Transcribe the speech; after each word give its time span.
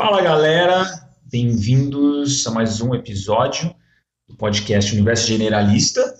Fala 0.00 0.22
galera, 0.22 1.10
bem-vindos 1.24 2.46
a 2.46 2.50
mais 2.50 2.80
um 2.80 2.94
episódio 2.94 3.70
do 4.26 4.34
podcast 4.34 4.94
Universo 4.94 5.26
Generalista. 5.26 6.14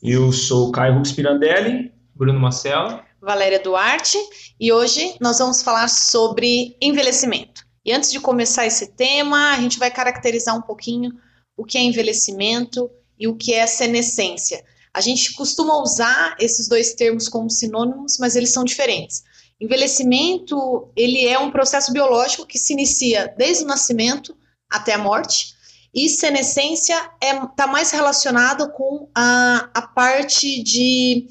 Eu 0.00 0.30
sou 0.30 0.70
Caio 0.70 0.94
Rux 0.94 1.10
Pirandelli, 1.10 1.92
Bruno 2.14 2.38
Marcelo, 2.38 3.02
Valéria 3.20 3.58
Duarte 3.58 4.16
e 4.60 4.72
hoje 4.72 5.16
nós 5.20 5.40
vamos 5.40 5.64
falar 5.64 5.88
sobre 5.88 6.76
envelhecimento. 6.80 7.66
E 7.84 7.92
antes 7.92 8.12
de 8.12 8.20
começar 8.20 8.66
esse 8.66 8.92
tema, 8.92 9.54
a 9.54 9.60
gente 9.60 9.80
vai 9.80 9.90
caracterizar 9.90 10.56
um 10.56 10.62
pouquinho 10.62 11.10
o 11.56 11.64
que 11.64 11.76
é 11.76 11.82
envelhecimento 11.82 12.88
e 13.18 13.26
o 13.26 13.34
que 13.34 13.52
é 13.52 13.66
senescência. 13.66 14.62
A 14.94 15.00
gente 15.00 15.34
costuma 15.34 15.82
usar 15.82 16.36
esses 16.38 16.68
dois 16.68 16.94
termos 16.94 17.28
como 17.28 17.50
sinônimos, 17.50 18.16
mas 18.16 18.36
eles 18.36 18.52
são 18.52 18.62
diferentes. 18.62 19.24
Envelhecimento, 19.60 20.90
ele 20.96 21.26
é 21.26 21.38
um 21.38 21.50
processo 21.50 21.92
biológico 21.92 22.46
que 22.46 22.58
se 22.58 22.72
inicia 22.72 23.32
desde 23.36 23.64
o 23.64 23.66
nascimento 23.66 24.36
até 24.70 24.94
a 24.94 24.98
morte, 24.98 25.54
e 25.94 26.08
senescência 26.08 26.96
está 26.96 27.16
é, 27.20 27.46
tá 27.56 27.66
mais 27.68 27.92
relacionado 27.92 28.70
com 28.72 29.08
a, 29.14 29.70
a 29.72 29.82
parte 29.82 30.60
de 30.62 31.28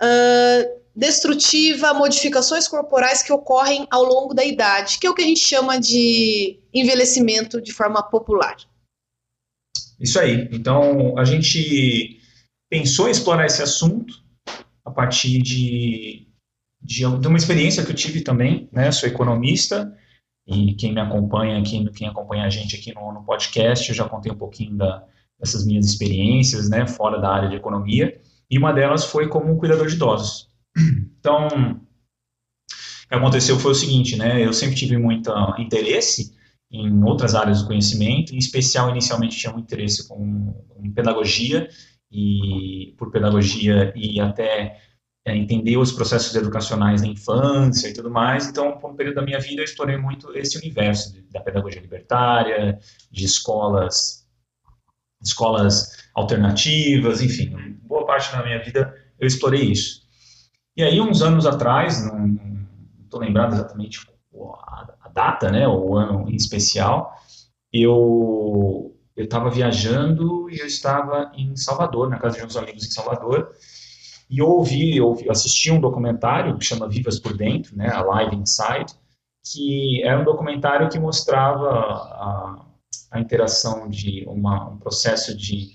uh, 0.00 0.84
destrutiva, 0.94 1.92
modificações 1.92 2.68
corporais 2.68 3.22
que 3.22 3.32
ocorrem 3.32 3.86
ao 3.90 4.04
longo 4.04 4.32
da 4.32 4.44
idade, 4.44 4.98
que 5.00 5.06
é 5.06 5.10
o 5.10 5.14
que 5.14 5.22
a 5.22 5.26
gente 5.26 5.40
chama 5.40 5.80
de 5.80 6.60
envelhecimento 6.72 7.60
de 7.60 7.72
forma 7.72 8.02
popular. 8.02 8.56
Isso 9.98 10.20
aí. 10.20 10.48
Então, 10.52 11.18
a 11.18 11.24
gente 11.24 12.20
pensou 12.70 13.08
em 13.08 13.10
explorar 13.10 13.46
esse 13.46 13.62
assunto 13.62 14.14
a 14.84 14.90
partir 14.90 15.42
de, 15.42 16.23
de, 16.84 17.04
de 17.18 17.28
uma 17.28 17.38
experiência 17.38 17.84
que 17.84 17.90
eu 17.90 17.96
tive 17.96 18.20
também, 18.20 18.68
né? 18.70 18.92
Sou 18.92 19.08
economista 19.08 19.96
e 20.46 20.74
quem 20.74 20.92
me 20.92 21.00
acompanha 21.00 21.58
aqui, 21.58 21.84
quem 21.92 22.06
acompanha 22.06 22.44
a 22.44 22.50
gente 22.50 22.76
aqui 22.76 22.94
no, 22.94 23.12
no 23.12 23.24
podcast, 23.24 23.88
eu 23.88 23.94
já 23.94 24.08
contei 24.08 24.30
um 24.30 24.36
pouquinho 24.36 24.76
da, 24.76 25.04
dessas 25.38 25.66
minhas 25.66 25.86
experiências, 25.86 26.68
né? 26.68 26.86
Fora 26.86 27.18
da 27.18 27.30
área 27.30 27.48
de 27.48 27.56
economia. 27.56 28.20
E 28.50 28.58
uma 28.58 28.72
delas 28.72 29.06
foi 29.06 29.28
como 29.28 29.56
cuidador 29.56 29.86
de 29.86 29.94
idosos. 29.94 30.48
Então, 31.24 31.46
o 31.46 33.08
que 33.08 33.14
aconteceu 33.14 33.58
foi 33.58 33.72
o 33.72 33.74
seguinte, 33.74 34.14
né? 34.14 34.44
Eu 34.44 34.52
sempre 34.52 34.76
tive 34.76 34.98
muito 34.98 35.32
interesse 35.56 36.34
em 36.70 37.02
outras 37.02 37.34
áreas 37.34 37.62
do 37.62 37.68
conhecimento, 37.68 38.34
em 38.34 38.36
especial, 38.36 38.90
inicialmente, 38.90 39.38
tinha 39.38 39.50
muito 39.50 39.64
interesse 39.64 40.06
com, 40.06 40.52
com 40.68 40.92
pedagogia, 40.92 41.66
e 42.14 42.94
por 42.96 43.10
pedagogia 43.10 43.92
e 43.96 44.20
até 44.20 44.80
é, 45.24 45.36
entender 45.36 45.76
os 45.76 45.92
processos 45.92 46.34
educacionais 46.34 47.00
da 47.00 47.06
infância 47.06 47.88
e 47.88 47.94
tudo 47.94 48.10
mais. 48.10 48.48
Então, 48.48 48.78
por 48.78 48.90
um 48.90 48.96
período 48.96 49.16
da 49.16 49.22
minha 49.22 49.40
vida, 49.40 49.60
eu 49.60 49.64
explorei 49.64 49.96
muito 49.96 50.36
esse 50.36 50.58
universo 50.58 51.12
de, 51.12 51.22
da 51.30 51.40
pedagogia 51.40 51.80
libertária, 51.80 52.78
de 53.10 53.24
escolas, 53.24 54.26
escolas 55.22 56.04
alternativas, 56.14 57.22
enfim, 57.22 57.78
boa 57.82 58.04
parte 58.06 58.30
da 58.32 58.42
minha 58.42 58.62
vida 58.62 58.94
eu 59.18 59.26
explorei 59.26 59.62
isso. 59.62 60.02
E 60.76 60.82
aí, 60.82 61.00
uns 61.00 61.22
anos 61.22 61.46
atrás, 61.46 62.04
não 62.04 62.36
estou 63.04 63.20
lembrado 63.20 63.54
exatamente 63.54 64.00
a, 64.58 64.94
a, 65.00 65.08
data, 65.08 65.50
né, 65.50 65.66
o 65.68 65.96
ano 65.96 66.28
em 66.28 66.36
especial, 66.36 67.14
eu 67.72 68.90
eu 69.16 69.26
estava 69.26 69.48
viajando 69.48 70.50
e 70.50 70.58
eu 70.58 70.66
estava 70.66 71.30
em 71.36 71.54
Salvador, 71.54 72.10
na 72.10 72.18
casa 72.18 72.36
de 72.36 72.44
uns 72.44 72.56
amigos 72.56 72.84
em 72.84 72.90
Salvador, 72.90 73.52
e 74.34 74.38
eu 74.38 74.48
ouvi, 74.48 74.96
eu 74.96 75.16
assisti 75.30 75.70
um 75.70 75.80
documentário 75.80 76.58
que 76.58 76.64
chama 76.64 76.88
Vivas 76.88 77.20
por 77.20 77.36
Dentro, 77.36 77.76
né, 77.76 77.88
Alive 77.88 78.36
Inside, 78.36 78.92
que 79.44 80.02
era 80.02 80.20
um 80.20 80.24
documentário 80.24 80.88
que 80.88 80.98
mostrava 80.98 81.68
a, 81.68 82.66
a 83.12 83.20
interação 83.20 83.88
de 83.88 84.24
uma, 84.26 84.70
um 84.70 84.78
processo 84.78 85.36
de 85.36 85.74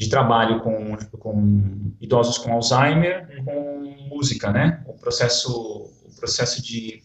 de 0.00 0.08
trabalho 0.08 0.62
com, 0.62 0.96
com 1.18 1.92
idosos 2.00 2.38
com 2.38 2.54
Alzheimer, 2.54 3.28
uhum. 3.36 3.44
com 3.44 4.08
música, 4.08 4.50
né? 4.50 4.82
O 4.86 4.94
processo, 4.94 5.52
o 5.52 6.16
processo 6.16 6.62
de 6.62 7.02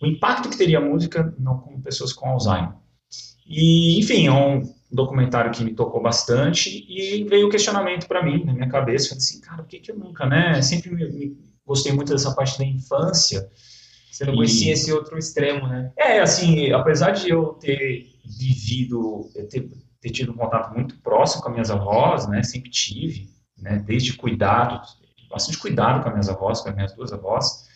o 0.00 0.06
impacto 0.06 0.48
que 0.48 0.56
teria 0.56 0.78
a 0.78 0.80
música 0.80 1.34
não 1.38 1.58
com 1.58 1.78
pessoas 1.82 2.14
com 2.14 2.30
Alzheimer. 2.30 2.72
E, 3.46 3.98
enfim, 4.00 4.28
é 4.28 4.32
um 4.32 4.62
documentário 4.90 5.50
que 5.50 5.64
me 5.64 5.74
tocou 5.74 6.00
bastante 6.02 6.84
e 6.88 7.24
veio 7.24 7.48
o 7.48 7.50
questionamento 7.50 8.06
para 8.06 8.22
mim, 8.24 8.44
na 8.44 8.52
minha 8.52 8.68
cabeça, 8.68 9.08
falei 9.08 9.18
assim, 9.18 9.40
cara, 9.40 9.62
por 9.62 9.68
que, 9.68 9.80
que 9.80 9.90
eu 9.90 9.98
nunca, 9.98 10.26
né? 10.26 10.60
Sempre 10.62 10.90
me, 10.94 11.08
me 11.08 11.36
gostei 11.64 11.92
muito 11.92 12.12
dessa 12.12 12.34
parte 12.34 12.58
da 12.58 12.64
infância. 12.64 13.48
Você 14.10 14.24
não 14.24 14.34
conhecia 14.34 14.72
esse 14.72 14.92
outro 14.92 15.18
extremo, 15.18 15.66
né? 15.66 15.92
É, 15.96 16.20
assim, 16.20 16.72
apesar 16.72 17.10
de 17.10 17.28
eu 17.28 17.54
ter 17.54 18.06
vivido, 18.24 19.28
ter 19.50 19.68
ter 20.06 20.10
tido 20.10 20.32
um 20.32 20.36
contato 20.36 20.72
muito 20.72 20.96
próximo 21.00 21.42
com 21.42 21.48
as 21.48 21.54
minhas 21.54 21.70
avós, 21.70 22.28
né, 22.28 22.42
sempre 22.42 22.70
tive, 22.70 23.28
né, 23.58 23.82
desde 23.84 24.12
cuidado, 24.12 24.80
bastante 25.28 25.58
cuidado 25.58 26.02
com 26.02 26.08
as 26.08 26.14
minhas 26.14 26.28
avós, 26.28 26.60
com 26.60 26.68
as 26.68 26.74
minhas 26.74 26.94
duas 26.94 27.12
avós, 27.12 27.66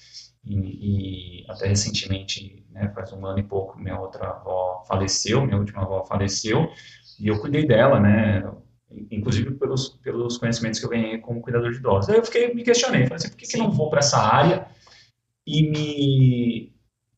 e, 0.44 1.42
e 1.42 1.46
até 1.48 1.66
recentemente, 1.66 2.64
né, 2.70 2.88
faz 2.94 3.12
um 3.12 3.26
ano 3.26 3.40
e 3.40 3.42
pouco, 3.42 3.78
minha 3.78 3.98
outra 3.98 4.28
avó 4.28 4.84
faleceu, 4.86 5.44
minha 5.44 5.58
última 5.58 5.82
avó 5.82 6.04
faleceu, 6.04 6.70
e 7.20 7.28
eu 7.28 7.40
cuidei 7.40 7.66
dela, 7.66 8.00
né, 8.00 8.42
inclusive 9.10 9.52
pelos, 9.52 9.90
pelos 10.02 10.38
conhecimentos 10.38 10.80
que 10.80 10.86
eu 10.86 10.90
ganhei 10.90 11.18
como 11.18 11.40
cuidador 11.40 11.70
de 11.70 11.78
idosos. 11.78 12.10
Aí 12.10 12.16
eu 12.16 12.24
fiquei, 12.24 12.54
me 12.54 12.64
questionei, 12.64 13.02
falei 13.02 13.16
assim, 13.16 13.28
por 13.28 13.36
que, 13.36 13.46
que 13.46 13.58
não 13.58 13.70
vou 13.70 13.90
para 13.90 14.00
essa 14.00 14.18
área 14.18 14.66
e 15.46 15.70
me 15.70 16.72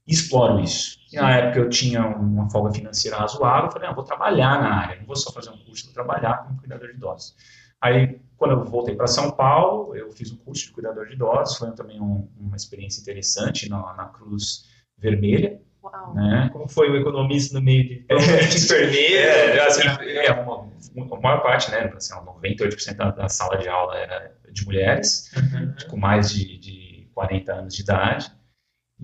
exploro 0.06 0.60
isso. 0.60 0.98
E 1.12 1.16
na 1.16 1.30
época 1.36 1.60
eu 1.60 1.68
tinha 1.68 2.06
uma 2.06 2.50
folga 2.50 2.72
financeira 2.72 3.16
razoável, 3.16 3.66
eu 3.66 3.72
falei, 3.72 3.88
ah, 3.88 3.92
vou 3.92 4.04
trabalhar 4.04 4.60
na 4.60 4.74
área, 4.74 4.98
não 4.98 5.06
vou 5.06 5.16
só 5.16 5.32
fazer 5.32 5.50
um 5.50 5.58
curso, 5.58 5.86
vou 5.86 5.94
trabalhar 5.94 6.44
como 6.44 6.58
cuidador 6.58 6.88
de 6.88 6.96
idosos. 6.96 7.34
Aí, 7.80 8.20
quando 8.36 8.52
eu 8.52 8.64
voltei 8.64 8.94
para 8.94 9.06
São 9.06 9.30
Paulo, 9.30 9.94
eu 9.96 10.10
fiz 10.10 10.30
um 10.30 10.36
curso 10.36 10.66
de 10.66 10.72
cuidador 10.72 11.06
de 11.06 11.14
idosos, 11.14 11.58
foi 11.58 11.72
também 11.72 12.00
um, 12.00 12.28
uma 12.38 12.56
experiência 12.56 13.00
interessante 13.00 13.68
na, 13.68 13.94
na 13.94 14.06
Cruz 14.06 14.68
Vermelha. 14.96 15.60
Uau. 15.82 16.14
Né? 16.14 16.48
Como 16.52 16.68
foi 16.68 16.90
o 16.90 16.96
economista 16.96 17.58
no 17.58 17.64
meio 17.64 17.84
de, 17.84 18.06
de 18.06 18.56
enfermeira? 18.56 19.20
É, 19.20 19.66
assim, 19.66 19.82
é 19.88 20.32
uma, 20.32 20.68
uma, 20.94 21.16
a 21.16 21.20
maior 21.20 21.42
parte, 21.42 21.70
né, 21.70 21.92
assim, 21.96 22.14
98% 22.14 22.96
da, 22.96 23.10
da, 23.10 23.28
sala 23.28 23.58
de 23.58 23.68
aula 23.68 23.96
era 23.96 24.32
de 24.50 24.64
mulheres, 24.64 25.30
uhum. 25.36 25.74
com 25.90 25.96
mais 25.96 26.30
de, 26.32 26.58
de 26.58 27.10
40 27.14 27.52
anos 27.52 27.74
de 27.74 27.82
idade. 27.82 28.30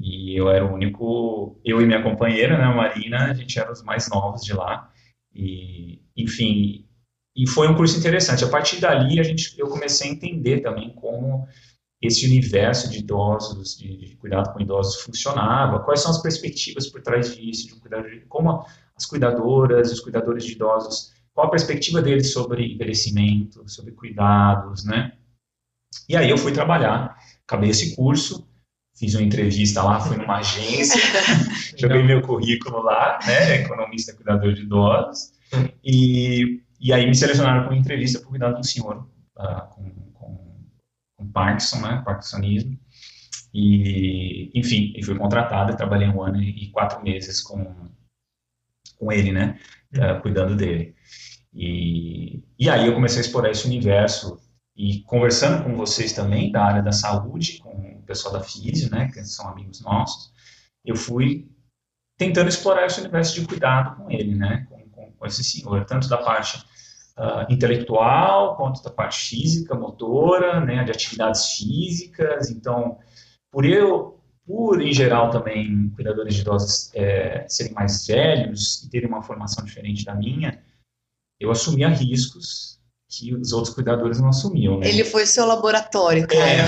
E 0.00 0.38
eu 0.38 0.48
era 0.48 0.64
o 0.64 0.72
único, 0.72 1.60
eu 1.64 1.80
e 1.80 1.86
minha 1.86 2.02
companheira, 2.02 2.56
né, 2.56 2.64
a 2.64 2.74
Marina, 2.74 3.30
a 3.30 3.34
gente 3.34 3.58
era 3.58 3.72
os 3.72 3.82
mais 3.82 4.08
novos 4.08 4.42
de 4.42 4.52
lá. 4.52 4.90
E, 5.34 6.00
enfim, 6.16 6.86
e 7.36 7.48
foi 7.48 7.68
um 7.68 7.74
curso 7.74 7.98
interessante. 7.98 8.44
A 8.44 8.48
partir 8.48 8.80
dali, 8.80 9.18
a 9.18 9.22
gente, 9.22 9.58
eu 9.58 9.68
comecei 9.68 10.10
a 10.10 10.12
entender 10.12 10.60
também 10.60 10.92
como 10.94 11.46
esse 12.00 12.26
universo 12.26 12.88
de 12.90 12.98
idosos, 12.98 13.76
de, 13.76 13.96
de 13.96 14.16
cuidado 14.16 14.52
com 14.52 14.60
idosos 14.60 15.02
funcionava, 15.02 15.80
quais 15.80 16.00
são 16.00 16.12
as 16.12 16.22
perspectivas 16.22 16.86
por 16.86 17.02
trás 17.02 17.36
disso, 17.36 17.68
de 17.68 17.74
um 17.74 17.80
cuidador, 17.80 18.10
como 18.28 18.64
as 18.96 19.04
cuidadoras, 19.04 19.92
os 19.92 20.00
cuidadores 20.00 20.44
de 20.44 20.52
idosos, 20.52 21.12
qual 21.32 21.48
a 21.48 21.50
perspectiva 21.50 22.00
deles 22.00 22.32
sobre 22.32 22.74
envelhecimento, 22.74 23.68
sobre 23.68 23.92
cuidados, 23.92 24.84
né? 24.84 25.12
E 26.08 26.16
aí 26.16 26.30
eu 26.30 26.38
fui 26.38 26.52
trabalhar, 26.52 27.16
acabei 27.46 27.70
esse 27.70 27.96
curso, 27.96 28.48
fiz 28.96 29.14
uma 29.14 29.22
entrevista 29.22 29.82
lá, 29.82 30.00
fui 30.00 30.16
numa 30.16 30.38
agência, 30.38 31.00
joguei 31.78 32.02
meu 32.02 32.22
currículo 32.22 32.82
lá, 32.82 33.18
né, 33.26 33.62
economista 33.62 34.14
cuidador 34.14 34.52
de 34.52 34.62
idosos, 34.62 35.32
e, 35.84 36.62
e 36.80 36.92
aí 36.92 37.06
me 37.06 37.14
selecionaram 37.14 37.62
para 37.62 37.70
uma 37.70 37.78
entrevista 37.78 38.20
para 38.20 38.28
cuidar 38.28 38.52
de 38.52 38.60
um 38.60 38.64
senhor 38.64 39.08
uh, 39.36 39.68
com, 39.70 40.07
com, 41.18 41.30
Parkinson, 41.30 41.80
né, 41.80 42.02
Parkinsonismo, 42.04 42.78
e, 43.52 44.50
enfim, 44.54 44.92
e 44.96 45.04
fui 45.04 45.16
contratado, 45.16 45.76
trabalhei 45.76 46.08
um 46.08 46.22
ano 46.22 46.40
e 46.40 46.70
quatro 46.70 47.02
meses 47.02 47.42
com, 47.42 47.90
com 48.96 49.12
ele, 49.12 49.32
né, 49.32 49.58
uh, 49.96 50.20
cuidando 50.22 50.56
dele. 50.56 50.94
E, 51.52 52.42
e 52.58 52.70
aí 52.70 52.86
eu 52.86 52.94
comecei 52.94 53.18
a 53.18 53.22
explorar 53.22 53.50
esse 53.50 53.66
universo 53.66 54.38
e 54.76 55.02
conversando 55.02 55.64
com 55.64 55.74
vocês 55.74 56.12
também 56.12 56.52
da 56.52 56.64
área 56.64 56.82
da 56.82 56.92
saúde, 56.92 57.58
com 57.58 57.98
o 57.98 58.02
pessoal 58.02 58.34
da 58.34 58.40
FISIO, 58.40 58.90
né, 58.90 59.10
que 59.12 59.24
são 59.24 59.48
amigos 59.48 59.82
nossos, 59.82 60.32
eu 60.84 60.94
fui 60.94 61.50
tentando 62.16 62.48
explorar 62.48 62.86
esse 62.86 63.00
universo 63.00 63.40
de 63.40 63.46
cuidado 63.46 63.96
com 63.96 64.10
ele, 64.10 64.34
né, 64.34 64.66
com, 64.68 64.88
com, 64.90 65.12
com 65.12 65.26
esse 65.26 65.42
senhor, 65.42 65.84
tanto 65.84 66.08
da 66.08 66.18
parte 66.18 66.64
uh, 67.18 67.52
intelectual, 67.52 68.56
quanto 68.56 68.82
da 68.82 68.90
parte 68.90 69.28
física, 69.28 69.74
motora, 69.74 70.60
né, 70.60 70.84
de 70.84 70.90
atividades 70.90 71.52
físicas, 71.52 72.50
então, 72.50 72.98
por 73.50 73.64
eu, 73.64 74.20
por 74.46 74.80
em 74.80 74.92
geral 74.92 75.30
também 75.30 75.90
cuidadores 75.90 76.34
de 76.34 76.40
idosos 76.40 76.90
é, 76.94 77.46
serem 77.48 77.72
mais 77.74 78.06
velhos 78.06 78.82
e 78.84 78.90
terem 78.90 79.08
uma 79.08 79.22
formação 79.22 79.64
diferente 79.64 80.04
da 80.04 80.14
minha, 80.14 80.62
eu 81.40 81.50
assumia 81.50 81.88
riscos 81.88 82.77
que 83.08 83.34
os 83.34 83.52
outros 83.52 83.74
cuidadores 83.74 84.20
não 84.20 84.28
assumiam, 84.28 84.78
né? 84.78 84.86
Ele 84.86 85.02
foi 85.02 85.24
seu 85.24 85.46
laboratório, 85.46 86.28
cara. 86.28 86.44
É, 86.44 86.66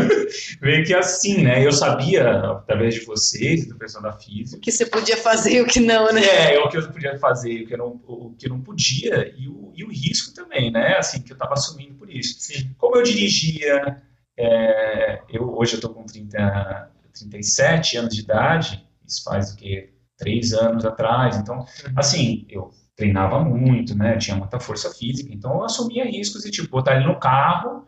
meio 0.64 0.86
que 0.86 0.94
assim, 0.94 1.42
né? 1.42 1.64
Eu 1.64 1.70
sabia, 1.70 2.30
através 2.50 2.94
de 2.94 3.04
vocês, 3.04 3.68
do 3.68 3.76
pessoal 3.76 4.02
da 4.02 4.12
física, 4.12 4.56
O 4.56 4.60
que 4.60 4.72
você 4.72 4.86
podia 4.86 5.18
fazer 5.18 5.52
e 5.52 5.60
o 5.60 5.66
que 5.66 5.80
não, 5.80 6.10
né? 6.10 6.54
é, 6.54 6.58
o 6.58 6.68
que 6.70 6.78
eu 6.78 6.90
podia 6.90 7.18
fazer, 7.18 7.64
o 7.64 7.66
que 7.66 7.74
eu 7.74 7.78
não, 7.78 8.00
o 8.06 8.34
que 8.38 8.46
eu 8.46 8.50
não 8.50 8.62
podia, 8.62 9.34
e 9.36 9.46
o, 9.46 9.70
e 9.74 9.84
o 9.84 9.88
risco 9.90 10.32
também, 10.32 10.72
né? 10.72 10.96
Assim, 10.96 11.20
que 11.20 11.30
eu 11.32 11.34
estava 11.34 11.52
assumindo 11.52 11.94
por 11.94 12.10
isso. 12.10 12.36
Sim. 12.40 12.70
Como 12.78 12.96
eu 12.96 13.02
dirigia, 13.02 14.02
é, 14.38 15.20
eu, 15.28 15.54
hoje 15.54 15.74
eu 15.74 15.76
estou 15.76 15.92
com 15.92 16.06
30, 16.06 16.90
37 17.12 17.98
anos 17.98 18.14
de 18.14 18.22
idade, 18.22 18.82
isso 19.06 19.22
faz 19.22 19.52
o 19.52 19.56
quê? 19.56 19.92
Três 20.16 20.54
anos 20.54 20.86
atrás, 20.86 21.36
então, 21.36 21.66
assim, 21.94 22.46
eu 22.48 22.70
treinava 22.96 23.40
muito, 23.42 23.96
né? 23.96 24.16
Tinha 24.18 24.36
muita 24.36 24.60
força 24.60 24.90
física, 24.90 25.32
então 25.32 25.54
eu 25.54 25.64
assumia 25.64 26.04
riscos 26.04 26.44
e, 26.44 26.50
tipo, 26.50 26.68
botar 26.68 26.96
ele 26.96 27.06
no 27.06 27.18
carro, 27.18 27.84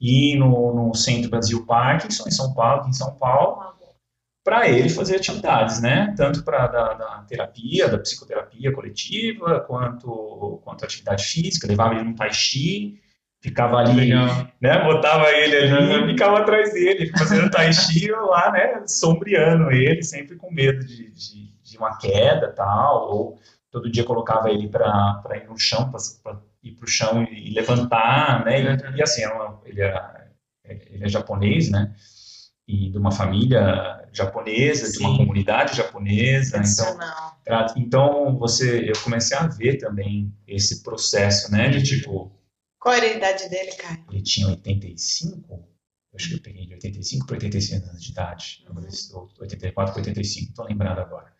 ir 0.00 0.36
no, 0.38 0.74
no 0.74 0.94
Centro 0.94 1.30
Brasil 1.30 1.64
Parkinson, 1.66 2.24
em 2.26 2.30
São 2.30 2.54
Paulo, 2.54 2.88
em 2.88 2.92
São 2.92 3.14
Paulo, 3.16 3.74
para 4.44 4.68
ele 4.68 4.90
fazer 4.90 5.16
atividades, 5.16 5.80
né? 5.80 6.12
Tanto 6.16 6.44
para 6.44 6.66
da, 6.66 6.92
da 6.94 7.24
terapia, 7.26 7.88
da 7.88 7.98
psicoterapia 7.98 8.70
coletiva, 8.72 9.60
quanto 9.60 10.60
quanto 10.62 10.84
atividade 10.84 11.24
física. 11.24 11.66
Levava 11.66 11.94
ele 11.94 12.04
no 12.04 12.14
tai 12.14 12.30
chi, 12.30 13.00
ficava 13.40 13.78
ali, 13.78 13.94
Legal. 13.94 14.46
né? 14.60 14.84
Botava 14.84 15.30
ele 15.30 15.56
ali 15.56 16.04
e 16.04 16.12
ficava 16.12 16.40
atrás 16.40 16.74
dele, 16.74 17.10
fazendo 17.16 17.50
tai 17.50 17.72
chi 17.72 18.10
lá, 18.10 18.52
né? 18.52 18.82
Sombreando 18.86 19.70
ele, 19.70 20.02
sempre 20.02 20.36
com 20.36 20.52
medo 20.52 20.84
de, 20.84 21.10
de, 21.10 21.54
de 21.62 21.78
uma 21.78 21.96
queda, 21.96 22.52
tal. 22.52 23.10
Ou 23.10 23.38
todo 23.74 23.90
dia 23.90 24.04
colocava 24.04 24.50
ele 24.50 24.68
para 24.68 25.20
ir 25.36 25.48
no 25.48 25.58
chão, 25.58 25.90
para 26.22 26.40
ir 26.62 26.72
para 26.76 26.84
o 26.84 26.88
chão 26.88 27.24
e 27.24 27.50
levantar, 27.52 28.44
né? 28.44 28.60
Uhum. 28.74 28.94
E, 28.94 28.98
e 28.98 29.02
assim, 29.02 29.22
era 29.24 29.34
uma- 29.34 29.60
ele, 29.66 29.80
era, 29.82 30.30
ele 30.64 31.04
é 31.04 31.08
japonês, 31.08 31.70
né? 31.70 31.92
E 32.68 32.88
de 32.90 32.96
uma 32.96 33.10
família 33.10 34.08
japonesa, 34.12 34.90
de 34.92 34.98
uma 35.00 35.10
Sim. 35.10 35.16
comunidade 35.18 35.76
japonesa, 35.76 36.58
então 36.58 36.98
Então, 37.76 38.38
você, 38.38 38.88
eu 38.88 38.94
comecei 39.02 39.36
a 39.36 39.46
ver 39.48 39.76
também 39.78 40.32
esse 40.46 40.82
processo, 40.82 41.50
né, 41.50 41.68
de 41.68 41.82
tipo, 41.82 42.32
Qual 42.78 42.94
era 42.94 43.06
a 43.06 43.12
idade 43.12 43.48
dele, 43.50 43.72
cara? 43.72 43.98
ele 44.10 44.22
tinha 44.22 44.46
85, 44.48 45.52
eu 45.52 46.16
acho 46.16 46.28
que 46.28 46.34
eu 46.36 46.40
peguei 46.42 46.66
de 46.66 46.74
85 46.74 47.26
para 47.26 47.34
86 47.34 47.82
anos 47.88 48.02
de 48.02 48.12
idade, 48.12 48.64
Uhum. 48.70 48.86
ou 49.14 49.28
84 49.40 49.92
para 49.92 50.00
85, 50.00 50.50
estou 50.50 50.64
lembrado 50.64 51.00
agora. 51.00 51.32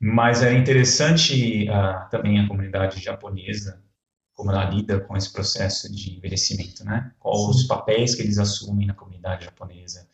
Mas 0.00 0.42
é 0.42 0.52
interessante 0.56 1.68
ah, 1.68 2.08
também 2.10 2.40
a 2.40 2.48
comunidade 2.48 3.00
japonesa, 3.00 3.82
como 4.34 4.50
ela 4.50 4.64
lida 4.70 5.00
com 5.00 5.16
esse 5.16 5.30
processo 5.32 5.92
de 5.94 6.16
envelhecimento, 6.16 6.84
né? 6.84 7.12
Quais 7.18 7.40
os 7.42 7.64
papéis 7.64 8.14
que 8.14 8.22
eles 8.22 8.38
assumem 8.38 8.86
na 8.86 8.94
comunidade 8.94 9.44
japonesa 9.44 10.08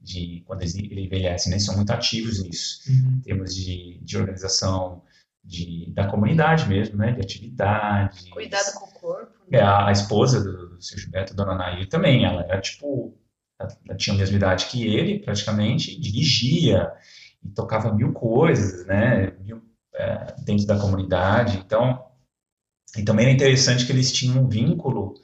de 0.00 0.42
quando 0.46 0.62
eles 0.62 0.74
envelhecem, 0.76 1.50
né? 1.50 1.56
Eles 1.56 1.64
são 1.64 1.76
muito 1.76 1.90
ativos 1.92 2.42
nisso 2.42 2.82
Uhum. 2.88 3.16
em 3.16 3.20
termos 3.20 3.54
de, 3.54 3.98
de 4.02 4.16
organização 4.16 5.02
de, 5.44 5.90
da 5.92 6.06
comunidade 6.06 6.68
mesmo, 6.68 6.96
né? 6.96 7.12
De 7.12 7.20
atividades. 7.20 8.28
Cuidado 8.30 8.72
com 8.74 8.86
o 8.86 8.92
corpo. 8.92 9.32
É, 9.50 9.56
Né? 9.58 9.62
a, 9.62 9.88
a 9.88 9.92
esposa 9.92 10.40
do, 10.42 10.68
do 10.76 10.82
seu 10.82 10.98
Gilberto, 10.98 11.34
Dona 11.34 11.54
Nair, 11.56 11.88
também, 11.88 12.24
ela 12.24 12.42
era 12.42 12.60
tipo, 12.60 13.16
ela, 13.58 13.76
ela 13.88 13.96
tinha 13.96 14.14
a 14.14 14.18
mesma 14.18 14.36
idade 14.36 14.66
que 14.66 14.86
ele, 14.86 15.18
praticamente, 15.18 15.98
dirigia 16.00 16.92
e 17.44 17.50
tocava 17.50 17.92
mil 17.94 18.12
coisas, 18.12 18.86
né? 18.86 19.32
Mil, 19.40 19.62
é, 19.94 20.34
dentro 20.44 20.66
da 20.66 20.78
comunidade. 20.78 21.58
Então, 21.58 22.04
e 22.96 23.02
também 23.04 23.26
era 23.26 23.34
interessante 23.34 23.86
que 23.86 23.92
eles 23.92 24.12
tinham 24.12 24.44
um 24.44 24.48
vínculo 24.48 25.14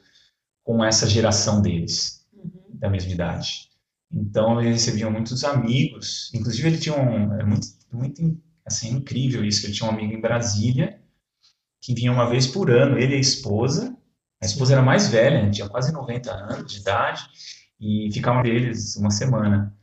com 0.63 0.83
essa 0.83 1.07
geração 1.07 1.61
deles 1.61 2.19
Uhum. 2.33 2.51
da 2.79 2.89
mesma 2.89 3.11
idade. 3.11 3.69
Então 4.11 4.59
ele 4.61 4.71
recebia 4.71 5.09
muitos 5.09 5.43
amigos, 5.43 6.31
inclusive 6.33 6.67
ele 6.67 6.77
tinha 6.79 6.95
um, 6.95 7.33
é 7.39 7.43
muito, 7.45 7.67
muito 7.91 8.21
assim, 8.65 8.89
incrível 8.95 9.43
isso, 9.45 9.61
que 9.61 9.67
ele 9.67 9.73
tinha 9.73 9.89
um 9.89 9.93
amigo 9.93 10.13
em 10.13 10.21
Brasília, 10.21 10.99
que 11.81 11.93
vinha 11.93 12.11
uma 12.11 12.29
vez 12.29 12.47
por 12.47 12.69
ano, 12.71 12.97
ele 12.97 13.13
e 13.13 13.17
a 13.17 13.19
esposa, 13.19 13.97
a 14.41 14.45
esposa 14.45 14.73
era 14.73 14.81
mais 14.81 15.07
velha, 15.09 15.49
tinha 15.51 15.69
quase 15.69 15.91
90 15.91 16.31
anos 16.33 16.71
de 16.73 16.79
idade, 16.79 17.23
e 17.79 18.09
ficavam 18.13 18.41
com 18.43 18.47
eles 18.47 18.95
uma 18.97 19.11
semana, 19.11 19.75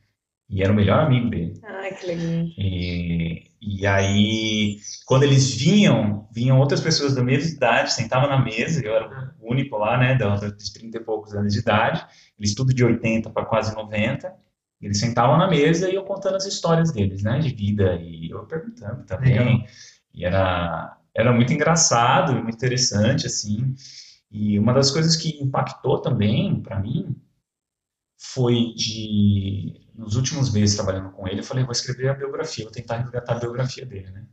e 0.49 0.63
era 0.63 0.73
o 0.73 0.77
melhor 0.77 1.01
amigo 1.01 1.29
dele. 1.29 1.55
Ai, 1.65 1.93
que 1.93 2.07
legal. 2.07 2.47
E, 2.57 3.45
e 3.61 3.87
aí, 3.87 4.79
quando 5.05 5.25
eles 5.25 5.55
vinham, 5.55 6.29
vinham 6.33 6.59
outras 6.59 6.81
pessoas 6.81 7.15
da 7.15 7.23
mesma 7.23 7.51
idade, 7.51 7.93
sentavam 7.93 8.29
na 8.29 8.43
mesa, 8.43 8.85
eu 8.85 8.95
era 8.95 9.35
o 9.41 9.51
único 9.51 9.77
lá, 9.77 9.99
né, 9.99 10.15
de 10.15 10.73
30 10.73 10.99
e 10.99 11.01
poucos 11.01 11.35
anos 11.35 11.53
de 11.53 11.59
idade, 11.59 12.07
eles 12.39 12.55
tudo 12.55 12.73
de 12.73 12.85
80 12.85 13.31
para 13.31 13.45
quase 13.45 13.75
90, 13.75 14.33
eles 14.81 15.01
sentavam 15.01 15.37
na 15.37 15.49
mesa 15.49 15.91
e 15.91 15.95
eu 15.95 16.05
contando 16.05 16.37
as 16.37 16.47
histórias 16.47 16.93
deles, 16.93 17.23
né, 17.23 17.39
de 17.41 17.53
vida, 17.53 17.97
e 17.97 18.31
eu 18.31 18.45
perguntando 18.47 19.05
também, 19.05 19.39
Legal. 19.39 19.67
e 20.15 20.25
era, 20.25 20.97
era 21.15 21.33
muito 21.33 21.53
engraçado 21.53 22.33
e 22.33 22.43
muito 22.43 22.55
interessante, 22.55 23.27
assim, 23.27 23.75
e 24.31 24.59
uma 24.59 24.73
das 24.73 24.91
coisas 24.93 25.17
que 25.17 25.43
impactou 25.43 26.01
também 26.01 26.61
para 26.61 26.79
mim 26.79 27.17
foi 28.19 28.73
de, 28.75 29.89
nos 29.95 30.17
últimos 30.17 30.53
meses 30.53 30.75
trabalhando 30.75 31.11
com 31.11 31.29
ele, 31.29 31.41
eu 31.41 31.45
falei, 31.45 31.65
vou 31.65 31.73
escrever 31.73 32.09
a 32.09 32.15
biografia, 32.15 32.65
vou 32.65 32.73
tentar 32.73 32.99
resgatar 32.99 33.37
a 33.37 33.41
biografia 33.41 33.85
dele, 33.85 34.11
né? 34.11 34.27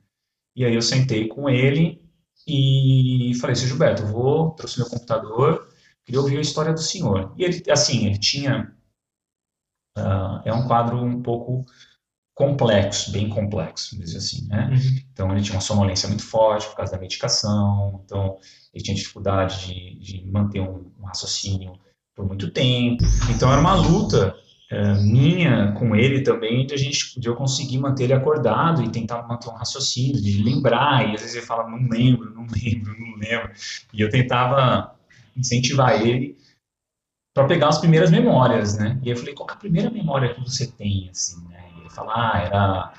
E 0.55 0.63
aí 0.63 0.73
eu 0.73 0.81
sentei 0.81 1.27
com 1.27 1.49
ele 1.49 2.01
e 2.47 3.33
falei, 3.39 3.55
seu 3.55 3.67
Gilberto, 3.67 4.03
eu 4.03 4.07
vou, 4.07 4.51
trouxe 4.51 4.79
meu 4.79 4.89
computador, 4.89 5.67
queria 6.05 6.21
ouvir 6.21 6.37
a 6.37 6.41
história 6.41 6.73
do 6.73 6.81
senhor. 6.81 7.33
E 7.37 7.43
ele, 7.43 7.63
assim, 7.71 8.05
ele 8.05 8.19
tinha, 8.19 8.75
ah, 9.97 10.41
é 10.45 10.53
um 10.53 10.67
quadro 10.67 10.97
um 10.97 11.21
pouco 11.21 11.65
complexo, 12.35 13.11
bem 13.11 13.29
complexo, 13.29 13.97
dizer 13.97 14.17
assim, 14.17 14.47
né? 14.47 14.69
Uhum. 14.71 14.99
Então 15.11 15.31
ele 15.31 15.41
tinha 15.41 15.55
uma 15.55 15.61
sonolência 15.61 16.07
muito 16.07 16.23
forte 16.23 16.67
por 16.67 16.75
causa 16.75 16.91
da 16.93 16.99
medicação, 16.99 18.01
então 18.03 18.37
ele 18.73 18.83
tinha 18.83 18.95
dificuldade 18.95 19.67
de, 19.67 19.99
de 19.99 20.31
manter 20.31 20.61
um, 20.61 20.91
um 20.99 21.05
raciocínio 21.05 21.79
por 22.15 22.25
muito 22.25 22.51
tempo. 22.51 23.03
Então 23.29 23.51
era 23.51 23.59
uma 23.59 23.75
luta 23.75 24.35
eh, 24.69 24.95
minha 24.95 25.71
com 25.73 25.95
ele 25.95 26.21
também 26.21 26.65
de 26.65 26.73
a 26.73 26.77
gente 26.77 27.19
de 27.19 27.27
eu 27.27 27.35
conseguir 27.35 27.77
manter 27.77 28.05
ele 28.05 28.13
acordado 28.13 28.83
e 28.83 28.89
tentar 28.89 29.21
manter 29.27 29.49
um 29.49 29.53
raciocínio, 29.53 30.21
de 30.21 30.41
lembrar, 30.43 31.07
e 31.07 31.15
às 31.15 31.21
vezes 31.21 31.35
ele 31.35 31.45
fala, 31.45 31.69
não 31.69 31.87
lembro, 31.89 32.33
não 32.33 32.47
lembro, 32.47 32.95
não 32.99 33.17
lembro. 33.17 33.51
E 33.93 34.01
eu 34.01 34.09
tentava 34.09 34.95
incentivar 35.35 36.01
ele 36.01 36.37
para 37.33 37.47
pegar 37.47 37.69
as 37.69 37.79
primeiras 37.79 38.11
memórias, 38.11 38.77
né? 38.77 38.99
E 39.03 39.09
eu 39.09 39.17
falei, 39.17 39.33
qual 39.33 39.47
que 39.47 39.53
é 39.53 39.55
a 39.55 39.59
primeira 39.59 39.89
memória 39.89 40.33
que 40.33 40.41
você 40.41 40.67
tem, 40.67 41.09
assim, 41.09 41.43
né? 41.49 41.63
E 41.77 41.81
ele 41.81 41.89
fala, 41.89 42.13
ah, 42.15 42.39
era 42.39 42.93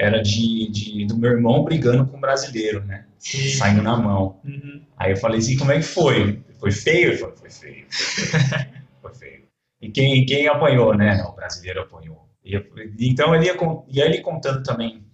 era 0.00 0.22
de, 0.22 0.70
de 0.70 1.06
do 1.06 1.16
meu 1.16 1.32
irmão 1.32 1.64
brigando 1.64 2.06
com 2.06 2.16
um 2.16 2.20
brasileiro, 2.20 2.84
né? 2.84 3.04
Sim. 3.18 3.48
Saindo 3.48 3.82
na 3.82 3.96
mão. 3.96 4.40
Uhum. 4.44 4.82
Aí 4.96 5.10
eu 5.10 5.16
falei 5.16 5.40
assim, 5.40 5.56
como 5.56 5.72
é 5.72 5.76
que 5.76 5.82
foi? 5.82 6.40
Foi 6.58 6.72
feio? 6.72 7.10
Ele 7.10 7.16
falou, 7.18 7.36
foi 7.36 7.50
feio. 7.50 7.86
Foi 9.00 9.14
feio. 9.14 9.48
E 9.80 9.90
quem, 9.90 10.26
quem 10.26 10.48
apanhou, 10.48 10.92
né? 10.96 11.22
O 11.22 11.32
brasileiro 11.32 11.82
apanhou. 11.82 12.28
E 12.44 12.56
então 13.00 13.34
ele 13.34 13.46
ia, 13.46 13.56
e 13.88 14.00
ele 14.00 14.20
contando 14.20 14.62
também 14.62 15.06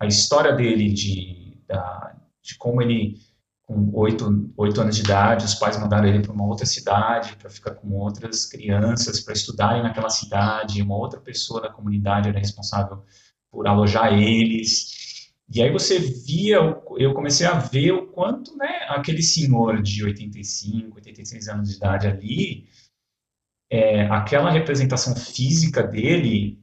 a 0.00 0.06
história 0.06 0.52
dele 0.52 0.92
de, 0.92 1.62
da, 1.66 2.16
de 2.42 2.56
como 2.56 2.82
ele, 2.82 3.18
com 3.62 3.90
oito, 3.94 4.52
oito 4.56 4.80
anos 4.80 4.96
de 4.96 5.02
idade, 5.02 5.44
os 5.44 5.54
pais 5.54 5.78
mandaram 5.78 6.08
ele 6.08 6.20
para 6.20 6.32
uma 6.32 6.46
outra 6.46 6.66
cidade 6.66 7.36
para 7.36 7.50
ficar 7.50 7.74
com 7.74 7.90
outras 7.92 8.46
crianças 8.46 9.20
para 9.20 9.34
estudarem 9.34 9.82
naquela 9.82 10.10
cidade. 10.10 10.82
Uma 10.82 10.96
outra 10.96 11.20
pessoa 11.20 11.60
da 11.60 11.70
comunidade 11.70 12.28
era 12.28 12.38
responsável 12.38 13.04
por 13.50 13.66
alojar 13.66 14.12
eles. 14.12 15.13
E 15.54 15.62
aí 15.62 15.70
você 15.70 16.00
via, 16.00 16.56
eu 16.98 17.14
comecei 17.14 17.46
a 17.46 17.56
ver 17.58 17.92
o 17.92 18.08
quanto, 18.08 18.56
né, 18.56 18.86
aquele 18.88 19.22
senhor 19.22 19.80
de 19.80 20.04
85, 20.04 20.96
86 20.96 21.48
anos 21.48 21.68
de 21.70 21.76
idade 21.76 22.08
ali, 22.08 22.66
é, 23.70 24.06
aquela 24.06 24.50
representação 24.50 25.14
física 25.14 25.82
dele, 25.82 26.58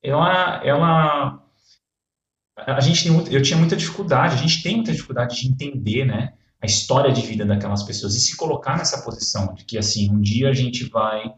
ela, 0.00 0.64
ela, 0.64 1.44
a 2.56 2.80
gente 2.80 3.08
eu 3.08 3.42
tinha 3.42 3.58
muita 3.58 3.76
dificuldade, 3.76 4.34
a 4.34 4.38
gente 4.38 4.62
tem 4.62 4.76
muita 4.76 4.92
dificuldade 4.92 5.40
de 5.40 5.48
entender, 5.48 6.04
né, 6.04 6.34
a 6.62 6.66
história 6.66 7.12
de 7.12 7.22
vida 7.22 7.44
daquelas 7.44 7.82
pessoas 7.82 8.14
e 8.14 8.20
se 8.20 8.36
colocar 8.36 8.78
nessa 8.78 9.02
posição 9.02 9.52
de 9.52 9.64
que, 9.64 9.76
assim, 9.76 10.10
um 10.10 10.20
dia 10.20 10.48
a 10.48 10.54
gente 10.54 10.84
vai 10.84 11.34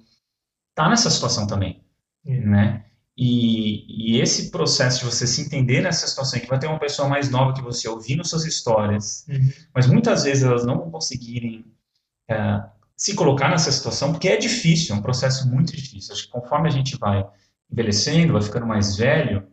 estar 0.70 0.90
nessa 0.90 1.08
situação 1.10 1.46
também, 1.46 1.82
É. 2.26 2.40
né? 2.40 2.84
E, 3.20 4.14
e 4.14 4.20
esse 4.20 4.48
processo 4.48 5.00
de 5.00 5.06
você 5.06 5.26
se 5.26 5.42
entender 5.42 5.80
nessa 5.80 6.06
situação, 6.06 6.38
que 6.38 6.46
vai 6.46 6.56
ter 6.56 6.68
uma 6.68 6.78
pessoa 6.78 7.08
mais 7.08 7.28
nova 7.28 7.52
que 7.52 7.60
você 7.60 7.88
ouvindo 7.88 8.24
suas 8.24 8.44
histórias, 8.44 9.26
Uhum. 9.28 9.50
mas 9.74 9.88
muitas 9.88 10.22
vezes 10.22 10.44
elas 10.44 10.64
não 10.64 10.78
vão 10.78 10.88
conseguirem 10.88 11.64
é, 12.30 12.62
se 12.96 13.16
colocar 13.16 13.48
nessa 13.48 13.72
situação, 13.72 14.12
porque 14.12 14.28
é 14.28 14.36
difícil, 14.36 14.94
é 14.94 14.98
um 14.98 15.02
processo 15.02 15.50
muito 15.50 15.74
difícil. 15.74 16.14
Acho 16.14 16.26
que 16.26 16.30
conforme 16.30 16.68
a 16.68 16.70
gente 16.70 16.96
vai 16.96 17.26
envelhecendo, 17.68 18.34
vai 18.34 18.42
ficando 18.42 18.66
mais 18.66 18.96
velho, 18.96 19.44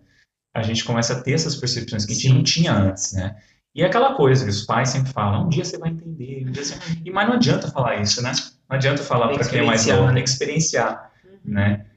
a 0.54 0.62
gente 0.62 0.86
começa 0.86 1.14
a 1.14 1.22
ter 1.24 1.34
essas 1.34 1.56
percepções 1.56 2.06
que 2.06 2.12
a 2.12 2.16
gente 2.16 2.28
Sim. 2.28 2.34
não 2.36 2.44
tinha 2.44 2.72
antes, 2.72 3.14
né? 3.14 3.36
E 3.74 3.82
é 3.82 3.88
aquela 3.88 4.14
coisa 4.14 4.44
que 4.44 4.52
os 4.52 4.64
pais 4.64 4.90
sempre 4.90 5.12
falam, 5.12 5.48
um 5.48 5.50
dia 5.50 5.66
você 5.66 5.80
vai 5.80 5.90
entender, 5.90 6.46
um 6.48 6.52
dia 6.52 6.64
você... 6.64 6.76
E, 7.04 7.10
mas 7.10 7.28
não 7.28 7.36
adianta 7.36 7.68
falar 7.72 8.00
isso, 8.00 8.22
né? 8.22 8.32
Não 8.70 8.78
adianta 8.78 9.02
falar 9.02 9.30
para 9.30 9.50
quem 9.50 9.60
é 9.60 9.64
mais 9.64 9.88
novo, 9.88 10.14
que 10.14 10.20
experienciar, 10.20 11.12
uhum. 11.26 11.40
né? 11.46 11.88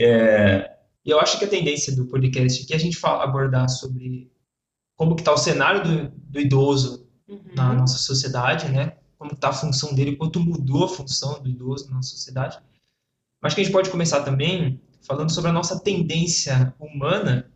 É... 0.00 0.77
Eu 1.08 1.18
acho 1.18 1.38
que 1.38 1.44
a 1.46 1.48
tendência 1.48 1.96
do 1.96 2.06
podcast 2.06 2.62
aqui 2.62 2.74
é 2.74 2.76
a 2.76 2.80
gente 2.80 2.98
fala, 2.98 3.24
abordar 3.24 3.66
sobre 3.70 4.30
como 4.94 5.14
que 5.16 5.22
está 5.22 5.32
o 5.32 5.38
cenário 5.38 5.82
do, 5.82 6.08
do 6.10 6.38
idoso 6.38 7.08
uhum. 7.26 7.40
na 7.54 7.72
nossa 7.72 7.96
sociedade, 7.96 8.68
né? 8.68 8.98
Como 9.16 9.32
está 9.32 9.48
a 9.48 9.52
função 9.54 9.94
dele, 9.94 10.16
quanto 10.16 10.38
mudou 10.38 10.84
a 10.84 10.88
função 10.88 11.42
do 11.42 11.48
idoso 11.48 11.88
na 11.88 11.96
nossa 11.96 12.10
sociedade. 12.10 12.58
Mas 13.42 13.54
que 13.54 13.62
a 13.62 13.64
gente 13.64 13.72
pode 13.72 13.88
começar 13.88 14.22
também 14.22 14.82
falando 15.00 15.32
sobre 15.32 15.48
a 15.48 15.52
nossa 15.52 15.80
tendência 15.80 16.74
humana, 16.78 17.50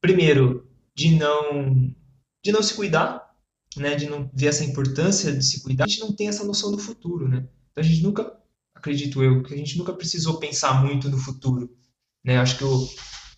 primeiro, 0.00 0.70
de 0.94 1.16
não 1.16 1.92
de 2.44 2.52
não 2.52 2.62
se 2.62 2.74
cuidar, 2.74 3.34
né, 3.76 3.94
de 3.96 4.08
não 4.08 4.30
ver 4.32 4.46
essa 4.46 4.64
importância 4.64 5.32
de 5.32 5.44
se 5.44 5.62
cuidar. 5.62 5.84
A 5.84 5.88
gente 5.88 6.00
não 6.00 6.12
tem 6.12 6.28
essa 6.28 6.44
noção 6.44 6.70
do 6.70 6.78
futuro, 6.78 7.28
né? 7.28 7.48
Então 7.70 7.82
a 7.82 7.86
gente 7.86 8.02
nunca, 8.02 8.36
acredito 8.74 9.22
eu, 9.22 9.42
que 9.42 9.54
a 9.54 9.56
gente 9.56 9.76
nunca 9.76 9.92
precisou 9.92 10.38
pensar 10.38 10.84
muito 10.84 11.08
no 11.08 11.18
futuro, 11.18 11.76
né? 12.24 12.38
Acho 12.38 12.58
que 12.58 12.64
o, 12.64 12.88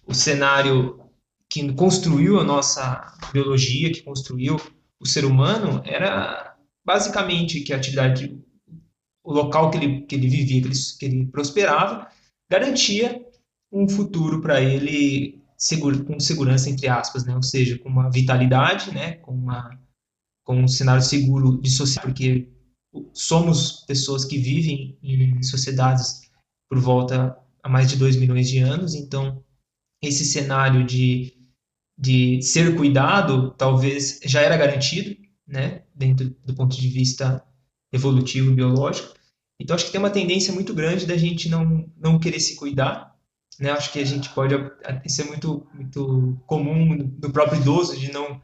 o 0.06 0.14
cenário 0.14 1.00
que 1.48 1.72
construiu 1.74 2.40
a 2.40 2.44
nossa 2.44 3.16
biologia, 3.32 3.92
que 3.92 4.02
construiu 4.02 4.56
o 5.00 5.06
ser 5.06 5.24
humano, 5.24 5.82
era 5.84 6.56
basicamente 6.84 7.60
que 7.60 7.72
a 7.72 7.76
atividade, 7.76 8.36
o 9.22 9.32
local 9.32 9.70
que 9.70 9.78
ele, 9.78 10.00
que 10.02 10.14
ele 10.14 10.28
vivia, 10.28 10.62
que 10.62 10.68
ele, 10.68 10.74
que 10.98 11.04
ele 11.04 11.26
prosperava, 11.26 12.08
garantia 12.50 13.24
um 13.72 13.88
futuro 13.88 14.40
para 14.40 14.60
ele 14.60 15.42
seguro, 15.56 16.04
com 16.04 16.20
segurança, 16.20 16.68
entre 16.68 16.88
aspas, 16.88 17.24
né? 17.24 17.34
ou 17.34 17.42
seja, 17.42 17.78
com 17.78 17.88
uma 17.88 18.10
vitalidade, 18.10 18.92
né? 18.92 19.12
com, 19.16 19.32
uma, 19.32 19.78
com 20.44 20.62
um 20.62 20.68
cenário 20.68 21.02
seguro 21.02 21.60
de 21.60 21.70
sociedade, 21.70 22.06
porque 22.06 22.48
somos 23.12 23.84
pessoas 23.86 24.24
que 24.24 24.38
vivem 24.38 24.98
em 25.02 25.42
sociedades 25.42 26.30
por 26.68 26.78
volta 26.78 27.36
a 27.64 27.68
mais 27.68 27.90
de 27.90 27.96
2 27.96 28.14
milhões 28.14 28.48
de 28.48 28.58
anos, 28.60 28.94
então 28.94 29.42
esse 30.00 30.24
cenário 30.24 30.86
de, 30.86 31.34
de 31.98 32.40
ser 32.42 32.76
cuidado 32.76 33.52
talvez 33.58 34.20
já 34.24 34.40
era 34.40 34.56
garantido, 34.56 35.16
né, 35.48 35.82
dentro 35.94 36.36
do 36.44 36.54
ponto 36.54 36.80
de 36.80 36.88
vista 36.88 37.42
evolutivo 37.92 38.52
e 38.52 38.54
biológico. 38.54 39.14
Então 39.58 39.74
acho 39.74 39.86
que 39.86 39.92
tem 39.92 40.00
uma 40.00 40.10
tendência 40.10 40.52
muito 40.52 40.72
grande 40.72 41.06
da 41.06 41.16
gente 41.16 41.48
não, 41.48 41.90
não 41.96 42.18
querer 42.18 42.38
se 42.38 42.54
cuidar 42.54 43.14
né? 43.58 43.70
Acho 43.70 43.92
que 43.92 43.98
a 43.98 44.04
gente 44.04 44.28
pode 44.30 44.54
isso 45.04 45.22
é 45.22 45.24
muito 45.24 45.66
muito 45.72 46.38
comum 46.46 46.96
do 46.96 47.30
próprio 47.30 47.60
idoso 47.60 47.98
de 47.98 48.12
não 48.12 48.40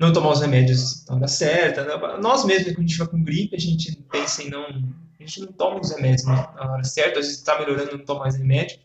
não 0.00 0.12
tomar 0.12 0.32
os 0.32 0.40
remédios 0.40 1.04
na 1.06 1.16
hora 1.16 1.28
certa. 1.28 1.84
Né? 1.84 2.18
Nós 2.22 2.44
mesmos, 2.44 2.72
quando 2.72 2.78
a 2.78 2.88
gente 2.88 2.98
vai 2.98 3.06
com 3.06 3.22
gripe, 3.22 3.54
a 3.54 3.60
gente 3.60 3.94
pensa 4.10 4.42
em 4.42 4.48
não 4.48 4.64
a 4.64 5.22
gente 5.22 5.40
não 5.40 5.52
toma 5.52 5.78
os 5.78 5.90
remédios 5.90 6.24
na 6.24 6.50
hora 6.58 6.82
certa, 6.82 7.20
às 7.20 7.26
vezes 7.26 7.40
está 7.40 7.58
melhorando, 7.58 7.98
não 7.98 8.04
toma 8.06 8.20
mais 8.20 8.36
remédio. 8.36 8.78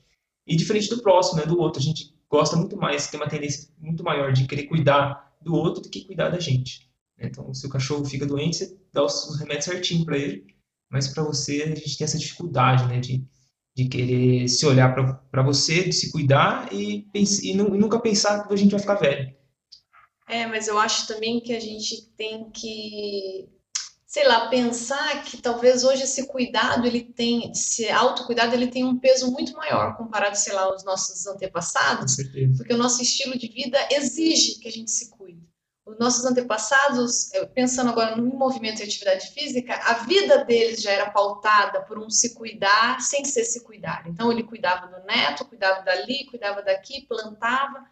E 0.45 0.53
diferente 0.53 0.89
do 0.89 1.01
próximo, 1.01 1.39
né, 1.39 1.45
do 1.45 1.57
outro, 1.57 1.79
a 1.79 1.83
gente 1.83 2.13
gosta 2.29 2.57
muito 2.57 2.75
mais, 2.75 3.07
tem 3.07 3.17
uma 3.17 3.29
tendência 3.29 3.69
muito 3.79 4.03
maior 4.03 4.33
de 4.33 4.45
querer 4.45 4.63
cuidar 4.63 5.33
do 5.41 5.55
outro 5.55 5.81
do 5.81 5.89
que 5.89 6.03
cuidar 6.03 6.27
da 6.27 6.39
gente. 6.39 6.89
Então, 7.17 7.53
se 7.53 7.65
o 7.65 7.69
cachorro 7.69 8.03
fica 8.03 8.25
doente, 8.25 8.57
você 8.57 8.77
dá 8.91 9.05
os 9.05 9.39
remédios 9.39 9.63
certinho 9.63 10.03
para 10.03 10.17
ele, 10.17 10.45
mas 10.91 11.07
para 11.07 11.23
você 11.23 11.63
a 11.63 11.67
gente 11.67 11.97
tem 11.97 12.03
essa 12.03 12.17
dificuldade, 12.17 12.85
né, 12.87 12.99
de 12.99 13.25
de 13.75 13.89
querer 13.89 14.47
se 14.47 14.65
olhar 14.65 14.95
para 15.29 15.43
você, 15.43 15.83
de 15.83 15.91
se 15.91 16.09
cuidar 16.09 16.71
e, 16.71 17.05
e, 17.13 17.51
e, 17.51 17.53
nunca 17.53 17.99
pensar 17.99 18.47
que 18.47 18.53
a 18.53 18.57
gente 18.57 18.71
vai 18.71 18.79
ficar 18.79 18.95
velho. 18.95 19.34
É, 20.27 20.45
mas 20.47 20.67
eu 20.67 20.79
acho 20.79 21.07
também 21.07 21.39
que 21.39 21.55
a 21.55 21.59
gente 21.59 22.09
tem 22.17 22.49
que, 22.49 23.47
sei 24.07 24.27
lá, 24.27 24.47
pensar 24.49 25.23
que 25.23 25.37
talvez 25.37 25.83
hoje 25.83 26.03
esse 26.03 26.27
cuidado, 26.27 26.87
ele 26.87 27.03
tem, 27.03 27.51
esse 27.51 27.89
autocuidado, 27.89 28.55
ele 28.55 28.67
tem 28.67 28.83
um 28.83 28.97
peso 28.97 29.31
muito 29.31 29.53
maior 29.53 29.95
comparado, 29.95 30.35
sei 30.35 30.53
lá, 30.53 30.63
aos 30.63 30.83
nossos 30.83 31.27
antepassados, 31.27 32.15
porque 32.57 32.73
o 32.73 32.77
nosso 32.77 33.01
estilo 33.01 33.37
de 33.37 33.47
vida 33.47 33.77
exige 33.91 34.59
que 34.59 34.67
a 34.67 34.71
gente 34.71 34.89
se 34.89 35.11
cuide 35.11 35.45
os 35.85 35.99
nossos 35.99 36.25
antepassados, 36.25 37.29
pensando 37.53 37.91
agora 37.91 38.15
no 38.15 38.25
movimento 38.35 38.79
e 38.79 38.83
atividade 38.83 39.27
física, 39.27 39.75
a 39.83 39.93
vida 40.05 40.43
deles 40.43 40.81
já 40.81 40.91
era 40.91 41.11
pautada 41.11 41.83
por 41.83 41.99
um 41.99 42.09
se 42.09 42.33
cuidar 42.33 42.99
sem 42.99 43.23
ser 43.23 43.43
se 43.43 43.63
cuidar. 43.63 44.03
Então 44.07 44.31
ele 44.31 44.41
cuidava 44.41 44.87
do 44.87 45.05
neto, 45.05 45.45
cuidava 45.45 45.83
dali, 45.83 46.25
cuidava 46.25 46.63
daqui, 46.63 47.05
plantava. 47.07 47.85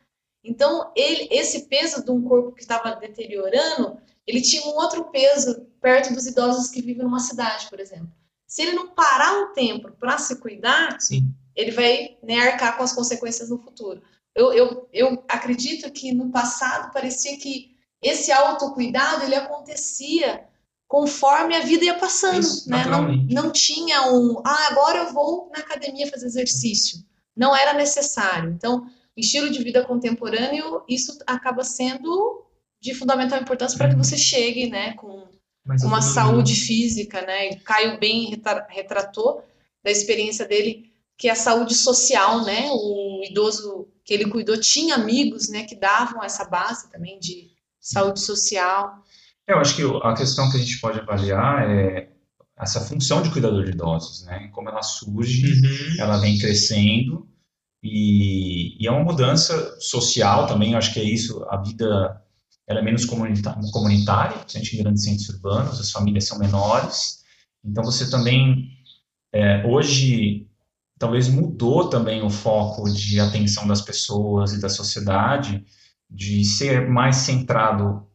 Então 0.43 0.91
ele, 0.95 1.27
esse 1.31 1.67
peso 1.67 2.03
de 2.03 2.12
um 2.12 2.21
corpo 2.21 2.51
que 2.51 2.62
estava 2.62 2.95
deteriorando, 2.95 3.97
ele 4.27 4.41
tinha 4.41 4.63
um 4.63 4.75
outro 4.75 5.05
peso 5.05 5.65
perto 5.81 6.13
dos 6.13 6.27
idosos 6.27 6.69
que 6.69 6.81
vivem 6.81 7.03
numa 7.03 7.19
cidade, 7.19 7.69
por 7.69 7.79
exemplo. 7.79 8.12
Se 8.45 8.62
ele 8.62 8.73
não 8.73 8.89
parar 8.89 9.41
um 9.41 9.53
tempo 9.53 9.91
para 10.00 10.17
se 10.17 10.35
cuidar, 10.39 11.00
Sim. 11.01 11.33
ele 11.55 11.71
vai 11.71 12.17
né, 12.21 12.39
arcar 12.39 12.77
com 12.77 12.83
as 12.83 12.93
consequências 12.93 13.50
no 13.50 13.57
futuro. 13.57 14.01
Eu, 14.35 14.53
eu, 14.53 14.89
eu 14.91 15.23
acredito 15.27 15.91
que 15.91 16.13
no 16.13 16.31
passado 16.31 16.91
parecia 16.91 17.38
que 17.38 17.75
esse 18.01 18.31
autocuidado 18.31 19.23
ele 19.23 19.35
acontecia 19.35 20.45
conforme 20.88 21.55
a 21.55 21.62
vida 21.62 21.85
ia 21.85 21.97
passando, 21.97 22.41
Isso, 22.41 22.69
né? 22.69 22.85
Não, 22.85 23.07
não 23.29 23.51
tinha 23.51 24.12
um, 24.12 24.39
ah, 24.45 24.67
agora 24.69 25.00
eu 25.00 25.13
vou 25.13 25.50
na 25.51 25.59
academia 25.59 26.09
fazer 26.09 26.27
exercício. 26.27 27.00
Não 27.35 27.55
era 27.55 27.73
necessário. 27.73 28.51
Então, 28.51 28.85
estilo 29.15 29.50
de 29.50 29.63
vida 29.63 29.84
contemporâneo, 29.86 30.84
isso 30.88 31.17
acaba 31.27 31.63
sendo 31.63 32.46
de 32.82 32.93
fundamental 32.93 33.39
importância 33.39 33.77
para 33.77 33.89
que 33.89 33.96
você 33.96 34.17
chegue, 34.17 34.70
né, 34.70 34.93
com 34.93 35.27
uma 35.84 36.01
saúde 36.01 36.55
física, 36.55 37.22
né? 37.22 37.50
E 37.50 37.55
Caio 37.58 37.98
bem 37.98 38.29
retratou 38.70 39.43
da 39.84 39.89
experiência 39.89 40.46
dele 40.46 40.91
que 41.17 41.29
é 41.29 41.32
a 41.32 41.36
saúde 41.36 41.74
social, 41.74 42.43
né? 42.43 42.70
O 42.72 43.22
idoso 43.24 43.88
que 44.03 44.13
ele 44.13 44.29
cuidou 44.29 44.60
tinha 44.60 44.96
amigos, 44.96 45.48
né, 45.48 45.63
que 45.63 45.75
davam 45.75 46.22
essa 46.22 46.43
base 46.43 46.91
também 46.91 47.17
de 47.20 47.51
saúde 47.79 48.20
social. 48.20 49.01
Eu 49.48 49.60
acho 49.60 49.75
que 49.75 49.84
a 50.03 50.13
questão 50.13 50.50
que 50.51 50.58
a 50.58 50.60
gente 50.60 50.79
pode 50.82 51.00
avaliar 51.00 51.70
é 51.70 52.10
essa 52.58 52.82
função 52.82 53.22
de 53.22 53.29
cuidador 53.29 53.63
de 53.63 53.72
idosos, 53.72 54.25
né? 54.25 54.50
Como 54.53 54.70
ela 54.70 54.82
surge, 54.82 55.46
uhum. 55.46 56.01
ela 56.01 56.17
vem 56.17 56.38
crescendo 56.38 57.27
e, 57.83 58.81
e, 58.81 58.87
é 58.87 58.91
uma 58.91 59.03
mudança 59.03 59.77
social 59.79 60.47
também. 60.47 60.75
Acho 60.75 60.93
que 60.93 60.99
é 60.99 61.03
isso. 61.03 61.45
A 61.49 61.57
vida 61.57 62.21
ela 62.65 62.79
é 62.79 62.81
menos 62.81 63.05
comunitária, 63.05 64.37
principalmente 64.37 64.75
em 64.75 64.83
grandes 64.83 65.03
centros 65.03 65.29
urbanos. 65.29 65.79
As 65.79 65.91
famílias 65.91 66.25
são 66.25 66.39
menores, 66.39 67.23
então 67.63 67.83
você 67.83 68.09
também 68.09 68.69
é, 69.33 69.65
hoje 69.65 70.47
talvez 70.97 71.27
mudou 71.27 71.89
também 71.89 72.21
o 72.23 72.29
foco 72.29 72.89
de 72.89 73.19
atenção 73.19 73.67
das 73.67 73.81
pessoas 73.81 74.53
e 74.53 74.61
da 74.61 74.69
sociedade 74.69 75.65
de 76.09 76.45
ser 76.45 76.87
mais 76.87 77.17
centrado 77.17 78.07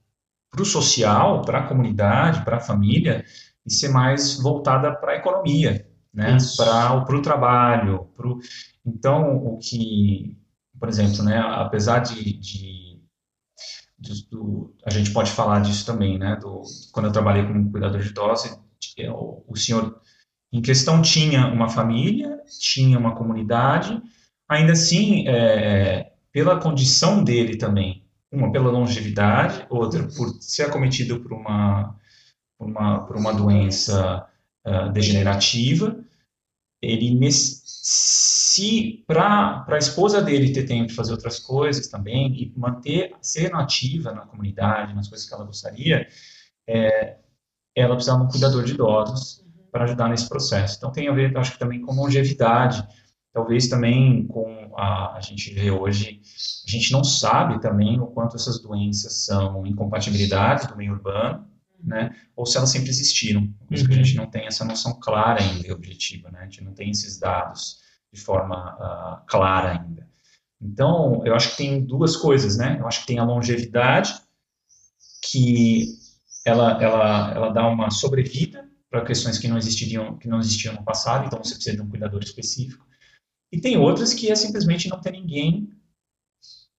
para 0.51 0.63
o 0.63 0.65
social, 0.65 1.43
para 1.43 1.59
a 1.59 1.67
comunidade, 1.67 2.45
para 2.45 2.57
a 2.57 2.61
família, 2.61 3.25
e 3.67 3.73
ser 3.73 3.89
mais 3.89 4.41
voltada 4.41 4.95
para 4.95 5.13
a 5.13 5.17
economia, 5.17 5.87
né? 6.13 6.37
para 6.57 7.17
o 7.17 7.23
trabalho. 7.23 8.11
Pro... 8.17 8.39
Então, 8.85 9.37
o 9.37 9.59
que, 9.59 10.37
por 10.79 10.89
exemplo, 10.89 11.23
né, 11.23 11.39
apesar 11.39 12.01
de, 12.01 12.33
de, 12.35 13.01
de 13.99 14.29
do, 14.29 14.75
a 14.85 14.91
gente 14.91 15.13
pode 15.13 15.31
falar 15.31 15.61
disso 15.61 15.87
também, 15.87 16.19
né, 16.19 16.37
do, 16.37 16.63
quando 16.93 17.07
eu 17.07 17.13
trabalhei 17.13 17.47
como 17.47 17.71
cuidador 17.71 18.01
de 18.01 18.09
idosos, 18.09 18.59
o, 19.11 19.45
o 19.47 19.57
senhor 19.57 20.01
em 20.53 20.63
questão 20.63 21.03
tinha 21.03 21.47
uma 21.47 21.69
família, 21.69 22.41
tinha 22.59 22.99
uma 22.99 23.15
comunidade, 23.15 24.01
ainda 24.49 24.73
assim, 24.73 25.29
é, 25.29 26.13
pela 26.33 26.59
condição 26.59 27.23
dele 27.23 27.57
também, 27.57 28.05
uma 28.33 28.51
pela 28.51 28.71
longevidade, 28.71 29.67
outra 29.69 30.05
por 30.05 30.29
ser 30.41 30.65
acometido 30.65 31.21
por 31.21 31.33
uma, 31.33 31.95
por 32.59 32.69
uma, 32.69 33.07
por 33.07 33.17
uma 33.17 33.33
doença 33.33 34.27
uh, 34.69 34.93
degenerativa, 34.93 35.99
ele 36.81 37.15
se 37.33 39.05
para 39.07 39.65
a 39.69 39.79
esposa 39.79 40.21
dele 40.21 40.53
ter 40.53 40.65
tempo 40.65 40.89
de 40.89 40.95
fazer 40.95 41.13
outras 41.13 41.39
coisas 41.39 41.89
também 41.89 42.33
e 42.35 42.53
manter 42.57 43.15
ser 43.21 43.51
nativa 43.51 44.13
na 44.13 44.27
comunidade, 44.27 44.95
nas 44.95 45.09
coisas 45.09 45.29
que 45.29 45.35
ela 45.35 45.45
gostaria, 45.45 46.07
é, 46.69 47.17
ela 47.75 47.95
precisava 47.95 48.21
de 48.21 48.27
um 48.27 48.31
cuidador 48.31 48.65
de 48.65 48.75
idosos 48.75 49.45
para 49.71 49.85
ajudar 49.85 50.09
nesse 50.09 50.29
processo. 50.29 50.77
Então 50.77 50.93
tem 50.93 51.09
a 51.09 51.13
ver, 51.13 51.37
acho 51.37 51.53
que 51.53 51.59
também 51.59 51.81
com 51.81 51.95
longevidade, 51.95 52.87
talvez 53.33 53.69
também 53.69 54.27
com 54.27 54.73
a, 54.77 55.17
a 55.17 55.21
gente 55.21 55.53
vê 55.55 55.71
hoje, 55.71 56.21
a 56.67 56.71
gente 56.71 56.93
não 56.93 57.05
sabe 57.05 57.61
também 57.61 58.01
o 58.01 58.07
quanto 58.07 58.37
essas 58.37 58.61
doenças 58.61 59.25
são 59.25 59.67
incompatibilidades 59.67 60.67
do 60.67 60.77
meio 60.77 60.93
urbano, 60.93 61.47
né, 61.83 62.15
ou 62.37 62.45
se 62.45 62.57
elas 62.57 62.71
sempre 62.71 62.91
existiram, 62.91 63.47
por 63.67 63.75
isso 63.75 63.85
uhum. 63.85 63.91
que 63.91 63.95
a 63.95 64.03
gente 64.03 64.17
não 64.17 64.27
tem 64.27 64.47
essa 64.47 64.65
noção 64.65 64.99
clara 65.01 65.41
ainda 65.41 65.67
e 65.67 65.73
objetiva, 65.73 66.31
né, 66.31 66.41
a 66.41 66.45
gente 66.45 66.63
não 66.63 66.73
tem 66.73 66.91
esses 66.91 67.19
dados 67.19 67.79
de 68.13 68.21
forma 68.21 68.75
uh, 68.75 69.27
clara 69.27 69.73
ainda. 69.73 70.09
Então, 70.61 71.23
eu 71.25 71.35
acho 71.35 71.51
que 71.51 71.57
tem 71.59 71.85
duas 71.85 72.17
coisas, 72.17 72.57
né, 72.57 72.79
eu 72.81 72.87
acho 72.87 73.01
que 73.01 73.07
tem 73.07 73.19
a 73.19 73.25
longevidade 73.25 74.15
que 75.31 75.87
ela, 76.45 76.83
ela, 76.83 77.33
ela 77.33 77.49
dá 77.51 77.67
uma 77.67 77.91
sobrevida 77.91 78.69
para 78.91 79.05
questões 79.05 79.39
que 79.39 79.49
não 79.49 79.59
existiriam 79.59 80.17
que 80.17 80.29
não 80.29 80.41
existiam 80.41 80.75
no 80.75 80.85
passado, 80.85 81.27
então 81.27 81.43
você 81.43 81.55
precisa 81.55 81.77
de 81.77 81.83
um 81.83 81.89
cuidador 81.89 82.23
específico. 82.23 82.87
E 83.53 83.61
tem 83.61 83.77
outras 83.77 84.15
que 84.15 84.31
é 84.31 84.35
simplesmente 84.35 84.89
não 84.89 85.01
ter 85.01 85.11
ninguém 85.11 85.71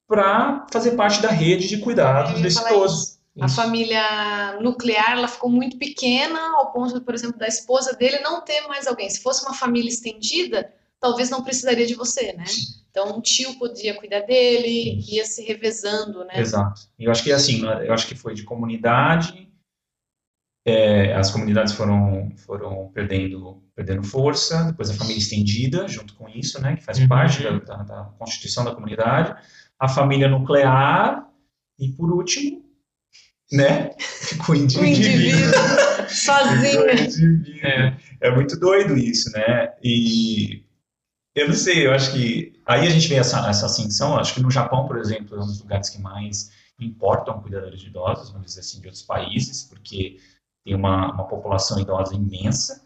para 0.07 0.65
fazer 0.71 0.95
parte 0.95 1.21
da 1.21 1.29
rede 1.29 1.67
de 1.67 1.77
cuidados 1.77 2.41
desse 2.41 2.59
idoso. 2.65 3.18
A 3.39 3.47
família 3.47 4.59
nuclear 4.61 5.11
ela 5.11 5.27
ficou 5.27 5.49
muito 5.49 5.77
pequena 5.77 6.39
ao 6.57 6.71
ponto, 6.71 6.99
por 7.01 7.13
exemplo, 7.13 7.37
da 7.37 7.47
esposa 7.47 7.93
dele 7.93 8.19
não 8.19 8.41
ter 8.43 8.67
mais 8.67 8.87
alguém. 8.87 9.09
Se 9.09 9.21
fosse 9.21 9.45
uma 9.45 9.53
família 9.53 9.89
estendida, 9.89 10.73
talvez 10.99 11.29
não 11.29 11.43
precisaria 11.43 11.85
de 11.85 11.95
você, 11.95 12.33
né? 12.33 12.43
Então 12.89 13.17
um 13.17 13.21
tio 13.21 13.57
podia 13.57 13.95
cuidar 13.95 14.21
dele, 14.21 14.99
Isso. 14.99 15.15
ia 15.15 15.25
se 15.25 15.43
revezando, 15.43 16.25
né? 16.25 16.39
Exato. 16.39 16.81
Eu 16.97 17.11
acho 17.11 17.23
que 17.23 17.31
assim, 17.31 17.63
eu 17.63 17.93
acho 17.93 18.07
que 18.07 18.15
foi 18.15 18.33
de 18.33 18.43
comunidade. 18.43 19.47
É, 20.65 21.15
as 21.15 21.31
comunidades 21.31 21.73
foram 21.73 22.31
foram 22.45 22.91
perdendo 22.93 23.63
perdendo 23.75 24.03
força. 24.03 24.65
Depois 24.65 24.89
a 24.89 24.93
família 24.93 25.19
estendida, 25.19 25.87
junto 25.87 26.13
com 26.15 26.27
isso, 26.27 26.61
né? 26.61 26.75
Que 26.75 26.83
faz 26.83 26.99
uhum. 26.99 27.07
parte 27.07 27.43
da, 27.43 27.51
da, 27.59 27.83
da 27.83 28.03
constituição 28.17 28.65
da 28.65 28.75
comunidade. 28.75 29.39
A 29.79 29.87
família 29.87 30.27
nuclear 30.27 31.25
e 31.79 31.89
por 31.93 32.11
último 32.11 32.68
né? 33.51 33.91
Com 34.45 34.53
o 34.53 34.55
indivíduo. 34.55 34.87
indivíduo 34.87 36.09
sozinho. 36.09 37.43
É. 37.63 37.97
é 38.21 38.31
muito 38.31 38.59
doido 38.59 38.97
isso, 38.97 39.31
né? 39.31 39.73
E 39.83 40.63
eu 41.35 41.47
não 41.47 41.55
sei, 41.55 41.85
eu 41.85 41.93
acho 41.93 42.11
que 42.13 42.59
aí 42.65 42.87
a 42.87 42.89
gente 42.89 43.07
vê 43.07 43.15
essa, 43.15 43.47
essa 43.49 43.65
ascensão. 43.65 44.17
Acho 44.17 44.33
que 44.33 44.41
no 44.41 44.51
Japão, 44.51 44.87
por 44.87 44.97
exemplo, 44.97 45.37
é 45.37 45.41
um 45.41 45.45
dos 45.45 45.61
lugares 45.61 45.89
que 45.89 46.01
mais 46.01 46.51
importam 46.79 47.41
cuidadores 47.41 47.79
de 47.79 47.87
idosos, 47.87 48.31
vamos 48.31 48.47
dizer 48.47 48.61
assim, 48.61 48.79
de 48.79 48.87
outros 48.87 49.03
países, 49.03 49.63
porque 49.63 50.17
tem 50.65 50.75
uma, 50.75 51.13
uma 51.13 51.27
população 51.27 51.79
idosa 51.79 52.15
imensa 52.15 52.85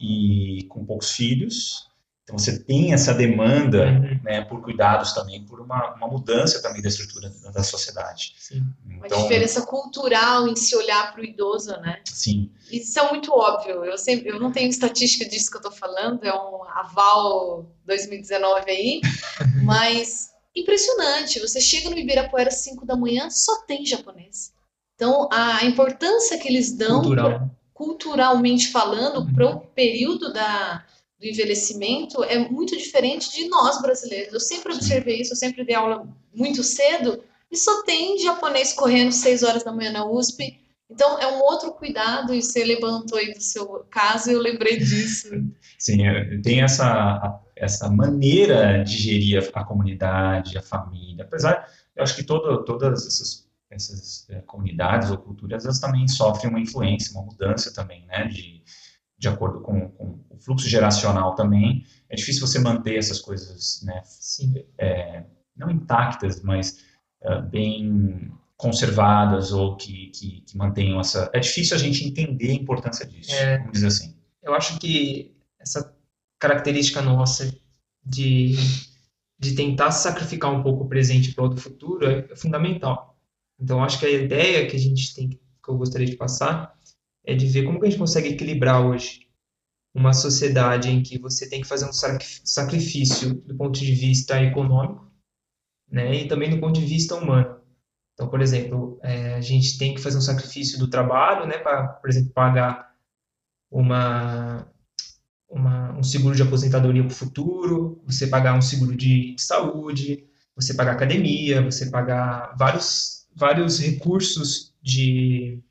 e 0.00 0.64
com 0.68 0.84
poucos 0.84 1.12
filhos, 1.12 1.87
então 2.28 2.38
você 2.38 2.58
tem 2.58 2.92
essa 2.92 3.14
demanda 3.14 3.86
uhum. 3.86 4.20
né, 4.22 4.44
por 4.44 4.60
cuidados 4.60 5.14
também, 5.14 5.46
por 5.46 5.60
uma, 5.60 5.94
uma, 5.94 6.06
mudança 6.06 6.60
também 6.60 6.82
da 6.82 6.88
estrutura 6.88 7.32
da 7.54 7.62
sociedade. 7.62 8.34
Sim. 8.38 8.66
Então, 8.86 9.16
uma 9.16 9.22
diferença 9.22 9.62
cultural 9.62 10.46
em 10.46 10.54
se 10.54 10.76
olhar 10.76 11.10
para 11.10 11.22
o 11.22 11.24
idoso, 11.24 11.70
né? 11.80 12.02
Sim. 12.04 12.52
Isso 12.70 12.98
é 12.98 13.10
muito 13.10 13.32
óbvio. 13.32 13.82
Eu 13.82 13.96
sempre, 13.96 14.28
eu 14.28 14.38
não 14.38 14.52
tenho 14.52 14.68
estatística 14.68 15.26
disso 15.26 15.50
que 15.50 15.56
eu 15.56 15.60
estou 15.60 15.72
falando, 15.72 16.22
é 16.22 16.34
um 16.34 16.64
aval 16.64 17.64
2019 17.86 18.70
aí, 18.70 19.00
mas 19.64 20.28
impressionante. 20.54 21.40
Você 21.40 21.62
chega 21.62 21.88
no 21.88 21.96
Ibirapuera 21.96 22.50
às 22.50 22.56
5 22.56 22.84
da 22.84 22.94
manhã, 22.94 23.30
só 23.30 23.62
tem 23.62 23.86
japonês. 23.86 24.52
Então 24.96 25.30
a 25.32 25.64
importância 25.64 26.36
que 26.36 26.46
eles 26.46 26.76
dão 26.76 27.00
Cultural. 27.00 27.30
pra, 27.30 27.50
culturalmente 27.72 28.68
falando 28.68 29.20
uhum. 29.20 29.32
para 29.32 29.46
o 29.46 29.60
período 29.60 30.30
da 30.30 30.84
do 31.18 31.26
envelhecimento 31.26 32.22
é 32.24 32.38
muito 32.38 32.76
diferente 32.76 33.30
de 33.32 33.48
nós 33.48 33.80
brasileiros. 33.82 34.32
Eu 34.32 34.40
sempre 34.40 34.72
observei 34.72 35.20
isso, 35.20 35.32
eu 35.32 35.36
sempre 35.36 35.64
dei 35.64 35.74
aula 35.74 36.06
muito 36.32 36.62
cedo 36.62 37.22
e 37.50 37.56
só 37.56 37.82
tem 37.82 38.18
japonês 38.18 38.72
correndo 38.72 39.12
seis 39.12 39.42
horas 39.42 39.64
da 39.64 39.72
manhã 39.72 39.90
na 39.90 40.06
USP. 40.06 40.60
Então 40.90 41.18
é 41.18 41.26
um 41.26 41.40
outro 41.40 41.72
cuidado 41.72 42.32
e 42.32 42.42
você 42.42 42.64
levantou 42.64 43.18
aí 43.18 43.34
do 43.34 43.42
seu 43.42 43.84
caso 43.90 44.30
e 44.30 44.34
eu 44.34 44.40
lembrei 44.40 44.78
disso. 44.78 45.28
Sim, 45.78 46.06
é, 46.06 46.40
tem 46.40 46.62
essa 46.62 47.42
essa 47.54 47.90
maneira 47.90 48.84
de 48.84 48.96
gerir 48.96 49.50
a, 49.52 49.64
comunidade, 49.64 50.56
a 50.56 50.62
família. 50.62 51.24
Apesar, 51.24 51.68
eu 51.96 52.04
acho 52.04 52.14
que 52.14 52.22
todo, 52.22 52.64
todas 52.64 53.04
essas 53.04 53.48
essas 53.70 54.26
é, 54.30 54.40
comunidades 54.42 55.10
ou 55.10 55.18
culturas 55.18 55.64
elas 55.64 55.78
também 55.78 56.08
sofrem 56.08 56.50
uma 56.50 56.60
influência, 56.60 57.12
uma 57.12 57.26
mudança 57.26 57.70
também, 57.72 58.06
né, 58.06 58.24
de 58.26 58.62
de 59.18 59.28
acordo 59.28 59.60
com, 59.60 59.88
com, 59.90 60.18
o 60.30 60.38
fluxo 60.38 60.68
geracional 60.68 61.34
também, 61.34 61.84
é 62.08 62.14
difícil 62.14 62.46
você 62.46 62.58
manter 62.60 62.96
essas 62.96 63.18
coisas, 63.18 63.82
né, 63.82 64.02
é, 64.78 65.24
não 65.56 65.70
intactas, 65.70 66.40
mas 66.42 66.84
é, 67.20 67.42
bem 67.42 68.32
conservadas 68.56 69.52
ou 69.52 69.76
que, 69.76 70.08
que, 70.08 70.40
que, 70.42 70.56
mantenham 70.56 71.00
essa... 71.00 71.30
É 71.32 71.40
difícil 71.40 71.76
a 71.76 71.78
gente 71.78 72.04
entender 72.04 72.50
a 72.50 72.54
importância 72.54 73.06
disso, 73.06 73.32
é, 73.34 73.58
vamos 73.58 73.72
dizer 73.72 73.88
assim. 73.88 74.16
Eu 74.42 74.54
acho 74.54 74.78
que 74.78 75.36
essa 75.58 75.94
característica 76.38 77.02
nossa 77.02 77.52
de, 78.04 78.54
de 79.38 79.54
tentar 79.54 79.90
sacrificar 79.90 80.52
um 80.52 80.62
pouco 80.62 80.84
o 80.84 80.88
presente 80.88 81.34
para 81.34 81.44
o 81.44 81.56
futuro 81.56 82.06
é, 82.06 82.26
é 82.30 82.36
fundamental. 82.36 83.18
Então, 83.60 83.82
acho 83.82 83.98
que 83.98 84.06
a 84.06 84.10
ideia 84.10 84.68
que 84.68 84.76
a 84.76 84.78
gente 84.78 85.14
tem, 85.14 85.30
que 85.30 85.40
eu 85.68 85.76
gostaria 85.76 86.06
de 86.06 86.16
passar, 86.16 86.77
é 87.28 87.34
de 87.34 87.46
ver 87.46 87.64
como 87.64 87.78
que 87.78 87.86
a 87.86 87.90
gente 87.90 87.98
consegue 87.98 88.30
equilibrar 88.30 88.80
hoje 88.80 89.28
uma 89.94 90.14
sociedade 90.14 90.90
em 90.90 91.02
que 91.02 91.18
você 91.18 91.46
tem 91.46 91.60
que 91.60 91.68
fazer 91.68 91.84
um 91.84 91.92
sacrifício 91.92 93.34
do 93.34 93.54
ponto 93.54 93.78
de 93.78 93.94
vista 93.94 94.42
econômico, 94.42 95.12
né, 95.90 96.22
e 96.22 96.26
também 96.26 96.48
do 96.48 96.58
ponto 96.58 96.80
de 96.80 96.86
vista 96.86 97.14
humano. 97.14 97.60
Então, 98.14 98.30
por 98.30 98.40
exemplo, 98.40 98.98
é, 99.02 99.34
a 99.34 99.42
gente 99.42 99.76
tem 99.76 99.94
que 99.94 100.00
fazer 100.00 100.16
um 100.16 100.22
sacrifício 100.22 100.78
do 100.78 100.88
trabalho, 100.88 101.46
né, 101.46 101.58
para, 101.58 101.88
por 101.88 102.08
exemplo, 102.08 102.32
pagar 102.32 102.94
uma, 103.70 104.66
uma, 105.50 105.98
um 105.98 106.02
seguro 106.02 106.34
de 106.34 106.42
aposentadoria 106.42 107.02
para 107.04 107.12
o 107.12 107.14
futuro, 107.14 108.02
você 108.06 108.26
pagar 108.26 108.56
um 108.56 108.62
seguro 108.62 108.96
de 108.96 109.36
saúde, 109.38 110.26
você 110.56 110.72
pagar 110.72 110.92
academia, 110.92 111.60
você 111.60 111.90
pagar 111.90 112.56
vários, 112.56 113.28
vários 113.36 113.78
recursos 113.80 114.74
de, 114.82 115.62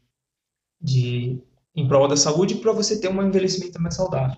de 0.80 1.42
em 1.78 1.88
prol 1.88 2.08
da 2.08 2.18
saúde 2.18 2.56
para 2.56 2.72
você 2.72 3.00
ter 3.00 3.08
um 3.08 3.22
envelhecimento 3.22 3.80
mais 3.80 3.96
saudável. 3.96 4.36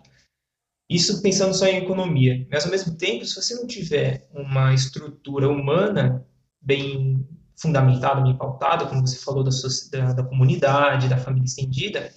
Isso 0.89 1.21
pensando 1.21 1.53
só 1.53 1.65
em 1.65 1.77
economia. 1.77 2.45
Mas, 2.51 2.65
ao 2.65 2.71
mesmo 2.71 2.97
tempo, 2.97 3.25
se 3.25 3.35
você 3.35 3.55
não 3.55 3.65
tiver 3.65 4.27
uma 4.33 4.73
estrutura 4.73 5.47
humana 5.47 6.27
bem 6.61 7.25
fundamentada, 7.55 8.21
bem 8.21 8.37
pautada, 8.37 8.87
como 8.87 9.07
você 9.07 9.17
falou 9.17 9.43
da, 9.43 9.51
da, 9.91 10.13
da 10.13 10.23
comunidade, 10.23 11.07
da 11.07 11.17
família 11.17 11.45
estendida, 11.45 12.11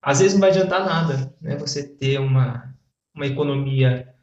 às 0.00 0.20
vezes 0.20 0.34
não 0.34 0.40
vai 0.40 0.50
adiantar 0.50 0.84
nada 0.84 1.34
né? 1.40 1.56
você 1.56 1.82
ter 1.82 2.20
uma, 2.20 2.74
uma 3.14 3.26
economia 3.26 4.14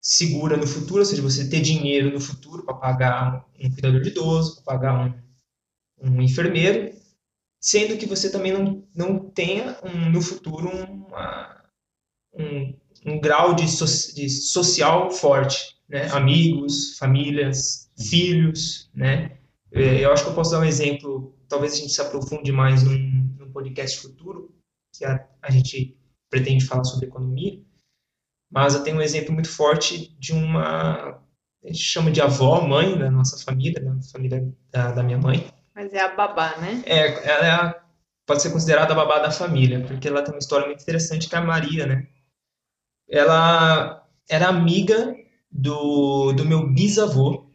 segura 0.00 0.56
no 0.56 0.66
futuro, 0.66 1.00
ou 1.00 1.04
seja, 1.04 1.20
você 1.20 1.48
ter 1.48 1.60
dinheiro 1.60 2.10
no 2.10 2.20
futuro 2.20 2.64
para 2.64 2.74
pagar 2.74 3.46
um 3.60 3.70
cuidador 3.70 4.00
de 4.00 4.08
idoso, 4.08 4.56
para 4.56 4.64
pagar 4.64 5.06
um, 6.00 6.10
um 6.10 6.22
enfermeiro, 6.22 6.97
sendo 7.60 7.96
que 7.96 8.06
você 8.06 8.30
também 8.30 8.52
não, 8.52 8.86
não 8.94 9.30
tenha 9.30 9.78
um, 9.82 10.10
no 10.10 10.22
futuro 10.22 10.68
uma, 10.68 11.64
um, 12.34 12.74
um 13.06 13.20
grau 13.20 13.54
de, 13.54 13.68
so, 13.68 13.84
de 14.14 14.28
social 14.28 15.10
forte, 15.10 15.76
né? 15.88 16.08
amigos, 16.10 16.96
famílias, 16.98 17.90
filhos, 17.98 18.90
né? 18.94 19.38
É, 19.72 20.04
eu 20.04 20.12
acho 20.12 20.24
que 20.24 20.30
eu 20.30 20.34
posso 20.34 20.50
dar 20.50 20.60
um 20.60 20.64
exemplo, 20.64 21.36
talvez 21.48 21.74
a 21.74 21.76
gente 21.76 21.92
se 21.92 22.00
aprofunde 22.00 22.50
mais 22.50 22.82
num, 22.82 23.36
num 23.38 23.52
podcast 23.52 23.98
futuro, 23.98 24.54
que 24.96 25.04
a, 25.04 25.26
a 25.42 25.50
gente 25.50 25.96
pretende 26.30 26.64
falar 26.64 26.84
sobre 26.84 27.06
economia, 27.06 27.62
mas 28.50 28.74
eu 28.74 28.82
tenho 28.82 28.96
um 28.96 29.02
exemplo 29.02 29.32
muito 29.32 29.50
forte 29.50 30.16
de 30.18 30.32
uma, 30.32 31.20
a 31.62 31.66
gente 31.66 31.78
chama 31.78 32.10
de 32.10 32.20
avó, 32.20 32.60
mãe 32.66 32.98
da 32.98 33.10
nossa 33.10 33.38
família, 33.44 33.80
da 33.80 34.00
família 34.10 34.54
da, 34.70 34.92
da 34.92 35.02
minha 35.02 35.18
mãe, 35.18 35.46
mas 35.78 35.92
é 35.92 36.00
a 36.00 36.08
babá, 36.08 36.56
né? 36.56 36.82
É, 36.84 37.30
ela 37.30 37.46
é 37.46 37.50
a, 37.50 37.82
pode 38.26 38.42
ser 38.42 38.50
considerada 38.50 38.92
a 38.92 38.96
babá 38.96 39.20
da 39.20 39.30
família, 39.30 39.80
porque 39.86 40.08
ela 40.08 40.22
tem 40.22 40.34
uma 40.34 40.40
história 40.40 40.66
muito 40.66 40.82
interessante 40.82 41.28
que 41.28 41.36
é 41.36 41.38
a 41.38 41.44
Maria, 41.44 41.86
né? 41.86 42.08
Ela 43.08 44.04
era 44.28 44.48
amiga 44.48 45.14
do, 45.48 46.32
do 46.32 46.44
meu 46.44 46.68
bisavô, 46.68 47.46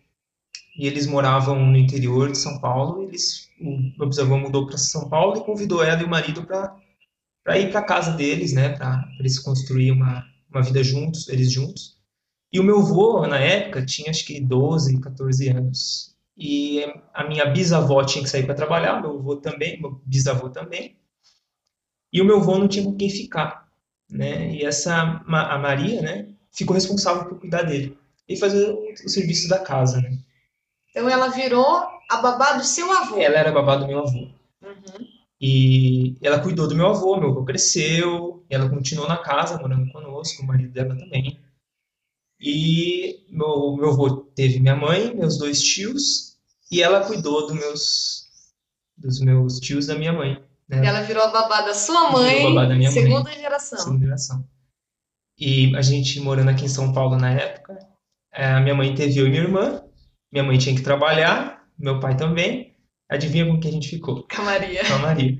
e 0.79 0.87
eles 0.87 1.05
moravam 1.05 1.65
no 1.65 1.77
interior 1.77 2.31
de 2.31 2.37
São 2.37 2.59
Paulo. 2.61 3.03
Eles, 3.03 3.49
o 3.59 3.99
meu 3.99 4.07
bisavô 4.07 4.37
mudou 4.37 4.67
para 4.67 4.77
São 4.77 5.09
Paulo 5.09 5.41
e 5.41 5.43
convidou 5.43 5.83
ela 5.83 6.01
e 6.01 6.05
o 6.05 6.09
marido 6.09 6.45
para 6.45 7.59
ir 7.59 7.71
para 7.71 7.83
casa 7.83 8.13
deles, 8.13 8.53
né? 8.53 8.69
Para 8.69 9.05
eles 9.19 9.37
construir 9.37 9.91
uma, 9.91 10.25
uma 10.49 10.63
vida 10.63 10.81
juntos, 10.81 11.27
eles 11.27 11.51
juntos. 11.51 11.99
E 12.53 12.59
o 12.59 12.63
meu 12.63 12.79
avô, 12.79 13.27
na 13.27 13.37
época, 13.37 13.85
tinha 13.85 14.09
acho 14.09 14.25
que 14.25 14.39
12, 14.39 15.01
14 15.01 15.49
anos 15.49 16.12
e 16.37 16.83
a 17.13 17.23
minha 17.23 17.45
bisavó 17.45 18.03
tinha 18.03 18.23
que 18.23 18.29
sair 18.29 18.45
para 18.45 18.55
trabalhar, 18.55 19.01
meu 19.01 19.19
avô 19.19 19.35
também, 19.35 19.79
meu 19.79 20.01
bisavô 20.05 20.49
também, 20.49 20.97
e 22.11 22.21
o 22.21 22.25
meu 22.25 22.37
avô 22.37 22.57
não 22.57 22.67
tinha 22.67 22.85
com 22.85 22.95
quem 22.95 23.09
ficar, 23.09 23.67
né? 24.09 24.53
E 24.53 24.65
essa 24.65 25.23
a 25.27 25.57
Maria, 25.57 26.01
né, 26.01 26.29
ficou 26.51 26.73
responsável 26.73 27.25
por 27.25 27.39
cuidar 27.39 27.63
dele 27.63 27.97
e 28.27 28.37
fazer 28.37 28.69
o, 28.69 29.09
serviço 29.09 29.49
da 29.49 29.59
casa, 29.59 30.01
né? 30.01 30.17
Então 30.89 31.09
ela 31.09 31.29
virou 31.29 31.83
a 32.09 32.17
babá 32.17 32.53
do 32.53 32.63
seu 32.63 32.91
avô. 32.91 33.17
Ela 33.17 33.39
era 33.39 33.49
a 33.49 33.53
babá 33.53 33.75
do 33.75 33.87
meu 33.87 33.99
avô. 33.99 34.29
Uhum. 34.61 35.07
E 35.41 36.15
ela 36.21 36.39
cuidou 36.39 36.67
do 36.67 36.75
meu 36.75 36.87
avô, 36.87 37.17
meu 37.17 37.31
avô 37.31 37.43
cresceu, 37.43 38.45
ela 38.49 38.69
continuou 38.69 39.07
na 39.07 39.17
casa, 39.17 39.57
morando 39.57 39.91
conosco, 39.91 40.41
o 40.41 40.45
marido 40.45 40.71
dela 40.71 40.95
também. 40.95 41.39
E 42.45 43.25
meu, 43.29 43.77
meu 43.77 43.91
avô 43.91 44.17
teve 44.35 44.59
minha 44.59 44.75
mãe, 44.75 45.15
meus 45.15 45.37
dois 45.37 45.61
tios, 45.61 46.37
e 46.69 46.83
ela 46.83 47.05
cuidou 47.05 47.47
dos 47.47 47.55
meus, 47.55 48.23
dos 48.97 49.21
meus 49.21 49.59
tios 49.61 49.87
da 49.87 49.95
minha 49.95 50.11
mãe. 50.11 50.43
Né? 50.67 50.85
Ela 50.85 51.03
virou 51.03 51.23
a 51.23 51.31
babá 51.31 51.61
da 51.61 51.73
sua 51.73 52.11
mãe, 52.11 52.43
babá 52.43 52.65
da 52.65 52.75
minha 52.75 52.91
segunda 52.91 53.23
mãe, 53.23 53.39
geração. 53.39 53.79
Segunda 53.79 54.03
geração. 54.03 54.45
E 55.39 55.73
a 55.73 55.81
gente 55.81 56.19
morando 56.19 56.49
aqui 56.49 56.65
em 56.65 56.69
São 56.69 56.91
Paulo 56.91 57.15
na 57.15 57.31
época, 57.31 57.79
é, 58.33 58.45
a 58.47 58.59
minha 58.59 58.75
mãe 58.75 58.93
teve 58.93 59.19
eu 59.19 59.27
e 59.27 59.29
minha 59.29 59.43
irmã. 59.43 59.81
Minha 60.29 60.43
mãe 60.43 60.57
tinha 60.57 60.75
que 60.75 60.81
trabalhar, 60.81 61.65
meu 61.77 61.99
pai 61.99 62.17
também. 62.17 62.75
Adivinha 63.09 63.45
com 63.45 63.59
que 63.59 63.69
a 63.69 63.71
gente 63.71 63.87
ficou? 63.87 64.27
Com 64.27 64.41
a 64.41 64.45
Maria. 64.45 64.85
Com 64.85 64.93
a 64.95 64.97
Maria. 64.97 65.39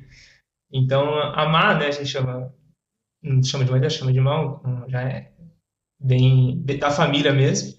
Então, 0.71 1.15
a 1.15 1.49
Má, 1.49 1.73
né, 1.73 1.87
a 1.87 1.91
gente 1.91 2.05
chama, 2.05 2.53
não 3.21 3.43
chama 3.43 3.65
de 3.65 3.71
mãe, 3.71 3.89
chama 3.89 4.11
de 4.11 4.19
irmão, 4.19 4.61
já 4.87 5.01
é 5.01 5.32
bem 6.03 6.61
da 6.79 6.91
família 6.91 7.33
mesmo. 7.33 7.73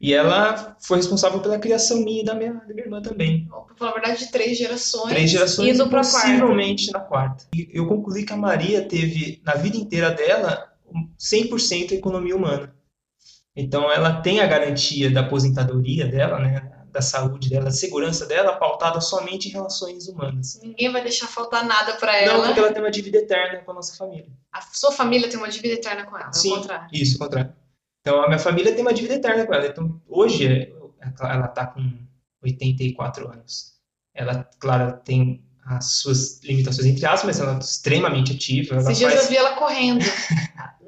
E 0.00 0.12
ela 0.12 0.76
foi 0.80 0.96
responsável 0.96 1.38
pela 1.40 1.60
criação 1.60 2.02
minha 2.02 2.22
e 2.22 2.24
da 2.24 2.34
minha, 2.34 2.54
da 2.54 2.74
minha 2.74 2.82
irmã 2.82 3.00
também. 3.00 3.48
Na 3.80 3.92
verdade, 3.92 4.18
de 4.18 4.32
três 4.32 4.58
gerações. 4.58 5.10
Três 5.10 5.30
gerações, 5.30 5.76
indo 5.76 5.88
possivelmente 5.88 6.90
na 6.90 6.98
quarta. 6.98 7.46
E 7.54 7.68
eu 7.72 7.86
concluí 7.86 8.24
que 8.24 8.32
a 8.32 8.36
Maria 8.36 8.82
teve, 8.82 9.40
na 9.44 9.54
vida 9.54 9.76
inteira 9.76 10.10
dela, 10.10 10.72
100% 11.16 11.92
economia 11.92 12.34
humana. 12.34 12.74
Então, 13.54 13.92
ela 13.92 14.20
tem 14.20 14.40
a 14.40 14.46
garantia 14.46 15.08
da 15.08 15.20
aposentadoria 15.20 16.06
dela, 16.06 16.40
né, 16.40 16.72
da 16.92 17.00
saúde 17.00 17.48
dela, 17.48 17.64
da 17.64 17.70
segurança 17.70 18.26
dela, 18.26 18.56
pautada 18.56 19.00
somente 19.00 19.48
em 19.48 19.52
relações 19.52 20.06
humanas. 20.06 20.60
Ninguém 20.62 20.92
vai 20.92 21.02
deixar 21.02 21.26
faltar 21.26 21.64
nada 21.64 21.94
para 21.94 22.16
ela. 22.16 22.38
Não, 22.38 22.44
porque 22.46 22.60
ela 22.60 22.72
tem 22.72 22.82
uma 22.82 22.90
dívida 22.90 23.18
eterna 23.18 23.60
com 23.60 23.70
a 23.70 23.74
nossa 23.74 23.96
família. 23.96 24.28
A 24.52 24.60
sua 24.60 24.92
família 24.92 25.28
tem 25.28 25.38
uma 25.38 25.48
dívida 25.48 25.74
eterna 25.74 26.04
com 26.04 26.16
ela, 26.16 26.32
Sim, 26.32 26.50
ao 26.50 26.60
contrário. 26.60 26.88
isso, 26.92 27.14
ao 27.14 27.26
contrário. 27.26 27.52
Então, 28.00 28.22
a 28.22 28.26
minha 28.26 28.38
família 28.38 28.72
tem 28.72 28.82
uma 28.82 28.92
dívida 28.92 29.14
eterna 29.14 29.46
com 29.46 29.54
ela. 29.54 29.66
Então, 29.66 30.00
hoje, 30.06 30.46
é, 30.46 30.72
ela 31.20 31.46
está 31.46 31.66
com 31.66 31.80
84 32.42 33.28
anos. 33.28 33.72
Ela, 34.14 34.48
claro, 34.58 35.00
tem 35.04 35.42
as 35.64 35.94
suas 36.00 36.40
limitações 36.42 36.86
entre 36.86 37.06
aspas, 37.06 37.24
mas 37.24 37.40
ela 37.40 37.56
é 37.56 37.58
extremamente 37.58 38.32
ativa. 38.32 38.76
Esses 38.76 38.98
dias 38.98 39.12
faz... 39.12 39.24
eu 39.24 39.30
vi 39.30 39.36
ela 39.36 39.54
correndo. 39.54 40.04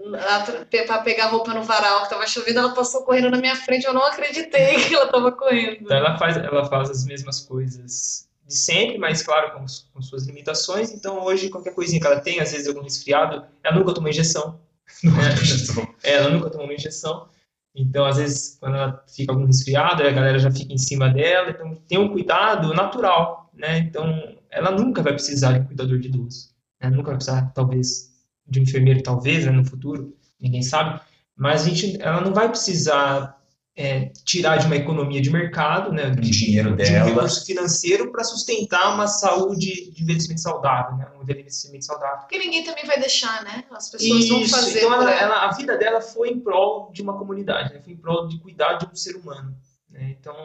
para 0.86 0.98
pegar 0.98 1.26
roupa 1.26 1.54
no 1.54 1.62
varal 1.62 1.98
que 1.98 2.04
estava 2.04 2.26
chovendo, 2.26 2.58
ela 2.58 2.74
passou 2.74 3.02
correndo 3.02 3.30
na 3.30 3.38
minha 3.38 3.56
frente, 3.56 3.86
eu 3.86 3.94
não 3.94 4.04
acreditei 4.04 4.76
que 4.84 4.94
ela 4.94 5.06
estava 5.06 5.32
correndo. 5.32 5.78
Então 5.82 5.96
ela 5.96 6.18
faz, 6.18 6.36
ela 6.36 6.64
faz 6.66 6.90
as 6.90 7.04
mesmas 7.04 7.40
coisas 7.40 8.28
de 8.46 8.54
sempre, 8.54 8.98
mas 8.98 9.22
claro, 9.22 9.52
com, 9.52 9.64
com, 9.92 10.02
suas 10.02 10.26
limitações. 10.26 10.92
Então 10.92 11.22
hoje, 11.22 11.48
qualquer 11.48 11.74
coisinha 11.74 12.00
que 12.00 12.06
ela 12.06 12.20
tem, 12.20 12.40
às 12.40 12.52
vezes 12.52 12.68
algum 12.68 12.82
resfriado, 12.82 13.44
ela 13.62 13.76
nunca 13.76 13.94
toma 13.94 14.10
injeção. 14.10 14.60
é, 16.02 16.14
ela 16.14 16.30
nunca 16.30 16.50
tomou 16.50 16.66
uma 16.66 16.74
injeção. 16.74 17.28
Então, 17.74 18.04
às 18.04 18.18
vezes, 18.18 18.56
quando 18.60 18.76
ela 18.76 19.04
fica 19.08 19.32
algum 19.32 19.46
resfriado, 19.46 20.02
a 20.02 20.10
galera 20.10 20.38
já 20.38 20.50
fica 20.50 20.72
em 20.72 20.78
cima 20.78 21.08
dela. 21.08 21.50
Então, 21.50 21.74
tem 21.88 21.98
um 21.98 22.12
cuidado 22.12 22.72
natural, 22.72 23.50
né? 23.52 23.78
Então, 23.78 24.36
ela 24.48 24.70
nunca 24.70 25.02
vai 25.02 25.12
precisar 25.12 25.52
de 25.52 25.60
um 25.60 25.64
cuidador 25.64 25.98
de 25.98 26.08
idoso. 26.08 26.50
Né? 26.80 26.90
Nunca 26.90 27.08
vai 27.08 27.16
precisar, 27.16 27.50
talvez, 27.52 28.13
de 28.46 28.60
enfermeiro, 28.60 29.02
talvez, 29.02 29.44
né, 29.44 29.52
no 29.52 29.64
futuro. 29.64 30.16
Ninguém 30.40 30.62
sabe. 30.62 31.00
Mas 31.36 31.62
a 31.62 31.68
gente, 31.68 32.00
ela 32.00 32.20
não 32.20 32.32
vai 32.32 32.48
precisar 32.48 33.40
é, 33.76 34.12
tirar 34.24 34.56
de 34.56 34.66
uma 34.66 34.76
economia 34.76 35.20
de 35.20 35.30
mercado, 35.30 35.92
né, 35.92 36.10
de, 36.10 36.30
dinheiro 36.30 36.76
dela, 36.76 37.06
de 37.06 37.12
um 37.12 37.14
recurso 37.14 37.44
financeiro 37.44 38.12
para 38.12 38.22
sustentar 38.22 38.94
uma 38.94 39.08
saúde 39.08 39.90
de 39.90 40.02
envelhecimento 40.02 40.42
saudável, 40.42 40.96
né, 40.96 41.08
um 41.18 41.22
envelhecimento 41.22 41.84
saudável. 41.84 42.18
Porque 42.20 42.38
ninguém 42.38 42.62
também 42.62 42.84
vai 42.86 43.00
deixar, 43.00 43.42
né? 43.42 43.64
As 43.72 43.90
pessoas 43.90 44.24
Isso, 44.24 44.32
vão 44.32 44.48
fazer. 44.48 44.78
Então 44.78 44.94
ela, 44.94 45.10
ela, 45.12 45.48
a 45.48 45.52
vida 45.52 45.76
dela 45.76 46.00
foi 46.00 46.30
em 46.30 46.40
prol 46.40 46.92
de 46.92 47.02
uma 47.02 47.18
comunidade, 47.18 47.74
né, 47.74 47.80
foi 47.80 47.94
em 47.94 47.96
prol 47.96 48.28
de 48.28 48.38
cuidar 48.38 48.74
de 48.74 48.86
um 48.86 48.94
ser 48.94 49.16
humano. 49.16 49.56
Né, 49.90 50.16
então 50.20 50.36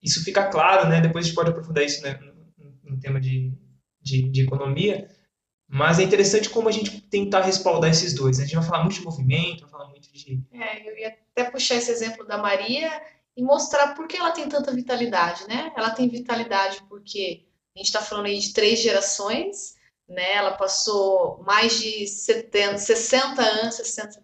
isso 0.00 0.22
fica 0.22 0.46
claro, 0.46 0.88
né? 0.88 1.00
Depois 1.00 1.24
a 1.24 1.28
gente 1.28 1.34
pode 1.34 1.50
aprofundar 1.50 1.82
isso 1.82 2.02
né, 2.02 2.20
no, 2.58 2.92
no 2.92 3.00
tema 3.00 3.20
de, 3.20 3.52
de, 4.00 4.30
de 4.30 4.42
economia. 4.42 5.08
Mas 5.74 5.98
é 5.98 6.04
interessante 6.04 6.48
como 6.48 6.68
a 6.68 6.72
gente 6.72 7.00
tentar 7.00 7.40
respaldar 7.40 7.90
esses 7.90 8.14
dois. 8.14 8.38
Né? 8.38 8.44
A 8.44 8.46
gente 8.46 8.56
vai 8.56 8.64
falar 8.64 8.84
muito 8.84 8.94
de 8.94 9.02
movimento, 9.02 9.62
vai 9.62 9.70
falar 9.70 9.88
muito 9.88 10.08
de. 10.12 10.40
É, 10.52 10.88
eu 10.88 10.96
ia 10.96 11.08
até 11.08 11.50
puxar 11.50 11.74
esse 11.74 11.90
exemplo 11.90 12.24
da 12.24 12.38
Maria 12.38 13.02
e 13.36 13.42
mostrar 13.42 13.92
por 13.92 14.06
que 14.06 14.16
ela 14.16 14.30
tem 14.30 14.48
tanta 14.48 14.72
vitalidade, 14.72 15.48
né? 15.48 15.72
Ela 15.76 15.90
tem 15.90 16.08
vitalidade 16.08 16.80
porque 16.88 17.44
a 17.74 17.78
gente 17.80 17.88
está 17.88 18.00
falando 18.00 18.26
aí 18.26 18.38
de 18.38 18.52
três 18.52 18.80
gerações, 18.80 19.74
né? 20.08 20.34
Ela 20.34 20.52
passou 20.52 21.42
mais 21.42 21.76
de 21.80 22.06
70, 22.06 22.78
60 22.78 23.42
anos, 23.42 23.74
60, 23.74 24.22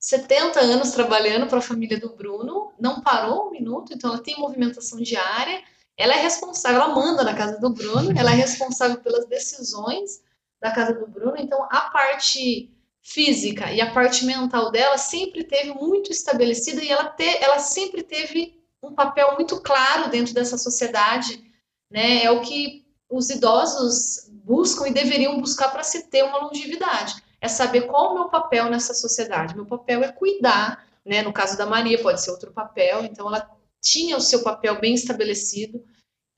70 0.00 0.58
anos 0.58 0.90
trabalhando 0.90 1.46
para 1.46 1.58
a 1.58 1.62
família 1.62 2.00
do 2.00 2.16
Bruno, 2.16 2.72
não 2.76 3.02
parou 3.02 3.46
um 3.46 3.50
minuto, 3.52 3.92
então 3.94 4.10
ela 4.10 4.20
tem 4.20 4.36
movimentação 4.36 5.00
diária. 5.00 5.62
Ela 5.96 6.14
é 6.14 6.22
responsável, 6.22 6.80
ela 6.80 6.92
manda 6.92 7.22
na 7.22 7.36
casa 7.36 7.60
do 7.60 7.70
Bruno, 7.70 8.18
ela 8.18 8.32
é 8.32 8.34
responsável 8.34 9.00
pelas 9.00 9.26
decisões 9.26 10.26
da 10.60 10.70
casa 10.70 10.92
do 10.94 11.06
Bruno. 11.06 11.36
Então, 11.38 11.64
a 11.70 11.90
parte 11.90 12.70
física 13.02 13.72
e 13.72 13.80
a 13.80 13.92
parte 13.92 14.24
mental 14.24 14.70
dela 14.70 14.98
sempre 14.98 15.44
teve 15.44 15.72
muito 15.72 16.10
estabelecida 16.10 16.82
e 16.82 16.88
ela, 16.88 17.08
te, 17.08 17.42
ela 17.42 17.58
sempre 17.58 18.02
teve 18.02 18.58
um 18.82 18.92
papel 18.94 19.34
muito 19.34 19.60
claro 19.60 20.10
dentro 20.10 20.34
dessa 20.34 20.58
sociedade, 20.58 21.42
né? 21.90 22.24
É 22.24 22.30
o 22.30 22.40
que 22.42 22.86
os 23.08 23.30
idosos 23.30 24.28
buscam 24.44 24.86
e 24.88 24.92
deveriam 24.92 25.40
buscar 25.40 25.70
para 25.70 25.82
se 25.82 26.08
ter 26.08 26.22
uma 26.22 26.44
longevidade. 26.44 27.22
É 27.40 27.48
saber 27.48 27.82
qual 27.82 28.10
o 28.10 28.14
meu 28.14 28.28
papel 28.28 28.68
nessa 28.68 28.92
sociedade. 28.92 29.54
Meu 29.54 29.66
papel 29.66 30.02
é 30.02 30.12
cuidar, 30.12 30.86
né? 31.04 31.22
No 31.22 31.32
caso 31.32 31.56
da 31.56 31.66
Maria, 31.66 32.02
pode 32.02 32.20
ser 32.20 32.30
outro 32.30 32.52
papel. 32.52 33.04
Então, 33.04 33.26
ela 33.26 33.48
tinha 33.80 34.16
o 34.16 34.20
seu 34.20 34.42
papel 34.42 34.80
bem 34.80 34.94
estabelecido 34.94 35.82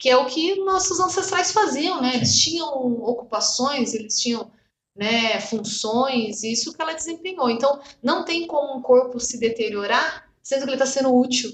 que 0.00 0.08
é 0.08 0.16
o 0.16 0.24
que 0.24 0.56
nossos 0.64 0.98
ancestrais 0.98 1.52
faziam, 1.52 2.00
né? 2.00 2.16
Eles 2.16 2.40
tinham 2.40 2.66
ocupações, 3.02 3.92
eles 3.92 4.18
tinham 4.18 4.50
né, 4.96 5.38
funções, 5.40 6.42
isso 6.42 6.72
que 6.72 6.80
ela 6.80 6.94
desempenhou. 6.94 7.50
Então, 7.50 7.78
não 8.02 8.24
tem 8.24 8.46
como 8.46 8.78
um 8.78 8.80
corpo 8.80 9.20
se 9.20 9.38
deteriorar 9.38 10.26
sendo 10.42 10.62
que 10.62 10.70
ele 10.70 10.76
está 10.82 10.86
sendo 10.86 11.14
útil, 11.14 11.50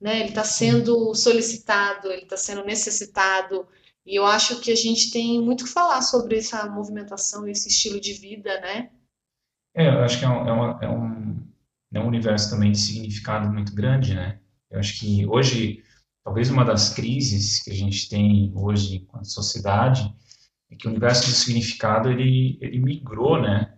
né? 0.00 0.20
Ele 0.20 0.28
está 0.28 0.44
sendo 0.44 1.12
solicitado, 1.16 2.12
ele 2.12 2.22
está 2.22 2.36
sendo 2.36 2.64
necessitado. 2.64 3.66
E 4.06 4.14
eu 4.14 4.24
acho 4.24 4.60
que 4.60 4.70
a 4.70 4.76
gente 4.76 5.10
tem 5.10 5.42
muito 5.42 5.64
que 5.64 5.70
falar 5.70 6.00
sobre 6.00 6.38
essa 6.38 6.70
movimentação, 6.70 7.48
esse 7.48 7.68
estilo 7.68 8.00
de 8.00 8.12
vida, 8.12 8.60
né? 8.60 8.90
É, 9.74 9.88
eu 9.88 10.04
acho 10.04 10.16
que 10.16 10.24
é 10.24 10.28
um, 10.28 10.48
é, 10.48 10.52
uma, 10.52 10.78
é 10.80 10.88
um, 10.88 11.42
é 11.94 12.00
um 12.00 12.06
universo 12.06 12.50
também 12.50 12.70
de 12.70 12.78
significado 12.78 13.52
muito 13.52 13.74
grande, 13.74 14.14
né? 14.14 14.38
Eu 14.70 14.78
acho 14.78 15.00
que 15.00 15.26
hoje 15.26 15.82
talvez 16.24 16.50
uma 16.50 16.64
das 16.64 16.92
crises 16.92 17.62
que 17.62 17.70
a 17.70 17.74
gente 17.74 18.08
tem 18.08 18.52
hoje 18.54 18.96
enquanto 18.96 19.26
sociedade 19.26 20.14
é 20.70 20.76
que 20.76 20.86
o 20.86 20.90
universo 20.90 21.26
do 21.26 21.32
significado 21.32 22.10
ele, 22.10 22.58
ele 22.60 22.78
migrou, 22.78 23.40
né, 23.40 23.76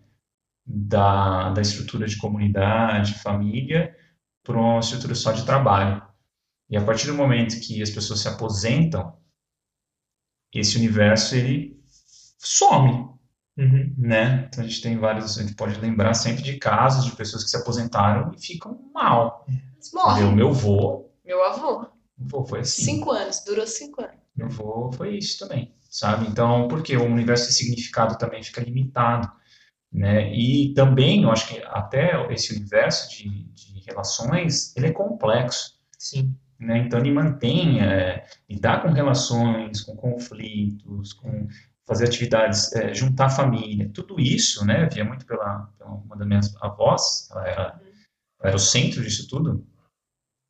da, 0.64 1.50
da 1.50 1.60
estrutura 1.60 2.06
de 2.06 2.18
comunidade, 2.18 3.14
família, 3.14 3.96
para 4.44 4.58
uma 4.58 4.80
estrutura 4.80 5.14
só 5.14 5.32
de 5.32 5.44
trabalho. 5.44 6.02
E 6.68 6.76
a 6.76 6.84
partir 6.84 7.06
do 7.06 7.14
momento 7.14 7.60
que 7.60 7.82
as 7.82 7.90
pessoas 7.90 8.20
se 8.20 8.28
aposentam, 8.28 9.16
esse 10.54 10.76
universo 10.76 11.34
ele 11.34 11.82
some, 12.38 13.08
uhum. 13.56 13.94
né? 13.96 14.46
Então 14.48 14.64
a 14.64 14.66
gente 14.66 14.82
tem 14.82 14.98
vários, 14.98 15.38
a 15.38 15.42
gente 15.42 15.54
pode 15.54 15.78
lembrar 15.80 16.14
sempre 16.14 16.42
de 16.42 16.58
casos 16.58 17.04
de 17.04 17.16
pessoas 17.16 17.44
que 17.44 17.50
se 17.50 17.56
aposentaram 17.56 18.32
e 18.34 18.40
ficam 18.40 18.90
mal. 18.92 19.46
Morrem. 19.92 20.24
O 20.24 20.32
meu 20.32 20.48
avô. 20.48 21.10
Meu 21.24 21.44
avô. 21.44 21.86
Vô 22.26 22.44
foi 22.44 22.60
assim. 22.60 22.82
Cinco 22.84 23.10
anos, 23.10 23.42
durou 23.44 23.66
cinco 23.66 24.02
anos. 24.02 24.22
Meu 24.34 24.46
avô 24.46 24.90
foi 24.92 25.18
isso 25.18 25.38
também, 25.38 25.74
sabe? 25.90 26.26
Então, 26.26 26.66
porque 26.68 26.96
o 26.96 27.04
universo 27.04 27.48
de 27.48 27.54
significado 27.54 28.16
também 28.16 28.42
fica 28.42 28.62
limitado, 28.62 29.30
né? 29.92 30.32
E 30.34 30.72
também, 30.74 31.24
eu 31.24 31.30
acho 31.30 31.48
que 31.48 31.62
até 31.66 32.32
esse 32.32 32.54
universo 32.54 33.10
de, 33.10 33.44
de 33.52 33.80
relações, 33.86 34.74
ele 34.76 34.86
é 34.86 34.92
complexo. 34.92 35.78
Sim. 35.98 36.34
Né? 36.58 36.78
Então, 36.78 36.98
ele 36.98 37.12
mantém, 37.12 37.80
é, 37.82 38.24
lidar 38.48 38.82
com 38.82 38.88
relações, 38.88 39.82
com 39.82 39.96
conflitos, 39.96 41.12
com 41.12 41.48
fazer 41.86 42.06
atividades, 42.06 42.72
é, 42.74 42.94
juntar 42.94 43.28
família, 43.28 43.90
tudo 43.92 44.18
isso, 44.18 44.64
né? 44.64 44.88
Via 44.88 45.04
muito 45.04 45.26
pela, 45.26 45.68
pela 45.76 45.90
uma 45.90 46.16
das 46.16 46.26
minhas 46.26 46.56
avós, 46.62 47.28
ela 47.30 47.48
era, 47.48 47.62
ela 47.62 47.80
era 48.48 48.56
o 48.56 48.60
centro 48.60 49.02
disso 49.02 49.28
tudo 49.28 49.66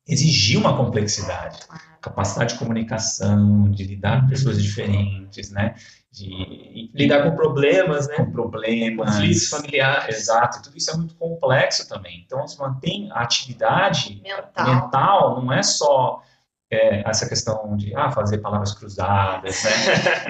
exigia 0.07 0.59
uma 0.59 0.75
complexidade, 0.75 1.59
capacidade 2.01 2.53
de 2.53 2.59
comunicação, 2.59 3.69
de 3.71 3.83
lidar 3.83 4.21
com 4.21 4.27
pessoas 4.27 4.61
diferentes, 4.61 5.49
né? 5.51 5.75
De 6.11 6.91
lidar 6.93 7.23
com 7.23 7.35
problemas, 7.35 8.07
né? 8.07 8.17
Com 8.17 8.31
problemas, 8.31 9.09
conflitos 9.09 9.49
familiares. 9.49 10.15
Exato, 10.15 10.61
tudo 10.61 10.77
isso 10.77 10.91
é 10.91 10.97
muito 10.97 11.15
complexo 11.15 11.87
também. 11.87 12.23
Então, 12.25 12.47
se 12.47 12.59
mantém 12.59 13.09
a 13.11 13.21
atividade 13.21 14.21
mental, 14.21 14.67
mental 14.67 15.41
não 15.41 15.53
é 15.53 15.63
só 15.63 16.21
é, 16.69 17.07
essa 17.09 17.27
questão 17.27 17.75
de 17.77 17.95
ah, 17.95 18.11
fazer 18.11 18.39
palavras 18.39 18.73
cruzadas, 18.73 19.63
né? 19.63 19.71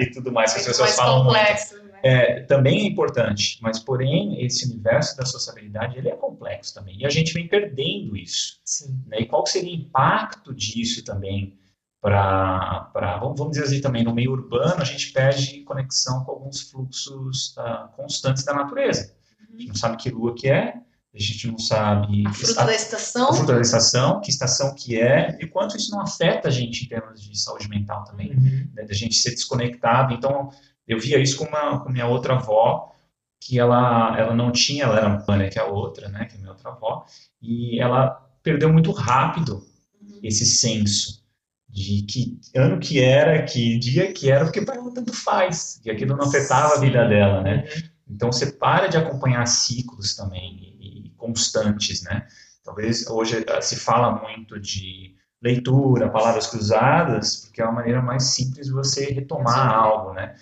e 0.00 0.10
tudo 0.10 0.32
mais 0.32 0.52
que 0.52 0.60
as 0.60 0.66
pessoas 0.66 0.94
falam 0.94 1.24
complexo. 1.24 1.74
muito 1.74 1.83
é, 2.04 2.42
também 2.42 2.80
é 2.80 2.84
importante, 2.84 3.58
mas 3.62 3.78
porém 3.78 4.44
esse 4.44 4.66
universo 4.66 5.16
da 5.16 5.24
sociabilidade 5.24 5.96
ele 5.96 6.10
é 6.10 6.16
complexo 6.16 6.74
também 6.74 6.98
e 6.98 7.06
a 7.06 7.08
gente 7.08 7.32
vem 7.32 7.48
perdendo 7.48 8.14
isso. 8.14 8.60
Sim. 8.62 9.02
Né? 9.06 9.20
E 9.20 9.26
qual 9.26 9.46
seria 9.46 9.72
o 9.72 9.74
impacto 9.74 10.54
disso 10.54 11.02
também 11.02 11.58
para, 12.02 12.90
vamos, 13.18 13.38
vamos 13.38 13.52
dizer 13.52 13.64
assim 13.64 13.80
também, 13.80 14.04
no 14.04 14.12
meio 14.12 14.32
urbano, 14.32 14.82
a 14.82 14.84
gente 14.84 15.10
perde 15.12 15.62
conexão 15.62 16.22
com 16.24 16.32
alguns 16.32 16.60
fluxos 16.70 17.56
uh, 17.56 17.88
constantes 17.96 18.44
da 18.44 18.52
natureza. 18.52 19.16
A 19.40 19.56
gente 19.56 19.68
não 19.68 19.74
sabe 19.74 19.96
que 19.96 20.10
lua 20.10 20.34
que 20.34 20.50
é, 20.50 20.74
a 21.14 21.18
gente 21.18 21.46
não 21.46 21.58
sabe... 21.58 22.26
A 22.26 22.32
fruta 22.34 22.66
da 22.66 22.74
estação. 22.74 23.30
A 23.30 23.32
fruta 23.32 23.54
da 23.54 23.60
estação, 23.62 24.20
que 24.20 24.28
estação 24.28 24.74
que 24.74 25.00
é, 25.00 25.38
e 25.40 25.46
quanto 25.46 25.78
isso 25.78 25.90
não 25.92 26.02
afeta 26.02 26.48
a 26.48 26.50
gente 26.50 26.84
em 26.84 26.88
termos 26.88 27.22
de 27.22 27.38
saúde 27.38 27.66
mental 27.70 28.04
também, 28.04 28.32
uhum. 28.32 28.68
né, 28.74 28.84
da 28.84 28.92
gente 28.92 29.14
ser 29.14 29.30
desconectado. 29.30 30.12
Então, 30.12 30.50
eu 30.86 30.98
via 30.98 31.18
isso 31.18 31.38
com, 31.38 31.44
uma, 31.44 31.80
com 31.80 31.90
minha 31.90 32.06
outra 32.06 32.34
avó, 32.34 32.92
que 33.40 33.58
ela, 33.58 34.18
ela 34.18 34.34
não 34.34 34.50
tinha, 34.50 34.84
ela 34.84 34.98
era 34.98 35.08
uma 35.08 35.48
que 35.48 35.58
a 35.58 35.66
outra, 35.66 36.08
né, 36.08 36.24
que 36.24 36.36
é 36.36 36.38
minha 36.38 36.50
outra 36.50 36.70
avó, 36.70 37.04
e 37.42 37.80
ela 37.80 38.10
perdeu 38.42 38.72
muito 38.72 38.90
rápido 38.90 39.66
uhum. 40.00 40.20
esse 40.22 40.46
senso 40.46 41.22
de 41.68 42.02
que 42.02 42.38
ano 42.54 42.78
que 42.78 43.00
era, 43.00 43.42
que 43.42 43.78
dia 43.78 44.12
que 44.12 44.30
era, 44.30 44.44
porque 44.44 44.62
para 44.62 44.76
ela 44.76 44.94
tanto 44.94 45.12
faz, 45.12 45.80
e 45.84 45.90
aquilo 45.90 46.16
não 46.16 46.26
afetava 46.26 46.74
a 46.74 46.80
vida 46.80 47.06
dela, 47.06 47.42
né? 47.42 47.64
Então 48.08 48.30
você 48.30 48.52
para 48.52 48.86
de 48.86 48.96
acompanhar 48.96 49.44
ciclos 49.46 50.14
também 50.14 50.76
e, 50.80 51.06
e 51.06 51.10
constantes, 51.16 52.02
né? 52.02 52.26
Talvez 52.62 53.06
hoje 53.08 53.44
eh, 53.46 53.60
se 53.60 53.76
fala 53.76 54.22
muito 54.22 54.58
de 54.60 55.16
leitura, 55.42 56.08
palavras 56.08 56.46
cruzadas, 56.46 57.36
porque 57.36 57.60
é 57.60 57.64
uma 57.64 57.74
maneira 57.74 58.00
mais 58.00 58.22
simples 58.24 58.66
de 58.66 58.72
você 58.72 59.12
retomar 59.12 59.68
algo, 59.68 60.14
né? 60.14 60.34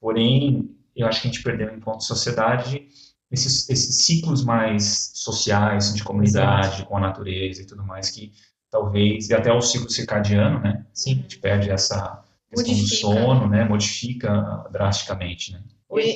Porém, 0.00 0.74
eu 0.96 1.06
acho 1.06 1.20
que 1.20 1.28
a 1.28 1.30
gente 1.30 1.42
perdeu 1.42 1.74
enquanto 1.74 2.04
sociedade 2.04 2.88
esses, 3.30 3.68
esses 3.68 4.04
ciclos 4.04 4.44
mais 4.44 5.12
sociais, 5.14 5.94
de 5.94 6.02
comunidade, 6.02 6.66
Exato. 6.66 6.86
com 6.86 6.96
a 6.96 7.00
natureza 7.00 7.62
e 7.62 7.66
tudo 7.66 7.84
mais, 7.84 8.10
que 8.10 8.32
talvez, 8.70 9.28
e 9.28 9.34
até 9.34 9.52
o 9.52 9.60
ciclo 9.60 9.88
circadiano, 9.88 10.60
né? 10.60 10.84
Sim. 10.92 11.12
A 11.12 11.22
gente 11.22 11.38
perde 11.38 11.70
essa 11.70 12.22
questão 12.50 12.74
Modifica. 12.74 13.06
do 13.08 13.14
sono, 13.14 13.48
né? 13.48 13.64
Modifica 13.64 14.66
drasticamente, 14.70 15.52
né? 15.52 15.62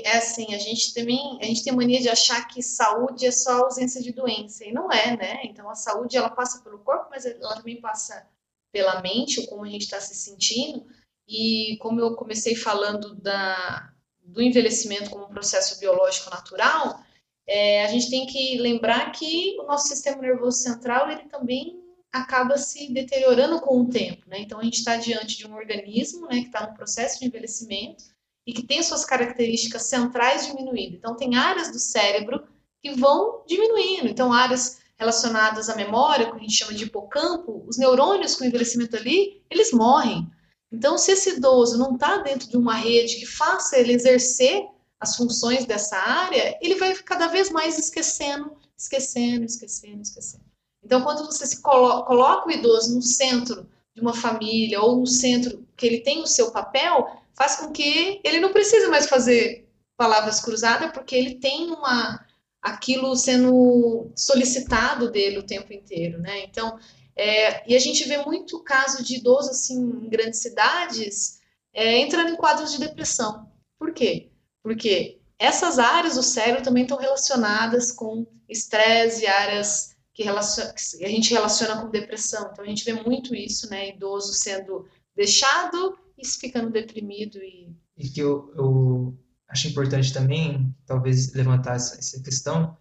É 0.05 0.19
assim, 0.19 0.55
a 0.55 0.59
gente 0.59 0.95
também, 0.95 1.39
a 1.41 1.45
gente 1.45 1.65
tem 1.65 1.75
mania 1.75 2.01
de 2.01 2.09
achar 2.09 2.47
que 2.47 2.63
saúde 2.63 3.27
é 3.27 3.33
só 3.33 3.65
ausência 3.65 4.01
de 4.01 4.13
doença, 4.13 4.65
e 4.65 4.73
não 4.73 4.91
é, 4.91 5.17
né? 5.17 5.41
Então 5.45 5.69
a 5.69 5.75
saúde 5.75 6.17
ela 6.17 6.31
passa 6.31 6.63
pelo 6.63 6.79
corpo, 6.79 7.09
mas 7.11 7.27
ela 7.27 7.57
também 7.57 7.81
passa 7.81 8.25
pela 8.73 9.03
mente, 9.03 9.41
ou 9.41 9.47
como 9.49 9.65
a 9.65 9.69
gente 9.69 9.83
está 9.83 10.01
se 10.01 10.15
sentindo. 10.15 10.85
E 11.27 11.77
como 11.81 12.01
eu 12.01 12.15
comecei 12.15 12.55
falando 12.55 13.15
da, 13.15 13.93
do 14.23 14.43
envelhecimento 14.43 15.11
como 15.11 15.25
um 15.25 15.29
processo 15.29 15.79
biológico 15.81 16.31
natural, 16.31 17.01
é, 17.47 17.85
a 17.85 17.89
gente 17.89 18.11
tem 18.11 18.27
que 18.27 18.59
lembrar 18.59 19.13
que 19.13 19.57
o 19.61 19.65
nosso 19.65 19.89
sistema 19.89 20.21
nervoso 20.21 20.59
central 20.59 21.11
ele 21.11 21.25
também 21.25 21.83
acaba 22.13 22.57
se 22.57 22.93
deteriorando 22.93 23.61
com 23.61 23.81
o 23.81 23.91
tempo, 23.91 24.23
né? 24.29 24.39
Então 24.39 24.61
a 24.61 24.65
gente 24.65 24.79
está 24.79 24.97
diante 24.97 25.37
de 25.37 25.47
um 25.47 25.55
organismo, 25.55 26.29
né, 26.29 26.41
que 26.41 26.47
está 26.47 26.67
no 26.67 26.75
processo 26.75 27.19
de 27.19 27.27
envelhecimento 27.27 28.05
e 28.47 28.53
que 28.53 28.63
tem 28.63 28.83
suas 28.83 29.05
características 29.05 29.83
centrais 29.83 30.47
diminuindo. 30.47 30.97
Então 30.97 31.17
tem 31.17 31.35
áreas 31.35 31.73
do 31.73 31.79
cérebro 31.79 32.47
que 32.81 32.93
vão 32.93 33.43
diminuindo. 33.47 34.09
Então 34.09 34.33
áreas 34.33 34.81
relacionadas 34.97 35.69
à 35.69 35.75
memória, 35.75 36.31
que 36.31 36.37
a 36.37 36.39
gente 36.39 36.53
chama 36.53 36.73
de 36.73 36.85
hipocampo, 36.85 37.65
os 37.67 37.77
neurônios 37.77 38.37
com 38.37 38.45
envelhecimento 38.45 38.97
ali, 38.97 39.43
eles 39.51 39.73
morrem. 39.73 40.31
Então 40.75 40.99
se 40.99 41.13
esse 41.13 41.37
idoso 41.37 41.79
não 41.79 41.95
está 41.95 42.19
dentro 42.19 42.49
de 42.49 42.57
uma 42.57 42.75
rede 42.75 43.17
que 43.17 43.27
faça 43.27 43.79
ele 43.79 43.93
exercer 43.93 44.67
as 45.01 45.17
funções 45.17 45.67
dessa 45.67 45.97
área, 45.97 46.59
ele 46.61 46.77
vai 46.77 46.95
cada 46.95 47.27
vez 47.27 47.51
mais 47.51 47.79
esquecendo, 47.79 48.57
esquecendo, 48.77 49.45
esquecendo, 49.45 50.03
esquecendo. 50.03 50.45
Então, 50.85 51.03
quando 51.03 51.25
você 51.25 51.47
se 51.47 51.63
colo 51.63 52.05
coloca 52.05 52.49
o 52.49 52.53
idoso 52.53 52.95
no 52.95 53.03
centro 53.03 53.69
de 53.95 54.01
uma 54.01 54.13
família 54.13 54.81
ou 54.83 54.97
no 54.97 55.07
centro 55.07 55.67
que 55.77 55.87
ele 55.87 56.01
tem 56.01 56.23
o 56.23 56.27
seu 56.27 56.51
papel, 56.51 57.11
faz 57.35 57.57
com 57.57 57.73
que 57.73 58.21
ele 58.23 58.41
não 58.41 58.53
precise 58.53 58.87
mais 58.89 59.07
fazer 59.07 59.67
palavras 59.97 60.41
cruzadas, 60.41 60.93
porque 60.93 61.15
ele 61.15 61.37
tem 61.37 61.71
uma 61.71 62.25
aquilo 62.61 63.15
sendo 63.15 64.11
solicitado 64.17 65.11
dele 65.11 65.39
o 65.39 65.47
tempo 65.47 65.73
inteiro, 65.73 66.19
né? 66.19 66.45
Então, 66.45 66.79
é, 67.17 67.71
e 67.71 67.77
a 67.77 67.79
gente 67.79 68.07
vê 68.09 68.19
muito 68.25 68.63
caso 68.63 69.03
de 69.05 69.17
idoso 69.17 69.51
assim 69.51 69.79
em 69.79 70.09
grandes 70.09 70.41
cidades 70.41 71.41
é, 71.73 71.99
entrando 71.99 72.31
em 72.31 72.37
quadros 72.37 72.73
de 72.73 72.79
depressão. 72.79 73.51
Por 73.79 73.93
quê? 73.93 74.31
Porque 74.63 75.21
essas 75.39 75.79
áreas 75.79 76.15
do 76.15 76.23
cérebro 76.23 76.63
também 76.63 76.85
estão 76.85 76.99
relacionadas 76.99 77.93
com 77.93 78.27
estresse, 78.49 79.27
áreas 79.27 79.95
que, 80.13 80.23
que 80.23 81.05
a 81.05 81.09
gente 81.09 81.33
relaciona 81.33 81.81
com 81.81 81.91
depressão. 81.91 82.51
Então 82.53 82.65
a 82.65 82.69
gente 82.69 82.85
vê 82.85 82.93
muito 82.93 83.35
isso, 83.35 83.69
né? 83.69 83.91
Idoso 83.91 84.33
sendo 84.33 84.87
deixado 85.15 85.99
e 86.17 86.27
ficando 86.27 86.71
deprimido. 86.71 87.39
E, 87.39 87.75
e 87.97 88.09
que 88.09 88.21
eu, 88.21 88.53
eu 88.57 89.19
acho 89.49 89.69
importante 89.69 90.13
também, 90.13 90.75
talvez, 90.87 91.35
levantar 91.35 91.77
essa, 91.77 91.99
essa 91.99 92.23
questão, 92.23 92.77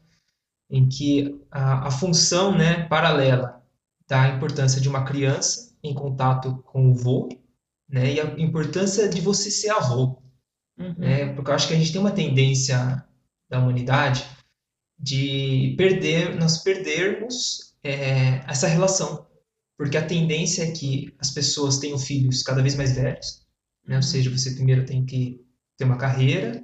em 0.69 0.87
que 0.87 1.39
a, 1.51 1.87
a 1.87 1.91
função 1.91 2.55
né, 2.55 2.87
paralela 2.87 3.52
da 4.13 4.29
importância 4.29 4.79
de 4.79 4.87
uma 4.87 5.03
criança 5.03 5.75
em 5.83 5.91
contato 5.91 6.61
com 6.67 6.91
o 6.91 6.93
vô, 6.93 7.29
né, 7.89 8.13
e 8.13 8.21
a 8.21 8.25
importância 8.39 9.09
de 9.09 9.19
você 9.19 9.49
ser 9.49 9.71
avô. 9.71 10.21
Uhum. 10.77 10.93
Né, 10.99 11.33
porque 11.33 11.49
eu 11.49 11.55
acho 11.55 11.67
que 11.67 11.73
a 11.73 11.77
gente 11.77 11.91
tem 11.91 11.99
uma 11.99 12.11
tendência 12.11 13.03
da 13.49 13.57
humanidade 13.57 14.23
de 14.99 15.73
perder, 15.79 16.35
nós 16.35 16.59
perdermos 16.59 17.75
é, 17.83 18.43
essa 18.47 18.67
relação, 18.67 19.25
porque 19.75 19.97
a 19.97 20.05
tendência 20.05 20.63
é 20.63 20.71
que 20.71 21.11
as 21.17 21.31
pessoas 21.31 21.79
tenham 21.79 21.97
filhos 21.97 22.43
cada 22.43 22.61
vez 22.61 22.75
mais 22.75 22.95
velhos, 22.95 23.41
né? 23.83 23.95
ou 23.95 24.03
seja, 24.03 24.29
você 24.29 24.51
primeiro 24.51 24.85
tem 24.85 25.03
que 25.07 25.43
ter 25.75 25.85
uma 25.85 25.97
carreira, 25.97 26.63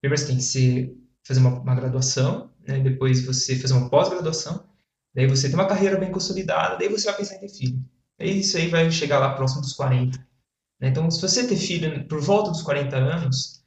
primeiro 0.00 0.22
você 0.22 0.28
tem 0.28 0.36
que 0.38 0.42
ser, 0.42 0.96
fazer 1.26 1.40
uma, 1.40 1.60
uma 1.60 1.74
graduação, 1.74 2.50
né? 2.66 2.80
depois 2.80 3.26
você 3.26 3.54
fazer 3.54 3.74
uma 3.74 3.90
pós-graduação, 3.90 4.66
daí 5.16 5.26
você 5.26 5.48
tem 5.48 5.54
uma 5.54 5.66
carreira 5.66 5.96
bem 5.96 6.12
consolidada, 6.12 6.76
daí 6.76 6.90
você 6.90 7.06
vai 7.06 7.16
pensar 7.16 7.36
em 7.36 7.40
ter 7.40 7.48
filho. 7.48 7.82
E 8.20 8.40
isso 8.40 8.58
aí 8.58 8.68
vai 8.68 8.90
chegar 8.90 9.18
lá 9.18 9.34
próximo 9.34 9.62
dos 9.62 9.72
40. 9.72 10.18
Né? 10.78 10.88
Então, 10.88 11.10
se 11.10 11.20
você 11.20 11.48
ter 11.48 11.56
filho 11.56 12.06
por 12.06 12.20
volta 12.20 12.50
dos 12.50 12.62
40 12.62 12.96
anos, 12.96 13.64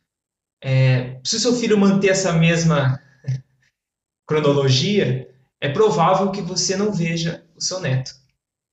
é, 0.63 1.19
se 1.23 1.37
o 1.37 1.39
seu 1.39 1.55
filho 1.55 1.77
manter 1.77 2.09
essa 2.09 2.33
mesma 2.33 3.01
cronologia, 4.27 5.27
é 5.59 5.69
provável 5.69 6.31
que 6.31 6.41
você 6.41 6.77
não 6.77 6.93
veja 6.93 7.43
o 7.55 7.61
seu 7.61 7.79
neto. 7.79 8.11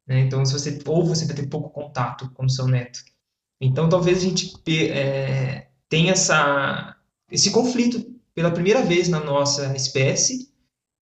Né? 0.07 0.21
Então, 0.21 0.45
se 0.45 0.53
você 0.53 0.79
ou 0.85 1.03
você 1.03 1.25
vai 1.25 1.35
ter 1.35 1.49
pouco 1.49 1.71
contato 1.71 2.31
com 2.33 2.45
o 2.45 2.51
seu 2.51 2.67
neto. 2.69 3.01
Então, 3.59 3.89
talvez 3.89 4.19
a 4.19 4.21
gente 4.21 4.53
é, 4.91 5.69
tenha 5.89 6.13
essa, 6.13 6.95
esse 7.31 7.51
conflito 7.51 8.15
pela 8.35 8.51
primeira 8.51 8.83
vez 8.83 9.09
na 9.09 9.19
nossa 9.19 9.75
espécie 9.75 10.55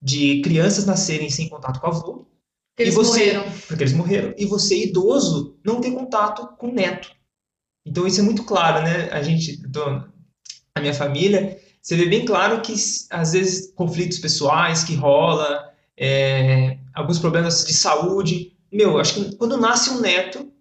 de 0.05 0.39
crianças 0.41 0.85
nascerem 0.85 1.31
sem 1.31 1.49
contato 1.49 1.81
com 1.81 1.87
o 1.87 1.89
avô. 1.89 2.27
Eles 2.77 2.93
e 2.93 2.95
você, 2.95 3.33
morreram. 3.33 3.51
Porque 3.67 3.83
eles 3.83 3.93
morreram. 3.93 4.33
E 4.37 4.45
você, 4.45 4.83
idoso, 4.83 5.57
não 5.65 5.81
ter 5.81 5.91
contato 5.91 6.55
com 6.57 6.67
o 6.67 6.73
neto. 6.73 7.09
Então, 7.83 8.05
isso 8.05 8.19
é 8.19 8.23
muito 8.23 8.43
claro, 8.43 8.83
né? 8.83 9.09
A 9.11 9.23
gente, 9.23 9.59
a 10.75 10.79
minha 10.79 10.93
família, 10.93 11.59
você 11.81 11.95
vê 11.95 12.05
bem 12.05 12.23
claro 12.23 12.61
que, 12.61 12.75
às 13.09 13.33
vezes, 13.33 13.73
conflitos 13.73 14.19
pessoais 14.19 14.83
que 14.83 14.93
rola, 14.93 15.73
é, 15.97 16.77
alguns 16.93 17.17
problemas 17.17 17.65
de 17.65 17.73
saúde. 17.73 18.55
Meu, 18.71 18.99
acho 18.99 19.15
que 19.15 19.35
quando 19.37 19.57
nasce 19.57 19.89
um 19.89 20.01
neto, 20.01 20.51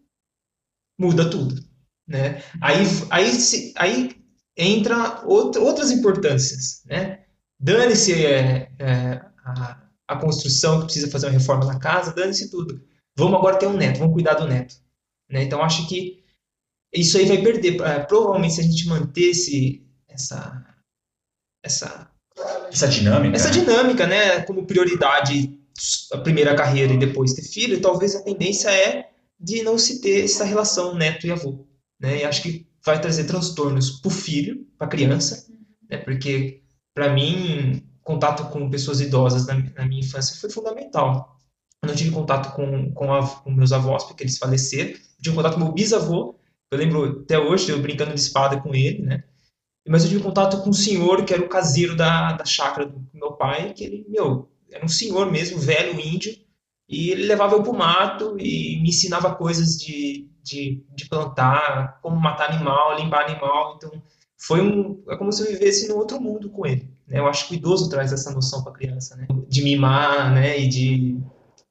muda 0.98 1.28
tudo. 1.28 1.62
Né? 2.09 2.42
Aí, 2.62 2.83
aí, 3.11 3.30
aí 3.76 4.16
entra 4.57 5.22
outra, 5.26 5.61
outras 5.61 5.90
importâncias. 5.90 6.83
Né? 6.87 7.24
Dane-se 7.61 8.24
é, 8.24 8.70
é, 8.78 9.24
a, 9.44 9.88
a 10.09 10.16
construção 10.16 10.80
que 10.80 10.87
precisa 10.87 11.11
fazer 11.11 11.26
uma 11.26 11.33
reforma 11.33 11.64
na 11.66 11.78
casa, 11.78 12.14
dane-se 12.14 12.50
tudo. 12.50 12.83
Vamos 13.16 13.38
agora 13.38 13.59
ter 13.59 13.66
um 13.66 13.76
neto, 13.76 13.98
vamos 13.98 14.14
cuidar 14.14 14.35
do 14.35 14.46
neto. 14.46 14.76
Né? 15.30 15.42
Então, 15.44 15.62
acho 15.62 15.87
que 15.88 16.24
isso 16.92 17.16
aí 17.18 17.26
vai 17.26 17.42
perder. 17.42 17.80
É, 17.83 18.00
provavelmente, 18.00 18.54
se 18.54 18.61
a 18.61 18.64
gente 18.64 18.88
manter 18.88 19.30
esse, 19.30 19.87
essa, 20.09 20.64
essa 21.62 22.11
essa 22.70 22.88
dinâmica, 22.88 23.37
essa 23.37 23.50
dinâmica, 23.50 24.07
né, 24.07 24.40
como 24.40 24.66
prioridade 24.66 25.59
a 26.12 26.18
primeira 26.18 26.54
carreira 26.54 26.92
e 26.92 26.98
depois 26.98 27.33
ter 27.33 27.42
filho, 27.42 27.80
talvez 27.80 28.14
a 28.14 28.22
tendência 28.22 28.68
é 28.70 29.11
de 29.38 29.62
não 29.62 29.76
se 29.76 30.00
ter 30.00 30.24
essa 30.24 30.44
relação 30.44 30.94
neto 30.94 31.26
e 31.26 31.30
avô, 31.30 31.66
né? 32.00 32.20
E 32.20 32.24
acho 32.24 32.42
que 32.42 32.66
vai 32.85 33.00
trazer 33.00 33.24
transtornos 33.24 34.00
para 34.00 34.09
o 34.09 34.11
filho, 34.11 34.66
para 34.78 34.87
a 34.87 34.90
criança, 34.90 35.46
né? 35.88 35.98
Porque 35.98 36.62
para 36.94 37.12
mim 37.12 37.83
contato 38.04 38.50
com 38.50 38.70
pessoas 38.70 39.00
idosas 39.00 39.46
na, 39.46 39.54
na, 39.54 39.86
minha 39.86 40.00
infância 40.00 40.38
foi 40.38 40.50
fundamental. 40.50 41.40
Eu 41.82 41.88
não 41.88 41.94
tive 41.94 42.10
contato 42.10 42.54
com, 42.54 42.92
com, 42.92 43.12
a, 43.12 43.26
com 43.26 43.50
meus 43.50 43.72
avós 43.72 44.04
porque 44.04 44.22
eles 44.22 44.38
faleceram. 44.38 44.90
Eu 44.90 45.22
tive 45.22 45.36
contato 45.36 45.54
com 45.54 45.60
meu 45.60 45.72
bisavô. 45.72 46.38
Eu 46.70 46.78
lembro 46.78 47.22
até 47.22 47.38
hoje 47.38 47.70
eu 47.70 47.80
brincando 47.80 48.14
de 48.14 48.20
espada 48.20 48.60
com 48.60 48.74
ele, 48.74 49.02
né? 49.02 49.24
Mas 49.86 50.04
eu 50.04 50.10
tive 50.10 50.22
contato 50.22 50.62
com 50.62 50.70
um 50.70 50.74
senhor 50.74 51.24
que 51.24 51.34
era 51.34 51.42
o 51.42 51.48
caseiro 51.48 51.96
da, 51.96 52.32
da 52.32 52.44
chácara 52.44 52.86
do 52.86 53.06
meu 53.12 53.32
pai, 53.32 53.72
que 53.74 53.84
ele, 53.84 54.06
meu, 54.08 54.50
era 54.70 54.84
um 54.84 54.88
senhor 54.88 55.30
mesmo, 55.30 55.58
velho, 55.58 56.00
índio, 56.00 56.34
e 56.88 57.10
ele 57.10 57.26
levava 57.26 57.54
eu 57.54 57.62
pro 57.62 57.72
mato 57.72 58.36
e 58.38 58.80
me 58.82 58.88
ensinava 58.88 59.34
coisas 59.34 59.78
de, 59.78 60.28
de, 60.42 60.84
de 60.94 61.08
plantar, 61.08 61.98
como 62.00 62.18
matar 62.20 62.50
animal, 62.50 62.96
limpar 62.96 63.28
animal. 63.28 63.74
Então, 63.76 64.02
foi 64.46 64.61
um, 64.61 65.02
é 65.09 65.16
como 65.16 65.33
se 65.33 65.42
eu 65.42 65.46
vivesse 65.46 65.88
num 65.88 65.96
outro 65.96 66.20
mundo 66.20 66.50
com 66.50 66.66
ele. 66.66 66.90
Né? 67.07 67.18
Eu 67.18 67.26
acho 67.26 67.48
que 67.48 67.54
o 67.54 67.57
idoso 67.57 67.88
traz 67.88 68.12
essa 68.12 68.30
noção 68.30 68.62
para 68.62 68.72
a 68.72 68.74
criança, 68.74 69.16
né? 69.16 69.26
de 69.48 69.62
mimar, 69.62 70.35
né? 70.35 70.61
E 70.61 70.68
de, 70.68 71.18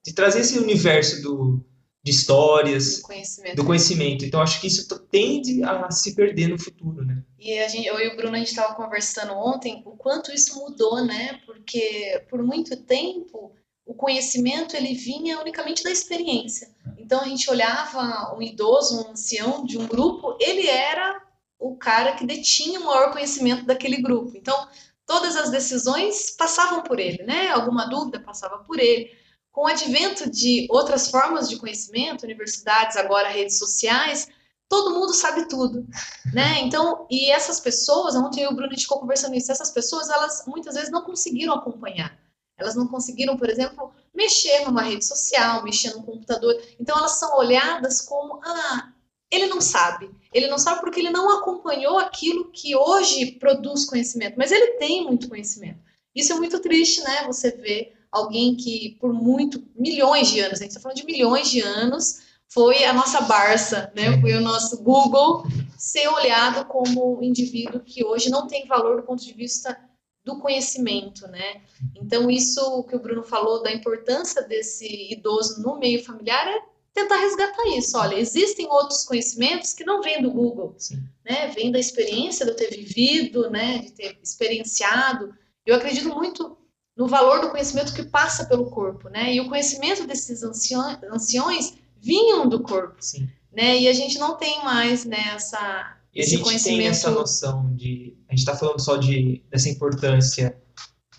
de 0.03 0.13
trazer 0.13 0.39
esse 0.39 0.57
universo 0.57 1.21
do, 1.21 1.63
de 2.03 2.11
histórias, 2.11 2.97
do 2.97 3.03
conhecimento. 3.03 3.55
do 3.55 3.65
conhecimento. 3.65 4.25
Então, 4.25 4.41
acho 4.41 4.59
que 4.59 4.67
isso 4.67 4.87
tende 5.11 5.63
a 5.63 5.91
se 5.91 6.15
perder 6.15 6.47
no 6.47 6.57
futuro, 6.57 7.05
né? 7.05 7.23
E 7.39 7.59
a 7.59 7.67
gente, 7.67 7.85
eu 7.85 7.99
e 7.99 8.07
o 8.07 8.17
Bruno, 8.17 8.35
a 8.35 8.39
gente 8.39 8.49
estava 8.49 8.73
conversando 8.73 9.33
ontem 9.33 9.83
o 9.85 9.91
quanto 9.91 10.31
isso 10.31 10.57
mudou, 10.57 11.05
né? 11.05 11.39
Porque 11.45 12.25
por 12.29 12.41
muito 12.41 12.75
tempo 12.75 13.53
o 13.85 13.93
conhecimento 13.93 14.75
ele 14.75 14.95
vinha 14.95 15.39
unicamente 15.39 15.83
da 15.83 15.91
experiência. 15.91 16.69
Então 16.97 17.21
a 17.21 17.27
gente 17.27 17.49
olhava 17.51 18.35
um 18.35 18.41
idoso, 18.41 18.97
um 18.97 19.11
ancião 19.11 19.65
de 19.65 19.77
um 19.77 19.85
grupo, 19.85 20.37
ele 20.39 20.67
era 20.67 21.21
o 21.63 21.77
cara 21.77 22.13
que 22.13 22.25
detinha 22.25 22.79
o 22.79 22.85
maior 22.85 23.11
conhecimento 23.11 23.65
daquele 23.65 24.01
grupo. 24.01 24.35
Então 24.35 24.67
todas 25.05 25.35
as 25.35 25.49
decisões 25.49 26.31
passavam 26.31 26.83
por 26.83 26.99
ele, 26.99 27.23
né? 27.23 27.49
Alguma 27.49 27.85
dúvida 27.85 28.19
passava 28.19 28.59
por 28.59 28.79
ele. 28.79 29.11
Com 29.51 29.61
o 29.63 29.67
advento 29.67 30.29
de 30.29 30.67
outras 30.69 31.09
formas 31.09 31.47
de 31.47 31.57
conhecimento, 31.57 32.23
universidades, 32.23 32.97
agora 32.97 33.29
redes 33.29 33.59
sociais, 33.59 34.27
todo 34.67 34.93
mundo 34.93 35.13
sabe 35.13 35.47
tudo, 35.47 35.87
né? 36.33 36.59
Então, 36.61 37.05
e 37.09 37.29
essas 37.31 37.59
pessoas, 37.59 38.15
ontem 38.15 38.41
eu 38.41 38.49
e 38.49 38.53
o 38.53 38.55
Bruno 38.55 38.77
ficou 38.77 38.99
conversando 38.99 39.35
isso, 39.35 39.51
essas 39.51 39.71
pessoas, 39.71 40.09
elas 40.09 40.43
muitas 40.47 40.75
vezes 40.75 40.89
não 40.89 41.03
conseguiram 41.03 41.53
acompanhar. 41.53 42.17
Elas 42.57 42.75
não 42.75 42.87
conseguiram, 42.87 43.37
por 43.37 43.49
exemplo, 43.49 43.93
mexer 44.13 44.65
numa 44.65 44.83
rede 44.83 45.05
social, 45.05 45.63
mexer 45.63 45.93
no 45.93 46.03
computador. 46.03 46.55
Então 46.79 46.97
elas 46.97 47.19
são 47.19 47.37
olhadas 47.37 48.01
como, 48.01 48.39
ah, 48.43 48.91
ele 49.31 49.47
não 49.47 49.59
sabe. 49.61 50.09
Ele 50.33 50.47
não 50.47 50.57
sabe 50.57 50.81
porque 50.81 50.99
ele 50.99 51.09
não 51.09 51.29
acompanhou 51.37 51.99
aquilo 51.99 52.51
que 52.51 52.75
hoje 52.75 53.33
produz 53.33 53.85
conhecimento, 53.85 54.35
mas 54.37 54.51
ele 54.51 54.73
tem 54.73 55.03
muito 55.03 55.29
conhecimento. 55.29 55.79
Isso 56.15 56.33
é 56.33 56.35
muito 56.35 56.59
triste, 56.59 57.01
né? 57.01 57.23
Você 57.25 57.51
vê 57.51 57.93
alguém 58.11 58.55
que 58.55 58.97
por 58.99 59.13
muito 59.13 59.63
milhões 59.75 60.29
de 60.29 60.39
anos, 60.39 60.59
a 60.59 60.63
gente 60.63 60.71
está 60.71 60.81
falando 60.81 60.97
de 60.97 61.05
milhões 61.05 61.49
de 61.49 61.61
anos, 61.61 62.21
foi 62.47 62.83
a 62.85 62.93
nossa 62.93 63.21
Barça, 63.21 63.91
né? 63.95 64.19
Foi 64.21 64.33
o 64.33 64.41
nosso 64.41 64.83
Google 64.83 65.43
ser 65.77 66.07
olhado 66.07 66.65
como 66.65 67.17
um 67.19 67.23
indivíduo 67.23 67.81
que 67.81 68.03
hoje 68.05 68.29
não 68.29 68.47
tem 68.47 68.67
valor 68.67 68.97
do 68.97 69.03
ponto 69.03 69.23
de 69.23 69.33
vista 69.33 69.77
do 70.23 70.39
conhecimento, 70.39 71.27
né? 71.27 71.61
Então, 71.95 72.29
isso 72.29 72.83
que 72.83 72.95
o 72.95 72.99
Bruno 72.99 73.23
falou 73.23 73.61
da 73.61 73.71
importância 73.71 74.41
desse 74.43 75.11
idoso 75.11 75.61
no 75.61 75.77
meio 75.77 76.03
familiar 76.03 76.47
é 76.47 76.61
tentar 76.93 77.17
resgatar 77.17 77.65
isso. 77.77 77.97
Olha, 77.97 78.15
existem 78.15 78.67
outros 78.67 79.03
conhecimentos 79.03 79.73
que 79.73 79.83
não 79.83 80.01
vêm 80.01 80.21
do 80.21 80.31
Google, 80.31 80.75
Sim. 80.77 81.03
né? 81.25 81.47
Vêm 81.49 81.71
da 81.71 81.79
experiência 81.79 82.45
de 82.45 82.51
eu 82.51 82.55
ter 82.55 82.69
vivido, 82.69 83.49
né? 83.49 83.79
De 83.79 83.91
ter 83.91 84.17
experienciado. 84.21 85.33
Eu 85.65 85.75
acredito 85.75 86.09
muito 86.09 86.57
no 86.95 87.07
valor 87.07 87.41
do 87.41 87.49
conhecimento 87.49 87.93
que 87.93 88.03
passa 88.03 88.45
pelo 88.45 88.69
corpo, 88.69 89.09
né? 89.09 89.33
E 89.33 89.41
o 89.41 89.49
conhecimento 89.49 90.05
desses 90.05 90.43
anciões, 90.43 90.99
anciões 91.11 91.73
vinham 91.99 92.47
do 92.47 92.61
corpo, 92.61 92.97
Sim. 92.99 93.27
né? 93.51 93.79
E 93.79 93.87
a 93.87 93.93
gente 93.93 94.19
não 94.19 94.37
tem 94.37 94.63
mais 94.63 95.03
né, 95.03 95.31
essa 95.33 95.97
e 96.13 96.21
a 96.21 96.25
gente 96.25 96.63
tem 96.63 96.87
essa 96.87 97.09
noção 97.09 97.73
de. 97.73 98.15
A 98.29 98.33
gente 98.33 98.39
está 98.39 98.55
falando 98.55 98.79
só 98.79 98.97
de, 98.97 99.43
dessa 99.49 99.67
importância 99.67 100.55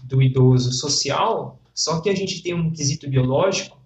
do 0.05 0.23
idoso 0.23 0.73
social, 0.73 1.61
só 1.75 2.01
que 2.01 2.09
a 2.09 2.15
gente 2.15 2.43
tem 2.43 2.55
um 2.55 2.71
quesito 2.71 3.09
biológico 3.11 3.77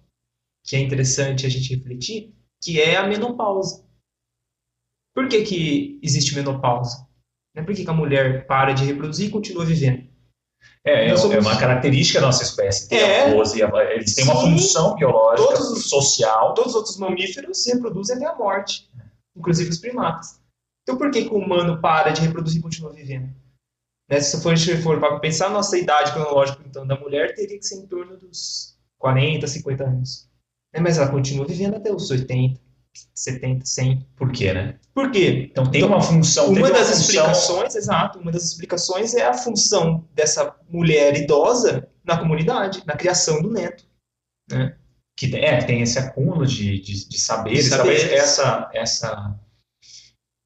que 0.69 0.75
é 0.75 0.79
interessante 0.79 1.47
a 1.47 1.49
gente 1.49 1.75
refletir, 1.75 2.31
que 2.63 2.79
é 2.79 2.95
a 2.95 3.07
menopausa. 3.07 3.83
Por 5.15 5.27
que, 5.27 5.41
que 5.41 5.99
existe 6.03 6.35
menopausa? 6.35 7.07
Por 7.55 7.73
que, 7.73 7.83
que 7.83 7.89
a 7.89 7.93
mulher 7.93 8.45
para 8.45 8.71
de 8.73 8.85
reproduzir 8.85 9.27
e 9.27 9.31
continua 9.31 9.65
vivendo? 9.65 10.07
É, 10.85 11.07
é, 11.07 11.17
somos... 11.17 11.35
é, 11.35 11.39
uma 11.39 11.57
característica 11.57 12.21
da 12.21 12.27
nossa 12.27 12.43
espécie. 12.43 12.93
é. 12.93 13.33
pose, 13.33 13.59
eles 13.61 14.13
têm 14.13 14.25
Sim. 14.25 14.31
uma 14.31 14.41
função 14.41 14.95
biológica, 14.95 15.57
todos 15.57 15.89
social. 15.89 16.53
Todos 16.53 16.73
os 16.73 16.75
outros 16.75 16.97
mamíferos 16.97 17.63
se 17.63 17.73
reproduzem 17.73 18.17
até 18.17 18.27
a 18.27 18.35
morte, 18.35 18.87
inclusive 19.35 19.71
os 19.71 19.79
primatas. 19.79 20.39
Então 20.83 20.97
por 20.97 21.09
que, 21.09 21.25
que 21.25 21.33
o 21.33 21.37
humano 21.37 21.81
para 21.81 22.11
de 22.11 22.21
reproduzir 22.21 22.59
e 22.59 22.63
continua 22.63 22.93
vivendo? 22.93 23.33
Né? 24.07 24.21
Se 24.21 24.39
for, 24.41 24.55
for 24.83 24.99
para 24.99 25.19
pensar 25.19 25.47
a 25.47 25.51
nossa 25.51 25.77
idade 25.79 26.13
cronológica 26.13 26.63
então, 26.63 26.85
da 26.85 26.97
mulher, 26.99 27.33
teria 27.33 27.57
que 27.57 27.65
ser 27.65 27.77
em 27.77 27.87
torno 27.87 28.17
dos 28.17 28.77
40, 28.99 29.47
50 29.47 29.83
anos. 29.83 30.28
Né? 30.73 30.79
Mas 30.79 30.97
ela 30.97 31.09
continua 31.09 31.45
vivendo 31.45 31.75
até 31.75 31.91
os 31.91 32.09
80, 32.09 32.59
70, 33.13 33.65
100. 33.65 34.07
Por 34.15 34.31
quê, 34.31 34.53
né? 34.53 34.79
Por 34.93 35.11
quê? 35.11 35.47
Então 35.51 35.69
tem 35.69 35.83
uma 35.83 36.01
função. 36.01 36.49
Uma 36.49 36.71
das 36.71 36.87
uma 36.87 36.95
explicações, 36.95 37.75
exato, 37.75 38.19
uma 38.19 38.31
das 38.31 38.43
explicações 38.43 39.13
é 39.13 39.25
a 39.25 39.33
função 39.33 40.07
dessa 40.13 40.55
mulher 40.69 41.15
idosa 41.15 41.87
na 42.03 42.17
comunidade, 42.17 42.83
na 42.85 42.95
criação 42.95 43.41
do 43.41 43.51
neto. 43.51 43.85
Né? 44.49 44.75
Que 45.15 45.35
é, 45.35 45.61
tem 45.61 45.81
esse 45.81 45.99
acúmulo 45.99 46.45
de, 46.45 46.79
de, 46.79 47.09
de 47.09 47.19
saberes, 47.19 47.65
de 47.65 47.69
saberes. 47.69 48.01
talvez 48.01 48.23
essa, 48.23 48.69
essa 48.73 49.39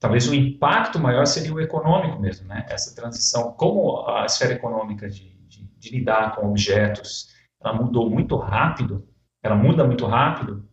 talvez 0.04 0.28
o 0.28 0.36
impacto 0.36 1.00
maior 1.00 1.26
seria 1.26 1.54
o 1.54 1.62
econômico 1.62 2.20
mesmo, 2.20 2.46
né? 2.46 2.66
Essa 2.68 2.94
transição, 2.94 3.54
como 3.54 4.06
a 4.06 4.26
esfera 4.26 4.52
econômica 4.52 5.10
de, 5.10 5.34
de, 5.48 5.64
de, 5.80 5.90
lidar 5.92 6.36
com 6.36 6.50
objetos, 6.50 7.30
ela 7.64 7.74
mudou 7.74 8.10
muito 8.10 8.36
rápido, 8.36 9.08
ela 9.44 9.56
muda 9.56 9.86
muito 9.86 10.06
rápido, 10.06 10.68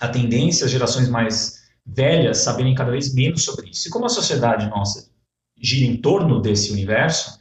a 0.00 0.08
tendência 0.08 0.64
as 0.64 0.70
gerações 0.70 1.08
mais 1.08 1.60
velhas 1.84 2.38
saberem 2.38 2.74
cada 2.74 2.90
vez 2.90 3.14
menos 3.14 3.44
sobre 3.44 3.70
isso. 3.70 3.88
E 3.88 3.90
como 3.90 4.06
a 4.06 4.08
sociedade 4.08 4.68
nossa 4.68 5.10
gira 5.60 5.90
em 5.90 5.96
torno 5.96 6.40
desse 6.40 6.72
universo, 6.72 7.38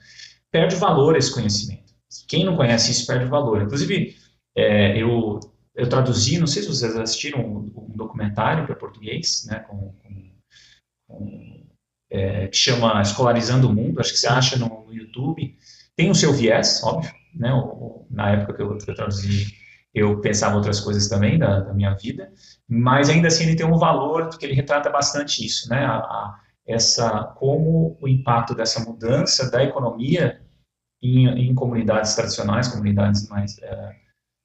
perde 0.51 0.75
valor 0.75 1.15
esse 1.15 1.33
conhecimento. 1.33 1.93
Quem 2.27 2.43
não 2.43 2.57
conhece 2.57 2.91
isso 2.91 3.07
perde 3.07 3.25
valor. 3.25 3.61
Inclusive, 3.61 4.15
é, 4.55 4.97
eu, 4.97 5.39
eu 5.73 5.87
traduzi, 5.87 6.37
não 6.37 6.47
sei 6.47 6.63
se 6.63 6.67
vocês 6.67 6.95
assistiram 6.97 7.39
um, 7.39 7.71
um 7.75 7.95
documentário 7.95 8.65
para 8.65 8.75
português, 8.75 9.45
né, 9.47 9.59
com, 9.59 9.93
com 9.93 10.31
um, 11.09 11.65
é, 12.11 12.47
que 12.47 12.57
chama 12.57 13.01
Escolarizando 13.01 13.69
o 13.69 13.73
Mundo, 13.73 13.99
acho 13.99 14.11
que 14.11 14.19
você 14.19 14.27
acha 14.27 14.57
no, 14.57 14.85
no 14.85 14.93
YouTube. 14.93 15.55
Tem 15.95 16.09
o 16.09 16.15
seu 16.15 16.33
viés, 16.33 16.81
óbvio, 16.83 17.13
né? 17.33 17.53
O, 17.53 18.05
na 18.09 18.31
época 18.31 18.53
que 18.53 18.61
eu, 18.61 18.77
que 18.77 18.89
eu 18.89 18.95
traduzi, 18.95 19.53
eu 19.93 20.19
pensava 20.21 20.55
outras 20.55 20.79
coisas 20.79 21.07
também 21.07 21.37
da, 21.37 21.61
da, 21.61 21.73
minha 21.73 21.93
vida, 21.95 22.31
mas 22.67 23.09
ainda 23.09 23.27
assim 23.27 23.45
ele 23.45 23.55
tem 23.55 23.65
um 23.65 23.77
valor, 23.77 24.27
porque 24.27 24.45
ele 24.45 24.53
retrata 24.53 24.89
bastante 24.89 25.45
isso, 25.45 25.69
né? 25.69 25.83
A, 25.85 25.97
a, 25.97 26.39
essa, 26.67 27.23
como 27.37 27.97
o 27.99 28.07
impacto 28.07 28.53
dessa 28.53 28.79
mudança 28.83 29.49
da 29.49 29.63
economia 29.63 30.39
em, 31.01 31.27
em 31.27 31.55
comunidades 31.55 32.13
tradicionais, 32.13 32.67
comunidades 32.67 33.27
mais 33.27 33.57
é, 33.59 33.95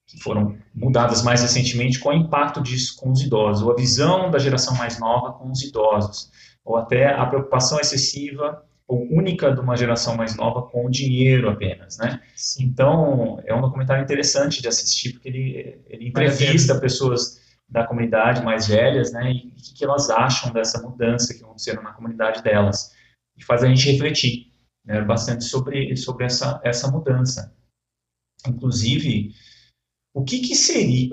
que 0.06 0.18
foram 0.22 0.56
mudadas 0.74 1.22
mais 1.22 1.42
recentemente, 1.42 1.98
qual 1.98 2.14
o 2.14 2.18
impacto 2.18 2.62
disso 2.62 2.96
com 2.98 3.10
os 3.10 3.20
idosos, 3.20 3.62
ou 3.62 3.72
a 3.72 3.76
visão 3.76 4.30
da 4.30 4.38
geração 4.38 4.74
mais 4.76 4.98
nova 4.98 5.34
com 5.34 5.50
os 5.50 5.62
idosos 5.62 6.30
ou 6.64 6.76
até 6.76 7.08
a 7.12 7.26
preocupação 7.26 7.78
excessiva 7.78 8.64
única 8.88 9.52
de 9.52 9.60
uma 9.60 9.76
geração 9.76 10.16
mais 10.16 10.36
nova 10.36 10.62
com 10.62 10.90
dinheiro 10.90 11.48
apenas, 11.48 11.96
né? 11.96 12.20
Então, 12.60 13.40
é 13.46 13.54
um 13.54 13.60
documentário 13.60 14.02
interessante 14.02 14.60
de 14.60 14.68
assistir, 14.68 15.14
porque 15.14 15.28
ele, 15.28 15.80
ele 15.86 16.08
entrevista 16.08 16.78
pessoas 16.78 17.40
da 17.68 17.86
comunidade 17.86 18.44
mais 18.44 18.68
velhas, 18.68 19.10
né, 19.12 19.32
e 19.32 19.48
o 19.48 19.54
que, 19.56 19.74
que 19.74 19.84
elas 19.84 20.10
acham 20.10 20.52
dessa 20.52 20.82
mudança 20.82 21.32
que 21.32 21.42
aconteceu 21.42 21.82
na 21.82 21.92
comunidade 21.92 22.42
delas, 22.42 22.94
e 23.36 23.42
faz 23.42 23.64
a 23.64 23.68
gente 23.68 23.90
refletir 23.90 24.52
né, 24.84 25.00
bastante 25.00 25.44
sobre, 25.44 25.96
sobre 25.96 26.26
essa, 26.26 26.60
essa 26.62 26.90
mudança. 26.90 27.56
Inclusive, 28.46 29.34
o 30.14 30.22
que, 30.22 30.40
que 30.40 30.54
seria... 30.54 31.10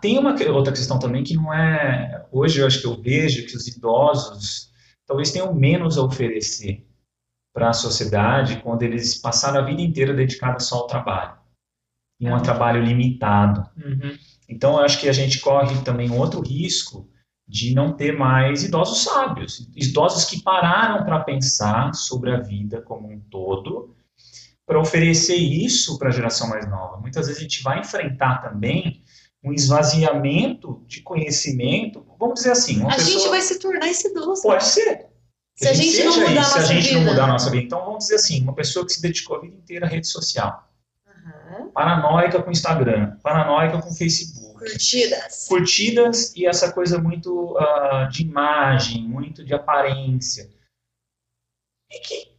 Tem 0.00 0.18
uma 0.18 0.36
outra 0.52 0.72
questão 0.72 0.98
também 0.98 1.24
que 1.24 1.34
não 1.34 1.52
é... 1.52 2.26
Hoje 2.30 2.60
eu 2.60 2.66
acho 2.66 2.80
que 2.80 2.86
eu 2.86 3.00
vejo 3.00 3.46
que 3.46 3.56
os 3.56 3.66
idosos 3.66 4.70
talvez 5.06 5.32
tenham 5.32 5.54
menos 5.54 5.96
a 5.96 6.02
oferecer 6.02 6.86
para 7.54 7.70
a 7.70 7.72
sociedade 7.72 8.60
quando 8.60 8.82
eles 8.82 9.14
passaram 9.14 9.60
a 9.60 9.64
vida 9.64 9.80
inteira 9.80 10.12
dedicada 10.12 10.58
só 10.58 10.78
ao 10.78 10.86
trabalho, 10.88 11.38
em 12.20 12.30
um 12.30 12.42
trabalho 12.42 12.82
limitado. 12.82 13.64
Uhum. 13.76 14.18
Então, 14.48 14.72
eu 14.72 14.84
acho 14.84 15.00
que 15.00 15.08
a 15.08 15.12
gente 15.12 15.38
corre 15.38 15.80
também 15.82 16.10
outro 16.10 16.40
risco 16.40 17.08
de 17.46 17.72
não 17.74 17.92
ter 17.92 18.18
mais 18.18 18.64
idosos 18.64 19.04
sábios, 19.04 19.68
idosos 19.76 20.24
que 20.24 20.42
pararam 20.42 21.04
para 21.04 21.20
pensar 21.20 21.94
sobre 21.94 22.32
a 22.32 22.40
vida 22.40 22.82
como 22.82 23.08
um 23.08 23.20
todo, 23.20 23.94
para 24.66 24.80
oferecer 24.80 25.36
isso 25.36 25.98
para 25.98 26.08
a 26.08 26.12
geração 26.12 26.48
mais 26.48 26.68
nova. 26.68 26.96
Muitas 26.96 27.26
vezes 27.26 27.40
a 27.40 27.44
gente 27.44 27.62
vai 27.62 27.80
enfrentar 27.80 28.38
também 28.38 29.02
um 29.44 29.52
esvaziamento 29.52 30.82
de 30.86 31.02
conhecimento. 31.02 32.04
Vamos 32.18 32.36
dizer 32.36 32.52
assim. 32.52 32.82
a 32.82 32.94
pessoa... 32.94 33.20
gente 33.20 33.28
vai 33.28 33.40
se 33.42 33.58
tornar 33.58 33.88
esse 33.88 34.08
idoso. 34.08 34.42
Pode 34.42 34.64
ser. 34.64 35.13
Se 35.56 35.68
a, 35.68 35.72
gente, 35.72 36.02
não 36.02 36.16
mudar 36.16 36.24
isso, 36.24 36.30
a 36.30 36.34
nossa 36.34 36.50
Se 36.50 36.58
a 36.58 36.74
gente 36.74 36.88
vida. 36.88 37.00
não 37.00 37.10
mudar 37.10 37.24
a 37.24 37.26
nossa 37.28 37.50
vida. 37.50 37.64
Então, 37.64 37.84
vamos 37.84 37.98
dizer 38.00 38.16
assim, 38.16 38.42
uma 38.42 38.54
pessoa 38.54 38.84
que 38.84 38.92
se 38.92 39.00
dedicou 39.00 39.36
a 39.36 39.40
vida 39.40 39.54
inteira 39.54 39.86
à 39.86 39.88
rede 39.88 40.08
social. 40.08 40.68
Uhum. 41.06 41.70
Paranoica 41.70 42.42
com 42.42 42.50
Instagram, 42.50 43.16
paranoica 43.22 43.80
com 43.80 43.92
Facebook, 43.92 44.44
Curtidas. 44.58 45.46
Curtidas 45.48 46.32
e 46.34 46.46
essa 46.46 46.72
coisa 46.72 46.98
muito 46.98 47.56
uh, 47.56 48.08
de 48.10 48.22
imagem, 48.22 49.06
muito 49.06 49.44
de 49.44 49.54
aparência. 49.54 50.50
E 51.90 52.00
que, 52.00 52.34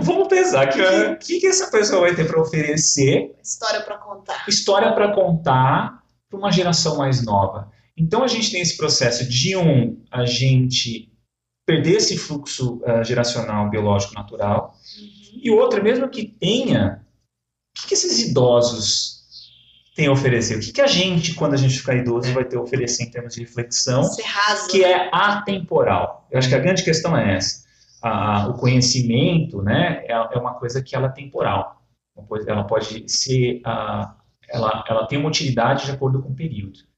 vamos 0.00 0.28
pensar, 0.28 0.66
o 0.66 0.70
que, 0.70 1.16
que, 1.16 1.40
que, 1.40 1.46
essa 1.46 1.70
pessoa 1.70 2.02
vai 2.02 2.14
ter 2.14 2.26
para 2.26 2.40
oferecer? 2.40 3.34
História 3.42 3.80
para 3.82 3.96
contar. 3.96 4.44
História 4.48 4.92
para 4.92 5.14
contar 5.14 6.02
para 6.28 6.38
uma 6.38 6.50
geração 6.50 6.96
mais 6.96 7.24
nova. 7.24 7.70
Então 7.96 8.24
a 8.24 8.26
gente 8.26 8.50
tem 8.50 8.60
esse 8.60 8.76
processo 8.76 9.28
de 9.28 9.56
um, 9.56 10.02
a 10.10 10.24
gente 10.24 11.11
perder 11.66 11.96
esse 11.96 12.18
fluxo 12.18 12.80
uh, 12.82 13.04
geracional 13.04 13.70
biológico 13.70 14.14
natural, 14.14 14.74
uhum. 14.98 15.40
e 15.42 15.50
outro, 15.50 15.82
mesmo 15.82 16.08
que 16.08 16.26
tenha, 16.26 17.04
o 17.70 17.80
que, 17.80 17.88
que 17.88 17.94
esses 17.94 18.30
idosos 18.30 19.22
têm 19.94 20.06
a 20.06 20.12
oferecer? 20.12 20.56
O 20.56 20.60
que, 20.60 20.72
que 20.72 20.80
a 20.80 20.86
gente, 20.86 21.34
quando 21.34 21.54
a 21.54 21.56
gente 21.56 21.78
ficar 21.78 21.96
idoso, 21.96 22.28
é. 22.28 22.32
vai 22.32 22.44
ter 22.44 22.56
a 22.56 22.62
oferecer 22.62 23.04
em 23.04 23.10
termos 23.10 23.34
de 23.34 23.40
reflexão, 23.40 24.02
que 24.70 24.84
é 24.84 25.08
atemporal? 25.12 26.26
Eu 26.30 26.38
acho 26.38 26.48
que 26.48 26.54
a 26.54 26.58
grande 26.58 26.82
questão 26.82 27.16
é 27.16 27.36
essa. 27.36 27.64
o 28.48 28.54
conhecimento 28.54 29.62
né, 29.62 30.04
é, 30.06 30.12
é, 30.12 30.38
uma 30.38 30.54
coisa 30.54 30.82
que 30.82 30.96
ela 30.96 31.06
é 31.06 31.12
temporal. 31.12 31.80
Ela 32.46 32.64
pode 32.64 33.10
ser, 33.10 33.62
uh, 33.66 34.10
ela, 34.48 34.84
ela 34.86 35.06
tem 35.06 35.18
uma 35.18 35.28
utilidade 35.28 35.86
de 35.86 35.92
acordo 35.92 36.22
com 36.22 36.30
o 36.30 36.34
período 36.34 36.91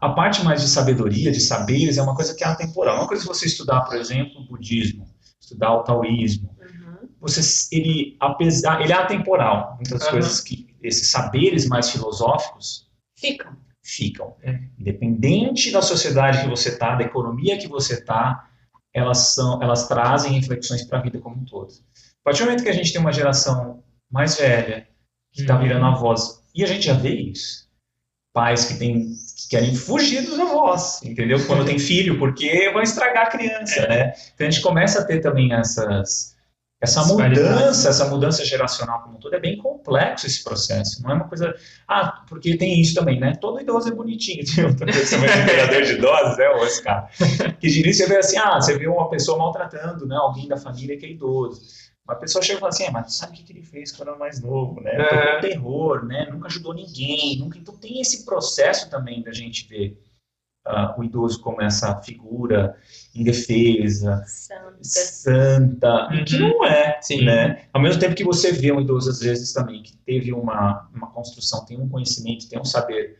a, 0.00 0.08
parte 0.10 0.42
mais 0.44 0.60
de 0.60 0.68
sabedoria, 0.68 1.30
de 1.30 1.40
saberes, 1.40 1.98
é 1.98 2.02
uma 2.02 2.14
coisa 2.14 2.34
que 2.34 2.44
é 2.44 2.46
atemporal. 2.46 2.96
Uma 2.96 3.08
coisa 3.08 3.22
que 3.22 3.28
você 3.28 3.46
estudar, 3.46 3.82
por 3.82 3.96
exemplo, 3.96 4.40
o 4.40 4.46
budismo, 4.46 5.06
estudar 5.40 5.74
o 5.74 5.82
taoísmo, 5.82 6.56
uhum. 6.60 7.08
você, 7.20 7.40
ele, 7.74 8.16
apesar, 8.20 8.80
ele 8.80 8.92
é 8.92 8.96
atemporal. 8.96 9.76
Muitas 9.76 10.04
uhum. 10.04 10.10
coisas 10.10 10.40
que, 10.40 10.70
esses 10.82 11.10
saberes 11.10 11.66
mais 11.68 11.90
filosóficos 11.90 12.88
ficam. 13.16 13.56
Ficam. 13.82 14.36
É. 14.42 14.58
Independente 14.78 15.70
da 15.70 15.82
sociedade 15.82 16.42
que 16.42 16.48
você 16.48 16.70
está, 16.70 16.94
da 16.94 17.04
economia 17.04 17.58
que 17.58 17.68
você 17.68 17.94
está, 17.94 18.48
elas, 18.92 19.34
são, 19.34 19.62
elas 19.62 19.86
trazem 19.86 20.32
reflexões 20.32 20.84
para 20.84 20.98
a 20.98 21.02
vida 21.02 21.18
como 21.20 21.36
um 21.36 21.44
todo. 21.44 21.72
A 21.72 22.24
partir 22.24 22.40
do 22.40 22.46
momento 22.46 22.62
que 22.62 22.68
a 22.68 22.74
gente 22.74 22.92
tem 22.92 23.00
uma 23.00 23.12
geração 23.12 23.82
mais 24.10 24.36
velha, 24.36 24.88
que 25.32 25.42
está 25.42 25.56
uhum. 25.56 25.62
virando 25.62 25.86
avós, 25.86 26.42
e 26.54 26.64
a 26.64 26.66
gente 26.66 26.86
já 26.86 26.94
vê 26.94 27.14
isso, 27.14 27.68
pais 28.32 28.64
que, 28.64 28.78
que 28.78 29.29
querem 29.50 29.74
fugir 29.74 30.22
dos 30.22 30.38
avós, 30.38 31.02
entendeu? 31.02 31.44
Quando 31.44 31.64
tem 31.64 31.76
filho, 31.76 32.18
porque 32.20 32.70
vão 32.72 32.80
estragar 32.80 33.26
a 33.26 33.30
criança, 33.30 33.80
é. 33.80 33.88
né? 33.88 34.12
Então 34.32 34.46
a 34.46 34.50
gente 34.50 34.62
começa 34.62 35.00
a 35.00 35.04
ter 35.04 35.18
também 35.20 35.52
essas 35.52 36.38
essa 36.80 37.04
mudança, 37.04 37.90
essa 37.90 38.06
mudança 38.06 38.42
geracional 38.42 39.02
como 39.02 39.16
um 39.16 39.20
todo, 39.20 39.34
é 39.34 39.38
bem 39.38 39.58
complexo 39.58 40.26
esse 40.26 40.42
processo. 40.42 41.02
Não 41.02 41.10
é 41.10 41.14
uma 41.14 41.28
coisa. 41.28 41.54
Ah, 41.86 42.24
porque 42.26 42.56
tem 42.56 42.80
isso 42.80 42.94
também, 42.94 43.20
né? 43.20 43.34
Todo 43.38 43.60
idoso 43.60 43.88
é 43.88 43.92
bonitinho. 43.92 44.42
Tem 44.48 44.64
outra 44.64 44.86
pessoa, 44.86 45.20
um 45.20 45.82
de 45.82 45.92
idosos, 45.92 46.38
é 46.38 46.48
o 46.48 46.62
Oscar. 46.62 47.10
Que 47.60 47.68
de 47.68 47.80
início 47.80 48.06
você 48.06 48.10
vê 48.10 48.18
assim, 48.18 48.38
ah, 48.38 48.58
você 48.58 48.78
vê 48.78 48.88
uma 48.88 49.10
pessoa 49.10 49.36
maltratando, 49.36 50.06
né? 50.06 50.16
Alguém 50.16 50.48
da 50.48 50.56
família 50.56 50.96
que 50.96 51.04
é 51.04 51.10
idoso. 51.10 51.60
Uma 52.10 52.18
pessoa 52.18 52.42
chega 52.42 52.58
e 52.58 52.60
fala 52.60 52.70
assim, 52.70 52.84
é, 52.84 52.90
mas 52.90 53.14
sabe 53.14 53.40
o 53.40 53.44
que 53.44 53.52
ele 53.52 53.62
fez 53.62 53.92
quando 53.92 54.08
era 54.08 54.18
mais 54.18 54.42
novo, 54.42 54.80
né? 54.80 54.90
É. 54.96 55.40
terror, 55.40 56.04
né? 56.04 56.28
Nunca 56.28 56.48
ajudou 56.48 56.74
ninguém, 56.74 57.38
nunca... 57.38 57.56
Então 57.56 57.76
tem 57.76 58.00
esse 58.00 58.24
processo 58.24 58.90
também 58.90 59.22
da 59.22 59.32
gente 59.32 59.68
ver 59.68 59.96
uh, 60.66 60.98
o 61.00 61.04
idoso 61.04 61.40
como 61.40 61.62
essa 61.62 62.00
figura 62.02 62.76
indefesa, 63.14 64.24
santa, 64.26 64.82
santa 64.82 66.08
uhum. 66.10 66.24
que 66.24 66.38
não 66.38 66.64
é, 66.64 67.00
Sim. 67.00 67.24
né? 67.24 67.66
Ao 67.72 67.80
mesmo 67.80 68.00
tempo 68.00 68.16
que 68.16 68.24
você 68.24 68.50
vê 68.50 68.72
um 68.72 68.80
idoso 68.80 69.08
às 69.08 69.20
vezes 69.20 69.52
também 69.52 69.80
que 69.80 69.96
teve 69.98 70.32
uma, 70.32 70.88
uma 70.92 71.12
construção, 71.12 71.64
tem 71.64 71.80
um 71.80 71.88
conhecimento, 71.88 72.48
tem 72.48 72.58
um 72.58 72.64
saber 72.64 73.16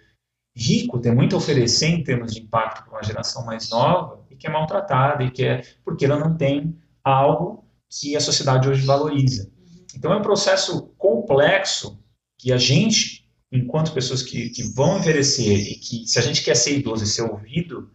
rico, 0.56 0.98
tem 0.98 1.14
muito 1.14 1.36
a 1.36 1.38
oferecer 1.38 1.86
em 1.86 2.02
termos 2.02 2.34
de 2.34 2.40
impacto 2.40 2.82
para 2.84 2.92
uma 2.92 3.04
geração 3.04 3.44
mais 3.44 3.70
nova 3.70 4.20
e 4.30 4.34
que 4.34 4.48
é 4.48 4.50
maltratada 4.50 5.22
e 5.22 5.30
que 5.30 5.44
é 5.44 5.62
porque 5.84 6.04
ela 6.04 6.18
não 6.18 6.36
tem 6.36 6.76
algo 7.04 7.64
que 7.90 8.16
a 8.16 8.20
sociedade 8.20 8.68
hoje 8.68 8.86
valoriza. 8.86 9.50
Então 9.94 10.12
é 10.12 10.16
um 10.16 10.22
processo 10.22 10.94
complexo 10.96 11.98
que 12.38 12.52
a 12.52 12.56
gente, 12.56 13.28
enquanto 13.50 13.92
pessoas 13.92 14.22
que, 14.22 14.50
que 14.50 14.62
vão 14.62 14.98
envelhecer 14.98 15.58
e 15.58 15.74
que, 15.74 16.06
se 16.06 16.18
a 16.18 16.22
gente 16.22 16.42
quer 16.42 16.54
ser 16.54 16.78
idoso 16.78 17.04
e 17.04 17.06
ser 17.06 17.22
ouvido, 17.22 17.90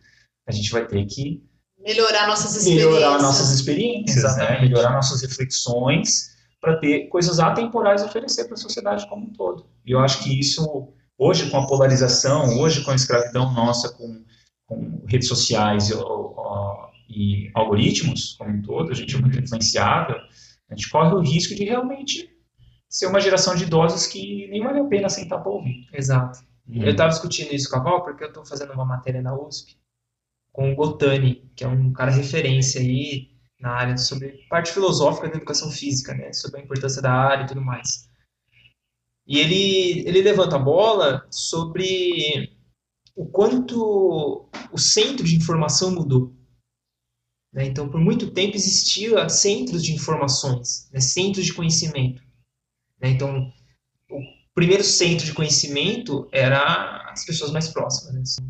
a 0.46 0.52
gente 0.52 0.70
vai 0.72 0.86
ter 0.86 1.06
que 1.06 1.44
melhorar 1.80 2.28
nossas 2.28 2.56
experiências, 2.56 2.94
melhorar 2.94 3.22
nossas 3.22 3.52
experiências, 3.52 4.38
né? 4.38 4.62
melhorar 4.62 4.94
nossas 4.94 5.22
reflexões 5.22 6.36
para 6.60 6.78
ter 6.78 7.08
coisas 7.08 7.40
atemporais 7.40 8.02
a 8.02 8.08
oferecer 8.08 8.46
para 8.46 8.56
a 8.56 8.58
sociedade 8.58 9.08
como 9.08 9.28
um 9.28 9.34
todo. 9.34 9.68
E 9.86 9.92
eu 9.92 10.00
acho 10.00 10.24
que 10.24 10.40
isso 10.40 10.90
hoje 11.18 11.50
com 11.50 11.58
a 11.58 11.68
polarização, 11.68 12.58
hoje 12.60 12.84
com 12.84 12.92
a 12.92 12.96
escravidão 12.96 13.54
nossa 13.54 13.90
com, 13.90 14.24
com 14.66 15.04
redes 15.08 15.28
sociais, 15.28 15.90
e 17.10 17.52
algoritmos 17.54 18.36
como 18.38 18.52
um 18.52 18.62
todo, 18.62 18.92
a 18.92 18.96
gente 18.96 19.16
é 19.16 19.20
muito 19.20 19.40
influenciável, 19.40 20.18
a 20.70 20.76
gente 20.76 20.90
corre 20.90 21.14
o 21.14 21.22
risco 21.22 21.56
de 21.56 21.64
realmente 21.64 22.30
ser 22.90 23.08
uma 23.08 23.20
geração 23.20 23.56
de 23.56 23.64
idosos 23.64 24.08
que 24.08 24.48
nem 24.48 24.64
vale 24.64 24.80
a 24.80 24.86
pena 24.86 25.10
sentar 25.10 25.42
para 25.42 25.52
ouvir. 25.52 25.88
Exato. 25.94 26.40
Hum. 26.68 26.84
Eu 26.84 26.92
estava 26.92 27.10
discutindo 27.10 27.54
isso 27.54 27.70
com 27.70 27.78
a 27.78 27.84
Val 27.84 28.04
porque 28.04 28.24
eu 28.24 28.30
estou 28.30 28.46
fazendo 28.46 28.74
uma 28.74 28.86
matéria 28.86 29.22
na 29.22 29.38
USP 29.38 29.78
com 30.52 30.72
o 30.72 30.76
Gotani, 30.76 31.52
que 31.56 31.64
é 31.64 31.68
um 31.68 31.92
cara 31.92 32.12
referência 32.12 32.80
aí 32.80 33.30
na 33.60 33.72
área 33.72 33.98
sobre 33.98 34.46
parte 34.50 34.72
filosófica 34.72 35.28
da 35.28 35.36
educação 35.36 35.70
física, 35.70 36.14
né, 36.14 36.32
sobre 36.32 36.62
a 36.62 36.64
importância 36.64 37.02
da 37.02 37.12
área 37.12 37.44
e 37.44 37.48
tudo 37.48 37.62
mais. 37.62 38.10
E 39.28 39.40
ele, 39.40 40.08
ele 40.08 40.22
levanta 40.22 40.56
a 40.56 40.60
bola 40.60 41.26
sobre 41.30 42.56
o 43.16 43.26
quanto 43.26 44.50
o 44.72 44.78
centro 44.78 45.26
de 45.26 45.36
informação 45.36 45.92
mudou. 45.92 46.35
Né? 47.56 47.68
Então, 47.68 47.88
por 47.88 48.02
muito 48.02 48.32
tempo 48.32 48.58
existia 48.58 49.30
centros 49.30 49.82
de 49.82 49.94
informações, 49.94 50.90
né? 50.92 51.00
centros 51.00 51.46
de 51.46 51.54
conhecimento. 51.54 52.22
Né? 53.02 53.12
Então, 53.12 53.50
o 54.12 54.20
primeiro 54.54 54.84
centro 54.84 55.26
de 55.26 55.34
conhecimento 55.34 56.28
era 56.34 57.10
as 57.10 57.26
pessoas 57.26 57.52
mais 57.52 57.70
próximas. 57.70 58.14
Né? 58.14 58.50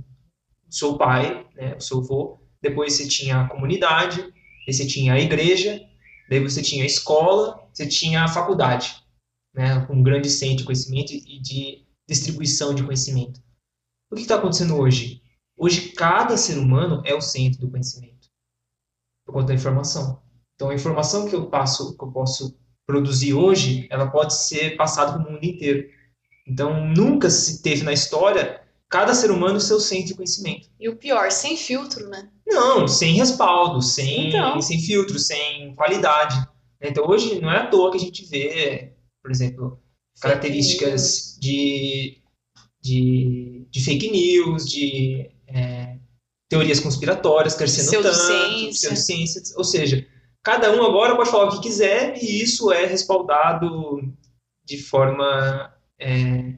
O 0.67 0.73
seu 0.73 0.97
pai, 0.97 1.45
né? 1.55 1.75
o 1.75 1.79
seu 1.79 1.99
avô, 1.99 2.39
depois 2.59 2.93
você 2.93 3.07
tinha 3.07 3.41
a 3.41 3.47
comunidade, 3.47 4.33
você 4.67 4.87
tinha 4.87 5.13
a 5.13 5.19
igreja, 5.19 5.79
daí 6.27 6.39
você 6.39 6.63
tinha 6.63 6.81
a 6.81 6.87
escola, 6.87 7.69
você 7.71 7.85
tinha 7.85 8.23
a 8.23 8.27
faculdade, 8.27 8.95
né? 9.53 9.85
um 9.87 10.01
grande 10.01 10.31
centro 10.31 10.57
de 10.57 10.63
conhecimento 10.63 11.13
e 11.13 11.39
de 11.39 11.85
distribuição 12.09 12.73
de 12.73 12.83
conhecimento. 12.83 13.39
O 14.11 14.15
que 14.15 14.23
está 14.23 14.35
acontecendo 14.35 14.75
hoje? 14.75 15.21
Hoje, 15.55 15.89
cada 15.89 16.35
ser 16.37 16.57
humano 16.57 17.03
é 17.05 17.13
o 17.13 17.21
centro 17.21 17.61
do 17.61 17.69
conhecimento 17.69 18.14
por 19.25 19.33
conta 19.33 19.47
da 19.47 19.53
informação. 19.53 20.21
Então, 20.55 20.69
a 20.69 20.75
informação 20.75 21.27
que 21.27 21.35
eu 21.35 21.47
passo, 21.47 21.97
que 21.97 22.03
eu 22.03 22.11
posso 22.11 22.57
produzir 22.85 23.33
hoje, 23.33 23.87
ela 23.89 24.07
pode 24.09 24.33
ser 24.35 24.77
passada 24.77 25.13
para 25.13 25.27
o 25.27 25.33
mundo 25.33 25.43
inteiro. 25.43 25.89
Então, 26.47 26.87
nunca 26.87 27.29
se 27.29 27.61
teve 27.61 27.83
na 27.83 27.91
história 27.91 28.61
cada 28.87 29.13
ser 29.13 29.31
humano 29.31 29.59
seu 29.59 29.79
centro 29.79 30.07
de 30.07 30.13
conhecimento. 30.13 30.69
E 30.79 30.87
o 30.87 30.95
pior, 30.95 31.31
sem 31.31 31.57
filtro, 31.57 32.07
né? 32.07 32.29
Não, 32.47 32.87
sem 32.87 33.15
respaldo, 33.15 33.81
sem, 33.81 34.29
então. 34.29 34.61
sem 34.61 34.79
filtro, 34.79 35.17
sem 35.17 35.73
qualidade. 35.75 36.35
Então, 36.79 37.07
hoje, 37.07 37.41
não 37.41 37.51
é 37.51 37.57
à 37.57 37.67
toa 37.67 37.91
que 37.91 37.97
a 37.97 37.99
gente 37.99 38.25
vê, 38.25 38.93
por 39.21 39.31
exemplo, 39.31 39.81
características 40.21 41.37
de, 41.41 42.21
de, 42.81 43.67
de 43.69 43.83
fake 43.83 44.11
news, 44.11 44.69
de 44.69 45.31
teorias 46.49 46.79
conspiratórias 46.79 47.55
crescendo 47.55 48.03
tanto, 48.03 48.69
pseudociência, 48.69 49.41
ou 49.57 49.63
seja, 49.63 50.05
cada 50.43 50.71
um 50.71 50.83
agora 50.83 51.15
pode 51.15 51.29
falar 51.29 51.45
o 51.45 51.51
que 51.55 51.67
quiser 51.67 52.21
e 52.21 52.41
isso 52.41 52.71
é 52.71 52.85
respaldado 52.85 54.01
de 54.63 54.77
forma 54.77 55.73
é, 55.99 56.55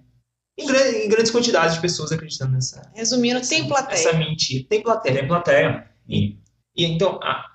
em, 0.57 0.65
em, 0.65 1.09
grandes 1.09 1.31
quantidades 1.31 1.75
de 1.75 1.81
pessoas 1.81 2.11
acreditando 2.11 2.53
nessa. 2.53 2.91
Resumindo, 2.95 3.39
essa, 3.39 3.49
tem 3.49 3.67
plateia. 3.67 3.99
Essa 3.99 4.13
mentira. 4.13 4.65
Tem 4.67 4.81
plateia. 4.81 5.15
Tem 5.19 5.27
plateia. 5.27 5.91
E, 6.07 6.37
e 6.75 6.85
então, 6.85 7.19
a, 7.21 7.45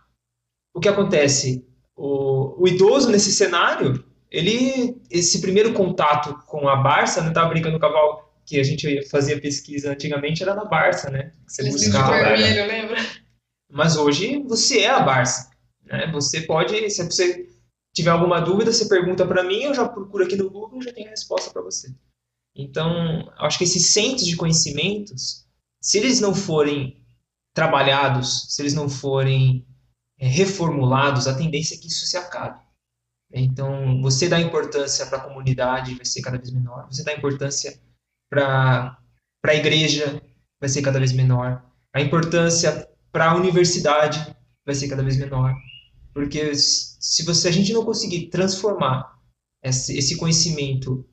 o 0.74 0.80
que 0.80 0.89
acontece? 0.89 1.66
O, 1.97 2.62
o, 2.62 2.68
idoso 2.68 3.11
nesse 3.11 3.33
cenário, 3.33 4.05
ele, 4.30 5.01
esse 5.11 5.41
primeiro 5.41 5.72
contato 5.72 6.35
com 6.47 6.68
a 6.68 6.76
Barça, 6.76 7.20
não 7.20 7.26
né, 7.26 7.30
estava 7.33 7.49
brincando 7.49 7.78
com 7.78 7.87
o 7.87 7.91
cavalo, 7.91 8.20
que 8.45 8.59
a 8.59 8.62
gente 8.62 9.09
fazia 9.09 9.40
pesquisa 9.40 9.93
antigamente 9.93 10.43
era 10.43 10.55
na 10.55 10.64
Barça, 10.64 11.11
né? 11.11 11.32
Você 11.47 11.70
buscava. 11.70 12.12
Vermelho, 12.12 12.66
lembra? 12.66 12.99
Mas 13.70 13.97
hoje 13.97 14.43
você 14.43 14.80
é 14.80 14.90
a 14.90 15.01
Barça. 15.01 15.51
Né? 15.84 16.11
Você 16.12 16.43
pode, 16.43 16.90
se 16.90 17.05
você 17.05 17.47
tiver 17.95 18.11
alguma 18.11 18.40
dúvida, 18.40 18.72
você 18.72 18.88
pergunta 18.88 19.26
para 19.26 19.45
mim, 19.45 19.62
eu 19.62 19.74
já 19.74 19.88
procuro 19.88 20.24
aqui 20.24 20.36
no 20.36 20.51
Google 20.51 20.80
e 20.80 20.84
já 20.84 20.93
tenho 20.93 21.07
a 21.07 21.11
resposta 21.11 21.51
para 21.51 21.62
você. 21.62 21.95
Então, 22.55 23.32
acho 23.38 23.59
que 23.59 23.64
esses 23.64 23.93
centros 23.93 24.26
de 24.26 24.36
conhecimentos, 24.36 25.47
se 25.80 25.99
eles 25.99 26.20
não 26.20 26.34
forem 26.34 27.03
trabalhados, 27.55 28.47
se 28.55 28.62
eles 28.62 28.74
não 28.74 28.88
forem 28.88 29.66
é, 30.18 30.26
reformulados, 30.26 31.26
a 31.26 31.36
tendência 31.36 31.74
é 31.74 31.78
que 31.78 31.88
isso 31.88 32.07
se 32.07 32.16
acabe. 32.16 32.61
Então, 33.32 34.01
você 34.03 34.28
dá 34.28 34.38
importância 34.38 35.07
para 35.07 35.18
a 35.18 35.22
comunidade 35.22 35.95
vai 35.95 36.05
ser 36.05 36.20
cada 36.20 36.36
vez 36.36 36.51
menor, 36.51 36.86
você 36.90 37.03
dá 37.03 37.14
importância 37.14 37.80
para 38.33 38.99
a 39.45 39.55
igreja 39.55 40.22
vai 40.59 40.68
ser 40.68 40.80
cada 40.80 40.99
vez 40.99 41.12
menor, 41.12 41.62
a 41.93 42.01
importância 42.01 42.89
para 43.12 43.30
a 43.30 43.37
universidade 43.37 44.35
vai 44.64 44.74
ser 44.74 44.89
cada 44.89 45.03
vez 45.03 45.18
menor, 45.18 45.55
porque 46.14 46.55
se 46.55 47.24
você 47.24 47.49
a 47.49 47.51
gente 47.53 47.74
não 47.74 47.85
conseguir 47.85 48.28
transformar 48.28 49.18
esse, 49.62 49.99
esse 49.99 50.16
conhecimento 50.16 51.07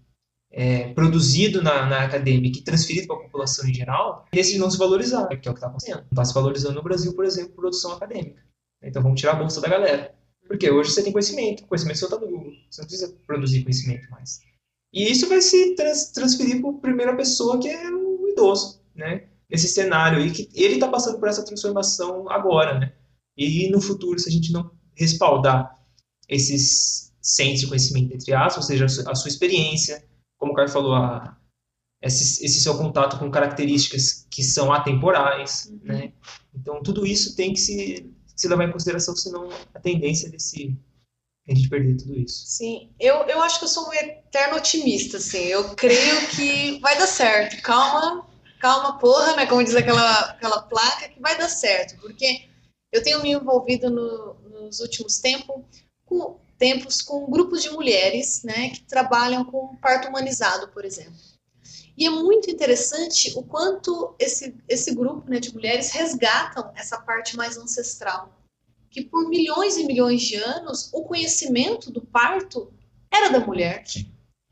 é, 0.50 0.94
produzido 0.94 1.62
na, 1.62 1.86
na 1.88 2.06
acadêmica 2.06 2.60
e 2.60 2.64
transferido 2.64 3.08
para 3.08 3.18
a 3.18 3.24
população 3.24 3.68
em 3.68 3.74
geral, 3.74 4.26
esse 4.32 4.58
não 4.58 4.72
se 4.72 4.78
valorizar, 4.78 5.28
que 5.28 5.48
é 5.48 5.52
o 5.52 5.54
que 5.54 5.60
está 5.60 5.68
acontecendo. 5.68 5.98
Não 5.98 6.08
está 6.12 6.26
se 6.26 6.34
valorizando 6.34 6.76
no 6.76 6.84
Brasil, 6.84 7.14
por 7.14 7.26
exemplo, 7.26 7.52
produção 7.54 7.92
acadêmica. 7.92 8.42
Então 8.82 9.04
vamos 9.04 9.20
tirar 9.20 9.34
a 9.34 9.36
bolsa 9.36 9.60
da 9.60 9.68
galera. 9.68 10.16
Porque 10.48 10.72
hoje 10.72 10.92
você 10.92 11.04
tem 11.04 11.12
conhecimento, 11.12 11.68
conhecimento 11.68 12.00
seu 12.00 12.08
está 12.08 12.20
no 12.20 12.32
Google, 12.32 12.54
você 12.70 12.82
não 12.82 12.88
precisa 12.88 13.16
produzir 13.28 13.64
conhecimento 13.64 14.10
mais. 14.10 14.40
E 14.92 15.12
isso 15.12 15.30
vai 15.30 15.42
se 15.42 15.76
trans, 15.76 16.12
transferir 16.12 16.62
para 16.62 16.70
a 16.70 16.74
primeira 16.74 17.16
pessoa, 17.16 17.60
que 17.60 17.68
é 17.68 17.90
o 17.92 18.28
idoso, 18.30 18.82
né? 18.96 19.28
Nesse 19.50 19.68
cenário 19.68 20.20
aí, 20.20 20.32
que 20.32 20.50
ele 20.54 20.76
está 20.76 20.88
passando 20.88 21.20
por 21.20 21.28
essa 21.28 21.46
transformação 21.46 22.30
agora, 22.30 22.80
né? 22.80 22.94
E 23.38 23.70
no 23.70 23.80
futuro, 23.80 24.20
se 24.20 24.28
a 24.28 24.32
gente 24.32 24.52
não 24.52 24.72
respaldar 24.96 25.80
esses 26.28 27.14
centros 27.22 27.62
de 27.62 27.68
conhecimento, 27.68 28.14
entre 28.14 28.34
aspas, 28.34 28.58
ou 28.58 28.64
seja, 28.64 28.86
a 28.86 29.16
sua 29.16 29.30
experiência, 29.30 30.04
como 30.38 30.52
o 30.52 30.56
Caio 30.56 30.70
falou, 30.70 30.94
a, 30.94 31.38
esse, 32.02 32.44
esse, 32.46 32.62
seu 32.62 32.78
contato 32.78 33.18
com 33.20 33.30
características 33.30 34.26
que 34.30 34.44
são 34.44 34.72
atemporais, 34.72 35.70
uhum. 35.72 35.80
né? 35.84 36.14
Então, 36.54 36.82
tudo 36.82 37.06
isso 37.06 37.36
tem 37.36 37.54
que 37.54 37.60
se, 37.60 38.12
se 38.36 38.48
levar 38.48 38.66
em 38.66 38.72
consideração, 38.72 39.16
senão 39.16 39.50
a 39.74 39.80
tendência 39.80 40.30
desse 40.30 40.78
a 41.52 41.56
gente 41.56 41.70
perder 41.70 41.98
tudo 41.98 42.20
isso. 42.20 42.46
Sim, 42.46 42.90
eu, 43.00 43.16
eu 43.24 43.42
acho 43.42 43.60
que 43.60 43.66
eu 43.66 43.70
sou 43.70 43.88
um 43.88 43.94
eterno 43.94 44.58
otimista, 44.58 45.18
assim, 45.18 45.46
eu 45.46 45.76
creio 45.76 46.28
que 46.28 46.80
vai 46.80 46.98
dar 46.98 47.08
certo, 47.08 47.62
calma, 47.62 48.28
calma 48.60 48.98
porra, 49.00 49.36
né, 49.36 49.46
como 49.46 49.64
diz 49.64 49.76
aquela, 49.76 50.20
aquela 50.30 50.62
placa, 50.62 51.10
que 51.10 51.20
vai 51.20 51.38
dar 51.38 51.50
certo, 51.50 52.00
porque 52.00 52.48
eu 52.92 53.04
tenho 53.04 53.22
me 53.22 53.32
envolvido 53.32 53.90
no, 53.90 54.36
nos 54.50 54.80
últimos 54.80 55.20
tempos 55.20 55.64
com, 56.06 56.40
tempos 56.58 57.02
com 57.02 57.30
grupos 57.30 57.64
de 57.64 57.70
mulheres, 57.72 58.44
né, 58.44 58.70
que 58.70 58.82
trabalham 58.84 59.44
com 59.46 59.76
parto 59.78 60.08
humanizado, 60.08 60.68
por 60.70 60.86
exemplo. 60.86 61.14
E 61.98 62.06
é 62.06 62.10
muito 62.10 62.50
interessante 62.50 63.38
o 63.38 63.44
quanto 63.44 64.16
esse, 64.18 64.56
esse 64.70 64.96
grupo 64.96 65.30
né, 65.30 65.40
de 65.40 65.54
mulheres 65.54 65.92
resgatam 65.92 66.72
essa 66.76 66.98
parte 67.02 67.36
mais 67.36 67.58
ancestral 67.58 68.39
que 68.90 69.04
por 69.04 69.30
milhões 69.30 69.78
e 69.78 69.86
milhões 69.86 70.22
de 70.22 70.36
anos 70.36 70.90
o 70.94 71.04
conhecimento 71.04 71.92
do 71.92 72.02
parto 72.02 72.72
era 73.12 73.30
da 73.30 73.40
mulher. 73.40 73.84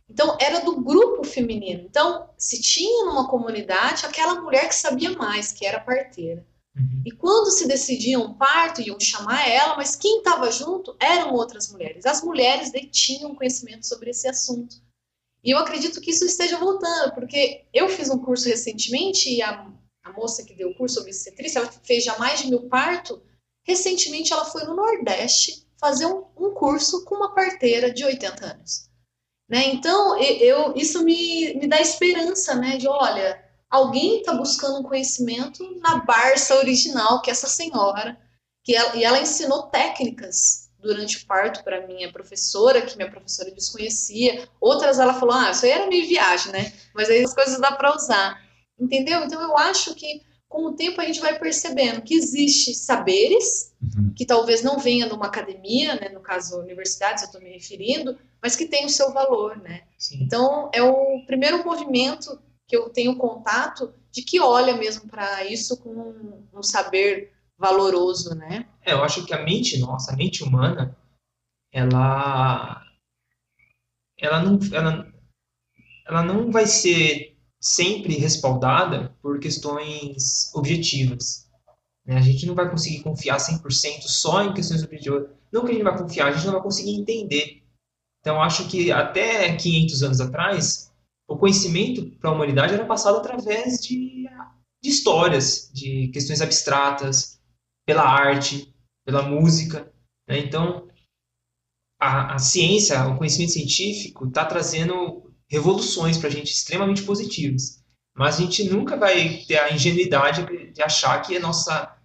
Então, 0.09 0.37
era 0.39 0.61
do 0.61 0.81
grupo 0.81 1.23
feminino. 1.23 1.83
Então, 1.83 2.29
se 2.37 2.61
tinha 2.61 3.05
numa 3.05 3.27
comunidade 3.27 4.05
aquela 4.05 4.41
mulher 4.41 4.67
que 4.67 4.75
sabia 4.75 5.11
mais, 5.11 5.51
que 5.51 5.65
era 5.65 5.79
parteira. 5.79 6.45
Uhum. 6.75 7.03
E 7.05 7.11
quando 7.11 7.51
se 7.51 7.67
decidia 7.67 8.19
um 8.19 8.33
parto, 8.33 8.81
iam 8.81 8.99
chamar 8.99 9.47
ela, 9.47 9.75
mas 9.75 9.95
quem 9.95 10.19
estava 10.19 10.49
junto 10.51 10.95
eram 10.99 11.33
outras 11.33 11.71
mulheres. 11.71 12.05
As 12.05 12.23
mulheres 12.23 12.71
detinham 12.71 13.35
conhecimento 13.35 13.85
sobre 13.85 14.11
esse 14.11 14.27
assunto. 14.27 14.77
E 15.43 15.51
eu 15.51 15.57
acredito 15.57 16.01
que 16.01 16.11
isso 16.11 16.25
esteja 16.25 16.57
voltando, 16.57 17.13
porque 17.13 17.65
eu 17.73 17.89
fiz 17.89 18.09
um 18.09 18.19
curso 18.19 18.47
recentemente 18.47 19.29
e 19.29 19.41
a, 19.41 19.71
a 20.03 20.11
moça 20.13 20.43
que 20.43 20.53
deu 20.53 20.69
o 20.69 20.75
curso 20.75 20.95
sobre 20.95 21.11
obstetrícia, 21.11 21.59
ela 21.59 21.71
fez 21.83 22.03
já 22.03 22.17
mais 22.17 22.41
de 22.41 22.49
mil 22.49 22.67
partos, 22.67 23.19
Recentemente, 23.67 24.31
ela 24.31 24.45
foi 24.45 24.63
no 24.63 24.75
Nordeste 24.75 25.67
fazer 25.79 26.05
um, 26.05 26.23
um 26.37 26.51
curso 26.51 27.03
com 27.03 27.15
uma 27.15 27.35
parteira 27.35 27.91
de 27.91 28.03
80 28.03 28.45
anos. 28.45 28.89
Né? 29.49 29.67
Então, 29.67 30.17
eu, 30.21 30.73
isso 30.75 31.03
me, 31.03 31.53
me 31.55 31.67
dá 31.67 31.79
esperança, 31.79 32.55
né? 32.55 32.77
De, 32.77 32.87
olha, 32.87 33.43
alguém 33.69 34.19
está 34.19 34.33
buscando 34.33 34.79
um 34.79 34.83
conhecimento 34.83 35.63
na 35.79 35.97
Barça 35.97 36.55
original, 36.55 37.21
que 37.21 37.29
é 37.29 37.33
essa 37.33 37.47
senhora, 37.47 38.17
que 38.63 38.75
ela, 38.75 38.95
e 38.95 39.03
ela 39.03 39.21
ensinou 39.21 39.63
técnicas 39.63 40.69
durante 40.79 41.17
o 41.17 41.25
parto 41.25 41.63
para 41.63 41.87
minha 41.87 42.11
professora, 42.11 42.81
que 42.81 42.95
minha 42.95 43.09
professora 43.09 43.51
desconhecia. 43.51 44.47
Outras 44.59 44.99
ela 44.99 45.13
falou, 45.13 45.35
ah, 45.35 45.51
isso 45.51 45.65
aí 45.65 45.71
era 45.71 45.87
meio 45.87 46.07
viagem, 46.07 46.51
né? 46.51 46.73
Mas 46.93 47.09
aí 47.09 47.23
as 47.23 47.33
coisas 47.33 47.59
dá 47.59 47.71
para 47.71 47.95
usar. 47.95 48.41
Entendeu? 48.79 49.23
Então 49.23 49.41
eu 49.41 49.57
acho 49.57 49.95
que 49.95 50.21
com 50.47 50.65
o 50.65 50.75
tempo 50.75 51.01
a 51.01 51.05
gente 51.05 51.19
vai 51.19 51.37
percebendo 51.37 52.01
que 52.01 52.15
existe 52.15 52.73
saberes 52.73 53.75
uhum. 53.81 54.13
que 54.15 54.25
talvez 54.25 54.63
não 54.63 54.79
venha 54.79 55.07
de 55.07 55.13
uma 55.13 55.27
academia, 55.27 55.95
né, 55.95 56.09
no 56.09 56.21
caso 56.21 56.59
universidades 56.59 57.23
eu 57.23 57.27
estou 57.27 57.41
me 57.41 57.51
referindo, 57.51 58.17
mas 58.41 58.55
que 58.55 58.65
tem 58.65 58.85
o 58.85 58.89
seu 58.89 59.11
valor, 59.13 59.57
né? 59.57 59.83
Sim. 59.97 60.23
Então 60.23 60.69
é 60.73 60.81
o 60.81 61.25
primeiro 61.25 61.63
movimento 61.65 62.39
que 62.67 62.75
eu 62.75 62.89
tenho 62.89 63.17
contato 63.17 63.93
de 64.11 64.21
que 64.21 64.39
olha 64.39 64.75
mesmo 64.75 65.07
para 65.07 65.45
isso 65.45 65.77
com 65.81 65.89
um, 65.89 66.47
um, 66.53 66.63
saber 66.63 67.33
valoroso, 67.57 68.35
né? 68.35 68.67
É, 68.81 68.93
eu 68.93 69.03
acho 69.03 69.25
que 69.25 69.33
a 69.33 69.43
mente 69.43 69.79
nossa, 69.79 70.13
a 70.13 70.15
mente 70.15 70.43
humana, 70.43 70.97
ela, 71.71 72.83
ela 74.17 74.41
não, 74.41 74.59
ela, 74.73 75.13
ela 76.07 76.23
não 76.23 76.51
vai 76.51 76.65
ser 76.65 77.36
sempre 77.61 78.15
respaldada 78.15 79.15
por 79.21 79.39
questões 79.39 80.53
objetivas. 80.53 81.49
Né? 82.05 82.17
A 82.17 82.21
gente 82.21 82.45
não 82.45 82.55
vai 82.55 82.69
conseguir 82.69 83.03
confiar 83.03 83.37
100% 83.37 84.03
só 84.03 84.43
em 84.43 84.53
questões 84.53 84.83
objetivas. 84.83 85.29
Não 85.51 85.63
que 85.63 85.71
a 85.71 85.73
gente 85.73 85.83
vai 85.83 85.97
confiar, 85.97 86.27
a 86.27 86.31
gente 86.31 86.45
não 86.45 86.53
vai 86.53 86.61
conseguir 86.61 86.95
entender. 86.95 87.63
Então, 88.21 88.41
acho 88.41 88.67
que 88.67 88.91
até 88.91 89.55
500 89.55 90.03
anos 90.03 90.21
atrás, 90.21 90.91
o 91.27 91.37
conhecimento 91.37 92.05
para 92.17 92.29
a 92.29 92.33
humanidade 92.33 92.73
era 92.73 92.85
passado 92.85 93.17
através 93.17 93.79
de, 93.81 94.27
de 94.81 94.89
histórias, 94.89 95.69
de 95.73 96.09
questões 96.09 96.41
abstratas, 96.41 97.39
pela 97.85 98.03
arte, 98.03 98.73
pela 99.05 99.23
música. 99.23 99.91
Né? 100.27 100.39
Então, 100.39 100.87
a, 101.99 102.35
a 102.35 102.39
ciência, 102.39 103.07
o 103.07 103.17
conhecimento 103.17 103.53
científico 103.53 104.27
está 104.27 104.45
trazendo 104.45 105.26
revoluções 105.49 106.17
para 106.17 106.27
a 106.27 106.31
gente 106.31 106.51
extremamente 106.51 107.03
positivas. 107.03 107.83
Mas 108.15 108.35
a 108.35 108.41
gente 108.41 108.63
nunca 108.63 108.97
vai 108.97 109.43
ter 109.47 109.57
a 109.57 109.73
ingenuidade 109.73 110.45
de 110.73 110.81
achar 110.81 111.21
que 111.21 111.37
a 111.37 111.39
nossa 111.39 111.95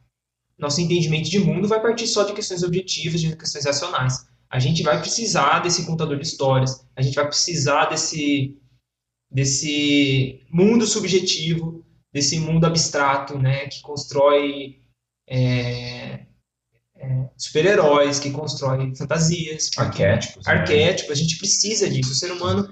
nosso 0.58 0.80
entendimento 0.80 1.28
de 1.28 1.40
mundo 1.40 1.66
vai 1.66 1.80
partir 1.80 2.06
só 2.06 2.22
de 2.22 2.34
questões 2.34 2.62
objetivas, 2.62 3.20
de 3.20 3.34
questões 3.34 3.64
racionais. 3.64 4.26
A 4.48 4.60
gente 4.60 4.82
vai 4.82 5.00
precisar 5.00 5.58
desse 5.58 5.84
contador 5.84 6.16
de 6.16 6.26
histórias, 6.26 6.86
a 6.94 7.02
gente 7.02 7.14
vai 7.14 7.26
precisar 7.26 7.86
desse 7.86 8.56
desse 9.30 10.44
mundo 10.50 10.86
subjetivo, 10.86 11.84
desse 12.12 12.38
mundo 12.38 12.66
abstrato, 12.66 13.38
né, 13.38 13.66
que 13.66 13.80
constrói 13.80 14.82
é, 15.26 16.26
é, 16.96 17.30
super-heróis, 17.38 18.20
que 18.20 18.30
constrói 18.30 18.94
fantasias, 18.94 19.70
arquétipos. 19.78 20.46
Arquétipos, 20.46 21.08
né? 21.08 21.14
a 21.14 21.16
gente 21.16 21.38
precisa 21.38 21.88
disso. 21.88 22.12
O 22.12 22.14
ser 22.14 22.30
humano 22.30 22.68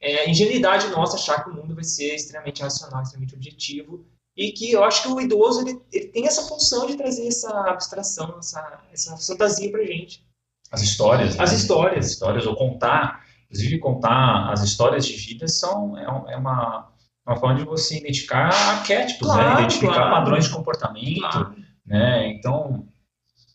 é 0.00 0.20
a 0.20 0.28
ingenuidade 0.28 0.88
nossa 0.88 1.16
achar 1.16 1.42
que 1.42 1.50
o 1.50 1.54
mundo 1.54 1.74
vai 1.74 1.84
ser 1.84 2.14
extremamente 2.14 2.62
racional, 2.62 3.02
extremamente 3.02 3.34
objetivo, 3.34 4.04
e 4.36 4.52
que 4.52 4.70
eu 4.70 4.84
acho 4.84 5.02
que 5.02 5.08
o 5.08 5.20
idoso 5.20 5.62
ele, 5.62 5.80
ele 5.92 6.06
tem 6.08 6.26
essa 6.26 6.42
função 6.42 6.86
de 6.86 6.96
trazer 6.96 7.26
essa 7.26 7.50
abstração, 7.68 8.36
essa, 8.38 8.80
essa 8.92 9.16
fantasia 9.16 9.70
pra 9.70 9.84
gente. 9.84 10.24
As 10.70 10.82
histórias. 10.82 11.38
As 11.40 11.50
né? 11.50 11.56
histórias. 11.56 12.06
As 12.06 12.12
histórias, 12.12 12.46
ou 12.46 12.54
contar, 12.54 13.24
inclusive 13.46 13.78
contar 13.78 14.52
as 14.52 14.62
histórias 14.62 15.06
de 15.06 15.14
vida 15.14 15.48
são, 15.48 15.98
é, 15.98 16.04
é 16.32 16.36
uma, 16.36 16.92
uma 17.26 17.36
forma 17.36 17.58
de 17.58 17.64
você 17.64 17.98
identificar 17.98 18.48
arquétipos, 18.48 19.26
né? 19.26 19.34
claro, 19.34 19.54
né? 19.54 19.60
identificar 19.62 19.94
claro. 19.94 20.10
padrões 20.10 20.44
de 20.44 20.50
comportamento, 20.50 21.20
claro. 21.20 21.56
né? 21.84 22.28
Então, 22.28 22.86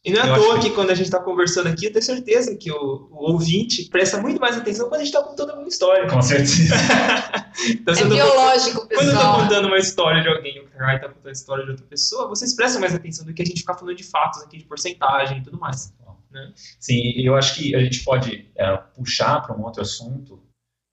e 0.06 0.12
não 0.12 0.22
é 0.22 0.30
à 0.30 0.36
toa 0.36 0.60
que... 0.60 0.70
que... 0.70 0.76
quando 0.76 0.90
a 0.90 0.96
gente 0.96 1.06
está 1.06 1.20
conversando 1.20 1.68
aqui, 1.68 1.86
eu 1.86 1.92
tenho 1.92 2.04
certeza 2.04 2.56
que 2.56 2.70
o, 2.72 3.08
o, 3.10 3.32
ouvinte 3.32 3.86
presta 3.86 4.22
muito 4.22 4.40
mais 4.40 4.58
atenção 4.58 4.90
quando 4.90 5.02
a 5.02 5.04
gente 5.06 5.14
está 5.14 5.24
contando 5.24 5.54
uma 5.54 5.68
história. 5.68 6.10
Com 6.10 6.22
certeza. 6.22 6.76
então, 7.70 7.94
é 7.94 8.06
biológico, 8.06 8.82
tô, 8.82 8.88
pessoal. 8.88 9.06
Quando 9.06 9.10
eu 9.10 9.16
estou 9.16 9.42
contando 9.42 9.68
uma 9.68 9.78
história 9.78 10.22
de 10.22 10.28
alguém, 10.28 10.60
o 10.60 10.68
Kai 10.68 10.98
está 10.98 11.08
contando 11.08 11.30
a 11.30 11.32
história 11.32 11.64
de 11.64 11.72
outra 11.72 11.86
pessoa, 11.86 12.28
vocês 12.28 12.54
prestam 12.54 12.82
mais 12.82 12.94
atenção 12.94 13.26
do 13.26 13.34
que 13.34 13.42
a 13.42 13.46
gente 13.46 13.62
ficar 13.62 13.76
falando 13.76 13.96
de 13.96 14.04
fatos 14.04 14.42
aqui, 14.42 14.58
de 14.58 14.66
porcentagem 14.66 15.38
e 15.38 15.44
tudo 15.44 15.58
mais. 15.58 15.94
Né? 16.34 16.52
Sim, 16.80 17.14
eu 17.18 17.36
acho 17.36 17.56
que 17.56 17.76
a 17.76 17.80
gente 17.80 18.04
pode 18.04 18.52
é, 18.58 18.76
puxar 18.96 19.42
para 19.42 19.56
um 19.56 19.64
outro 19.64 19.84
assunto 19.84 20.42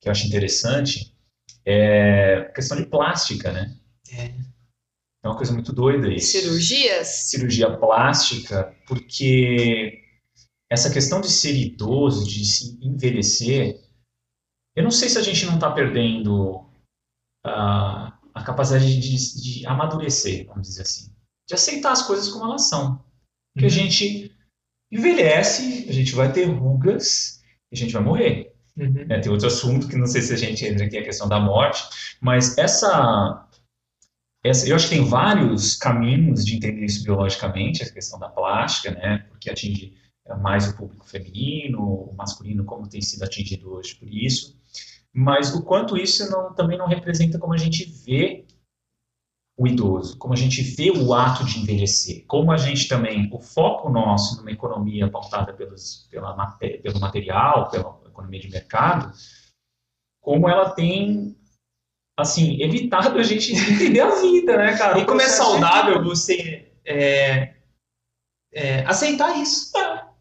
que 0.00 0.08
eu 0.08 0.12
acho 0.12 0.26
interessante, 0.26 1.14
é 1.64 2.46
a 2.48 2.52
questão 2.52 2.76
de 2.76 2.86
plástica, 2.86 3.52
né? 3.52 3.74
É. 4.12 4.32
É 5.22 5.28
uma 5.28 5.36
coisa 5.36 5.52
muito 5.52 5.72
doida 5.72 6.12
isso. 6.12 6.32
Cirurgias? 6.32 7.08
Cirurgia 7.28 7.76
plástica, 7.76 8.74
porque 8.86 10.02
essa 10.70 10.90
questão 10.90 11.20
de 11.20 11.30
ser 11.30 11.54
idoso, 11.54 12.26
de 12.26 12.44
se 12.44 12.78
envelhecer, 12.82 13.80
eu 14.74 14.84
não 14.84 14.90
sei 14.90 15.08
se 15.08 15.18
a 15.18 15.22
gente 15.22 15.44
não 15.44 15.54
está 15.54 15.70
perdendo 15.70 16.64
a, 17.44 18.18
a 18.32 18.42
capacidade 18.42 18.98
de, 18.98 19.40
de, 19.42 19.66
amadurecer, 19.66 20.46
vamos 20.46 20.68
dizer 20.68 20.82
assim. 20.82 21.12
De 21.48 21.54
aceitar 21.54 21.92
as 21.92 22.02
coisas 22.02 22.28
como 22.28 22.44
elas 22.44 22.68
são. 22.68 23.04
Que 23.58 23.64
uhum. 23.64 23.66
a 23.66 23.70
gente 23.70 24.34
envelhece, 24.90 25.86
a 25.88 25.92
gente 25.92 26.14
vai 26.14 26.32
ter 26.32 26.44
rugas 26.44 27.42
e 27.70 27.76
a 27.76 27.78
gente 27.78 27.92
vai 27.92 28.02
morrer. 28.02 28.54
Uhum. 28.76 29.06
É, 29.08 29.18
tem 29.18 29.30
outro 29.30 29.48
assunto 29.48 29.88
que 29.88 29.96
não 29.96 30.06
sei 30.06 30.22
se 30.22 30.32
a 30.32 30.36
gente 30.36 30.64
entra 30.64 30.86
aqui, 30.86 30.96
a 30.96 31.04
questão 31.04 31.28
da 31.28 31.40
morte, 31.40 31.82
mas 32.20 32.56
essa, 32.56 33.46
eu 34.42 34.76
acho 34.76 34.88
que 34.88 34.96
tem 34.96 35.04
vários 35.04 35.74
caminhos 35.74 36.44
de 36.44 36.56
entender 36.56 36.84
isso 36.84 37.04
biologicamente, 37.04 37.82
essa 37.82 37.92
questão 37.92 38.18
da 38.18 38.28
plástica, 38.28 38.90
né? 38.92 39.26
Porque 39.28 39.50
atinge 39.50 39.94
mais 40.40 40.68
o 40.68 40.76
público 40.76 41.06
feminino, 41.06 41.82
o 41.82 42.14
masculino, 42.14 42.64
como 42.64 42.88
tem 42.88 43.00
sido 43.00 43.22
atingido 43.24 43.72
hoje 43.72 43.94
por 43.96 44.08
isso. 44.08 44.58
Mas 45.12 45.54
o 45.54 45.62
quanto 45.64 45.96
isso 45.96 46.30
não, 46.30 46.54
também 46.54 46.78
não 46.78 46.86
representa 46.86 47.38
como 47.38 47.52
a 47.52 47.58
gente 47.58 47.84
vê 47.84 48.46
o 49.58 49.66
idoso, 49.66 50.16
como 50.16 50.32
a 50.32 50.36
gente 50.36 50.62
vê 50.62 50.90
o 50.90 51.12
ato 51.12 51.44
de 51.44 51.58
envelhecer, 51.58 52.24
como 52.26 52.50
a 52.50 52.56
gente 52.56 52.88
também, 52.88 53.28
o 53.30 53.38
foco 53.38 53.90
nosso 53.90 54.38
numa 54.38 54.50
economia 54.50 55.10
pautada 55.10 55.52
pelos, 55.52 56.08
pela, 56.10 56.34
pelo 56.56 56.98
material, 56.98 57.68
pela 57.68 58.00
economia 58.06 58.40
de 58.40 58.48
mercado, 58.48 59.12
como 60.18 60.48
ela 60.48 60.70
tem, 60.70 61.36
assim, 62.20 62.62
evitado 62.62 63.18
a 63.18 63.22
gente 63.22 63.52
entender 63.72 64.00
a 64.00 64.10
vida, 64.10 64.56
né, 64.56 64.76
cara? 64.76 64.98
E 64.98 65.06
como 65.06 65.20
é 65.20 65.28
saudável 65.28 66.02
você 66.02 66.68
é, 66.84 67.54
é, 68.52 68.84
aceitar 68.86 69.36
isso. 69.40 69.72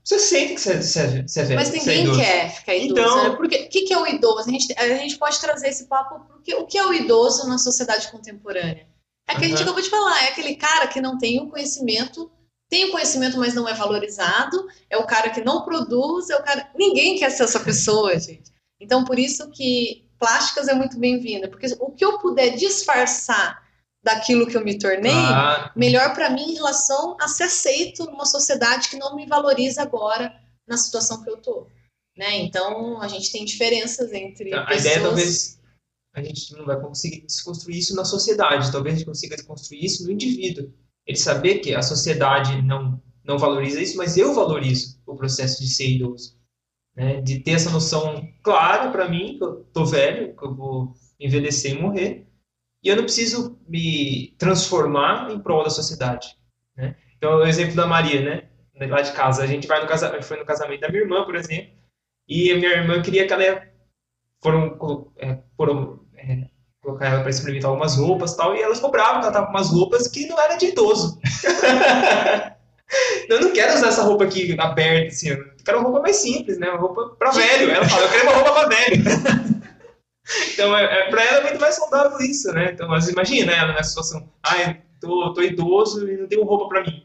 Você 0.04 0.18
sente 0.18 0.56
que 0.56 0.62
você, 0.62 0.82
você, 0.82 1.22
você 1.28 1.42
é 1.42 1.44
velho. 1.44 1.60
Mas 1.60 1.72
ninguém 1.72 2.10
é 2.10 2.16
quer 2.16 2.50
ficar 2.50 2.76
idoso. 2.76 3.02
Então, 3.02 3.30
né? 3.30 3.36
Porque 3.36 3.58
o 3.58 3.70
que, 3.70 3.82
que 3.82 3.94
é 3.94 3.98
o 3.98 4.08
idoso? 4.08 4.50
A 4.50 4.52
gente, 4.52 4.74
a 4.78 4.88
gente 4.98 5.18
pode 5.18 5.40
trazer 5.40 5.68
esse 5.68 5.86
papo 5.88 6.26
porque 6.28 6.54
o 6.56 6.66
que 6.66 6.78
é 6.78 6.86
o 6.86 6.94
idoso 6.94 7.48
na 7.48 7.58
sociedade 7.58 8.12
contemporânea? 8.12 8.88
É 9.28 9.36
que 9.36 9.46
a 9.46 9.48
gente 9.48 9.62
acabou 9.62 9.82
de 9.82 9.90
falar, 9.90 10.24
é 10.24 10.30
aquele 10.30 10.56
cara 10.56 10.88
que 10.88 11.00
não 11.00 11.16
tem 11.20 11.40
o 11.40 11.50
conhecimento, 11.50 12.32
tem 12.68 12.86
o 12.86 12.92
conhecimento, 12.92 13.38
mas 13.38 13.54
não 13.54 13.68
é 13.68 13.76
valorizado, 13.76 14.68
é 14.90 14.98
o 14.98 15.06
cara 15.06 15.30
que 15.30 15.42
não 15.42 15.64
produz, 15.64 16.32
é 16.32 16.36
o 16.36 16.44
cara. 16.44 16.72
Ninguém 16.76 17.18
quer 17.18 17.30
ser 17.30 17.44
essa 17.44 17.60
pessoa, 17.60 18.18
gente. 18.18 18.52
Então, 18.80 19.04
por 19.04 19.20
isso 19.20 19.52
que 19.52 20.09
plásticas 20.20 20.68
é 20.68 20.74
muito 20.74 21.00
bem-vinda, 21.00 21.48
porque 21.48 21.68
o 21.80 21.92
que 21.92 22.04
eu 22.04 22.20
puder 22.20 22.56
disfarçar 22.56 23.64
daquilo 24.04 24.48
que 24.48 24.56
eu 24.56 24.64
me 24.64 24.78
tornei, 24.78 25.12
ah. 25.12 25.72
melhor 25.76 26.14
para 26.14 26.30
mim 26.30 26.52
em 26.52 26.56
relação 26.56 27.18
a 27.20 27.28
ser 27.28 27.44
aceito 27.44 28.06
numa 28.06 28.26
sociedade 28.26 28.90
que 28.90 28.98
não 28.98 29.16
me 29.16 29.26
valoriza 29.26 29.82
agora 29.82 30.34
na 30.68 30.78
situação 30.78 31.24
que 31.24 31.30
eu 31.30 31.38
tô. 31.38 31.68
Né? 32.18 32.38
Então, 32.40 33.02
a 33.02 33.08
gente 33.08 33.32
tem 33.32 33.46
diferenças 33.46 34.12
entre 34.14 34.54
a 34.54 34.66
pessoas... 34.66 34.86
ideia 34.86 35.02
talvez 35.02 35.60
a 36.14 36.22
gente 36.22 36.54
não 36.54 36.66
vai 36.66 36.80
conseguir 36.80 37.22
desconstruir 37.22 37.78
isso 37.78 37.96
na 37.96 38.04
sociedade, 38.04 38.72
talvez 38.72 38.96
a 38.96 38.98
gente 38.98 39.08
consiga 39.08 39.36
desconstruir 39.36 39.84
isso 39.84 40.04
no 40.04 40.12
indivíduo. 40.12 40.74
Ele 41.06 41.18
saber 41.18 41.60
que 41.60 41.74
a 41.74 41.82
sociedade 41.82 42.62
não, 42.62 43.02
não 43.24 43.38
valoriza 43.38 43.82
isso, 43.82 43.98
mas 43.98 44.18
eu 44.18 44.34
valorizo 44.34 45.00
o 45.06 45.16
processo 45.16 45.62
de 45.62 45.70
ser 45.70 45.90
idoso. 45.90 46.39
Né? 47.00 47.22
De 47.22 47.40
ter 47.40 47.52
essa 47.52 47.70
noção 47.70 48.28
clara 48.44 48.92
para 48.92 49.08
mim, 49.08 49.38
que 49.38 49.44
eu 49.46 49.64
tô 49.72 49.86
velho, 49.86 50.36
que 50.36 50.44
eu 50.44 50.54
vou 50.54 50.94
envelhecer 51.18 51.72
e 51.72 51.82
morrer, 51.82 52.28
e 52.84 52.90
eu 52.90 52.98
não 52.98 53.04
preciso 53.04 53.58
me 53.70 54.36
transformar 54.38 55.32
em 55.32 55.40
prol 55.40 55.64
da 55.64 55.70
sociedade. 55.70 56.36
Né? 56.76 56.98
Então, 57.18 57.38
o 57.38 57.46
exemplo 57.46 57.74
da 57.74 57.88
Maria, 57.88 58.22
né? 58.22 58.50
lá 58.86 59.02
de 59.02 59.14
casa, 59.14 59.44
a 59.44 59.48
gente 59.48 59.66
vai 59.66 59.82
no 59.82 59.88
casamento, 59.88 60.26
foi 60.26 60.38
no 60.38 60.46
casamento 60.46 60.82
da 60.82 60.90
minha 60.90 61.04
irmã, 61.04 61.24
por 61.24 61.36
exemplo, 61.36 61.72
e 62.28 62.52
a 62.52 62.58
minha 62.58 62.72
irmã 62.72 63.02
queria 63.02 63.26
que 63.26 63.32
ela 63.32 63.64
foram, 64.42 65.14
é, 65.18 65.38
foram 65.56 66.02
é, 66.18 66.50
colocar 66.82 67.08
ela 67.08 67.22
para 67.22 67.30
experimentar 67.30 67.70
algumas 67.70 67.98
roupas 67.98 68.36
tal, 68.36 68.56
e 68.56 68.62
elas 68.62 68.82
cobravam 68.82 69.22
que 69.22 69.28
ela 69.28 69.34
tava 69.34 69.48
com 69.48 69.54
umas 69.54 69.72
roupas 69.72 70.10
que 70.10 70.28
não 70.28 70.40
era 70.40 70.58
de 70.58 70.68
idoso. 70.68 71.18
eu 73.30 73.40
não 73.40 73.54
quero 73.54 73.74
usar 73.74 73.88
essa 73.88 74.04
roupa 74.04 74.26
aqui 74.26 74.54
aberta, 74.60 75.08
assim, 75.08 75.30
eu 75.30 75.49
quero 75.70 75.80
uma 75.80 75.90
roupa 75.90 76.02
mais 76.02 76.16
simples, 76.16 76.58
né? 76.58 76.70
Uma 76.70 76.80
roupa 76.80 77.16
para 77.18 77.32
velho. 77.32 77.70
Ela 77.70 77.88
fala, 77.88 78.04
eu 78.04 78.10
quero 78.10 78.24
uma 78.24 78.34
roupa 78.34 78.54
para 78.54 78.68
velho. 78.70 79.04
então, 80.54 80.78
é, 80.78 80.84
é, 80.84 81.10
para 81.10 81.24
ela 81.24 81.38
é 81.38 81.44
muito 81.44 81.62
mais 81.62 81.76
saudável 81.76 82.20
isso, 82.20 82.52
né? 82.52 82.72
Então, 82.74 82.90
mas 82.90 83.08
imagina 83.08 83.52
ela 83.52 83.74
nessa 83.74 83.90
situação, 83.90 84.32
ah, 84.44 84.76
tô, 85.00 85.34
tô 85.34 85.42
idoso 85.42 86.10
e 86.10 86.18
não 86.18 86.28
tenho 86.28 86.44
roupa 86.44 86.68
para 86.68 86.84
mim, 86.84 87.04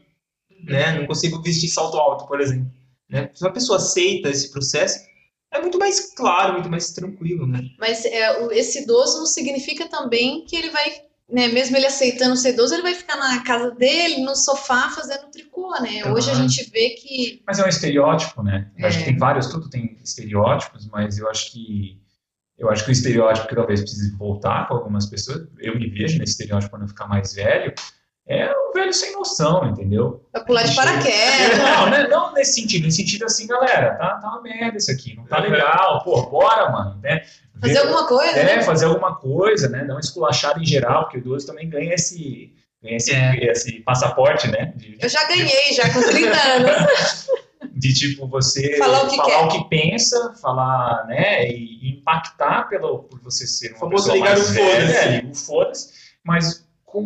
né? 0.63 0.99
Não 0.99 1.05
consigo 1.05 1.41
vestir 1.41 1.69
salto 1.69 1.97
alto, 1.97 2.25
por 2.27 2.41
exemplo. 2.41 2.71
Né? 3.09 3.29
Se 3.33 3.43
uma 3.43 3.53
pessoa 3.53 3.77
aceita 3.77 4.29
esse 4.29 4.51
processo, 4.51 4.99
é 5.51 5.61
muito 5.61 5.77
mais 5.77 6.13
claro, 6.15 6.53
muito 6.53 6.69
mais 6.69 6.91
tranquilo, 6.91 7.45
né? 7.45 7.61
Mas 7.79 8.03
é, 8.03 8.43
esse 8.53 8.83
idoso 8.83 9.19
não 9.19 9.25
significa 9.27 9.87
também 9.87 10.43
que 10.45 10.55
ele 10.55 10.71
vai, 10.71 11.03
né, 11.27 11.47
mesmo 11.47 11.75
ele 11.75 11.87
aceitando 11.87 12.35
ser 12.35 12.53
idoso, 12.53 12.73
ele 12.73 12.83
vai 12.83 12.93
ficar 12.93 13.17
na 13.17 13.43
casa 13.43 13.71
dele, 13.71 14.23
no 14.23 14.35
sofá, 14.35 14.89
fazendo 14.89 15.29
tricô, 15.31 15.71
né? 15.81 16.05
Uhum. 16.05 16.13
Hoje 16.13 16.29
a 16.29 16.35
gente 16.35 16.69
vê 16.69 16.91
que... 16.91 17.41
Mas 17.47 17.59
é 17.59 17.65
um 17.65 17.69
estereótipo, 17.69 18.43
né? 18.43 18.69
Eu 18.77 18.85
é. 18.85 18.87
acho 18.87 18.99
que 18.99 19.05
tem 19.05 19.17
vários, 19.17 19.47
tudo 19.47 19.69
tem 19.69 19.97
estereótipos, 20.03 20.87
mas 20.87 21.17
eu 21.17 21.29
acho 21.29 21.51
que 21.51 21.99
eu 22.57 22.69
acho 22.69 22.85
que 22.85 22.91
o 22.91 22.93
estereótipo 22.93 23.47
que 23.49 23.55
talvez 23.55 23.81
precise 23.81 24.15
voltar 24.15 24.67
com 24.67 24.75
algumas 24.75 25.05
pessoas, 25.05 25.45
eu 25.59 25.77
me 25.77 25.89
vejo 25.89 26.17
nesse 26.17 26.33
estereótipo 26.33 26.71
quando 26.71 26.83
eu 26.83 26.87
ficar 26.87 27.05
mais 27.05 27.33
velho, 27.33 27.73
é 28.25 28.49
velho 28.75 28.93
sem 28.93 29.11
noção, 29.13 29.65
entendeu? 29.65 30.23
Vai 30.31 30.45
pular 30.45 30.63
de 30.63 30.75
paraquedas. 30.75 31.57
Não, 31.57 31.89
né? 31.89 32.07
não 32.07 32.33
nesse 32.33 32.61
sentido, 32.61 32.83
nesse 32.85 32.97
sentido 32.97 33.25
assim, 33.25 33.47
galera, 33.47 33.95
tá, 33.95 34.19
tá 34.19 34.27
uma 34.27 34.41
merda 34.41 34.77
isso 34.77 34.91
aqui, 34.91 35.15
não 35.15 35.25
tá 35.25 35.39
legal, 35.39 36.03
pô, 36.03 36.21
bora, 36.27 36.69
mano, 36.69 36.99
né? 37.01 37.21
Fazer 37.59 37.73
Ver, 37.73 37.79
alguma 37.79 38.05
coisa, 38.07 38.37
É, 38.37 38.43
né? 38.57 38.61
fazer 38.61 38.85
alguma 38.85 39.15
coisa, 39.15 39.69
né? 39.69 39.83
Dar 39.85 39.93
uma 39.93 39.99
esculachada 40.01 40.59
em 40.59 40.65
geral, 40.65 41.03
porque 41.03 41.17
o 41.17 41.21
idoso 41.21 41.47
também 41.47 41.69
ganha 41.69 41.93
esse, 41.93 42.53
ganha 42.83 42.97
esse, 42.97 43.13
é. 43.15 43.51
esse 43.51 43.79
passaporte, 43.79 44.49
né? 44.51 44.73
De, 44.75 44.97
Eu 45.01 45.07
já 45.09 45.23
ganhei, 45.25 45.73
já 45.73 45.91
com 45.91 46.01
30 46.01 46.35
anos. 46.51 47.27
De 47.77 47.93
tipo, 47.93 48.27
você 48.27 48.77
falar 48.77 49.03
o 49.03 49.09
que, 49.09 49.15
falar 49.15 49.45
o 49.45 49.47
que 49.49 49.69
pensa, 49.69 50.33
falar, 50.41 51.05
né? 51.07 51.47
E 51.49 51.89
impactar 51.97 52.67
pelo, 52.69 53.03
por 53.03 53.21
você 53.21 53.47
ser 53.47 53.71
uma 53.71 53.79
Famoso 53.79 54.11
pessoa 54.11 54.15
ligar 54.17 54.37
mais 54.37 54.49
o 54.49 54.53
foda-se. 54.53 55.25
o 55.25 55.35
foda-se, 55.35 55.93
mas 56.23 56.64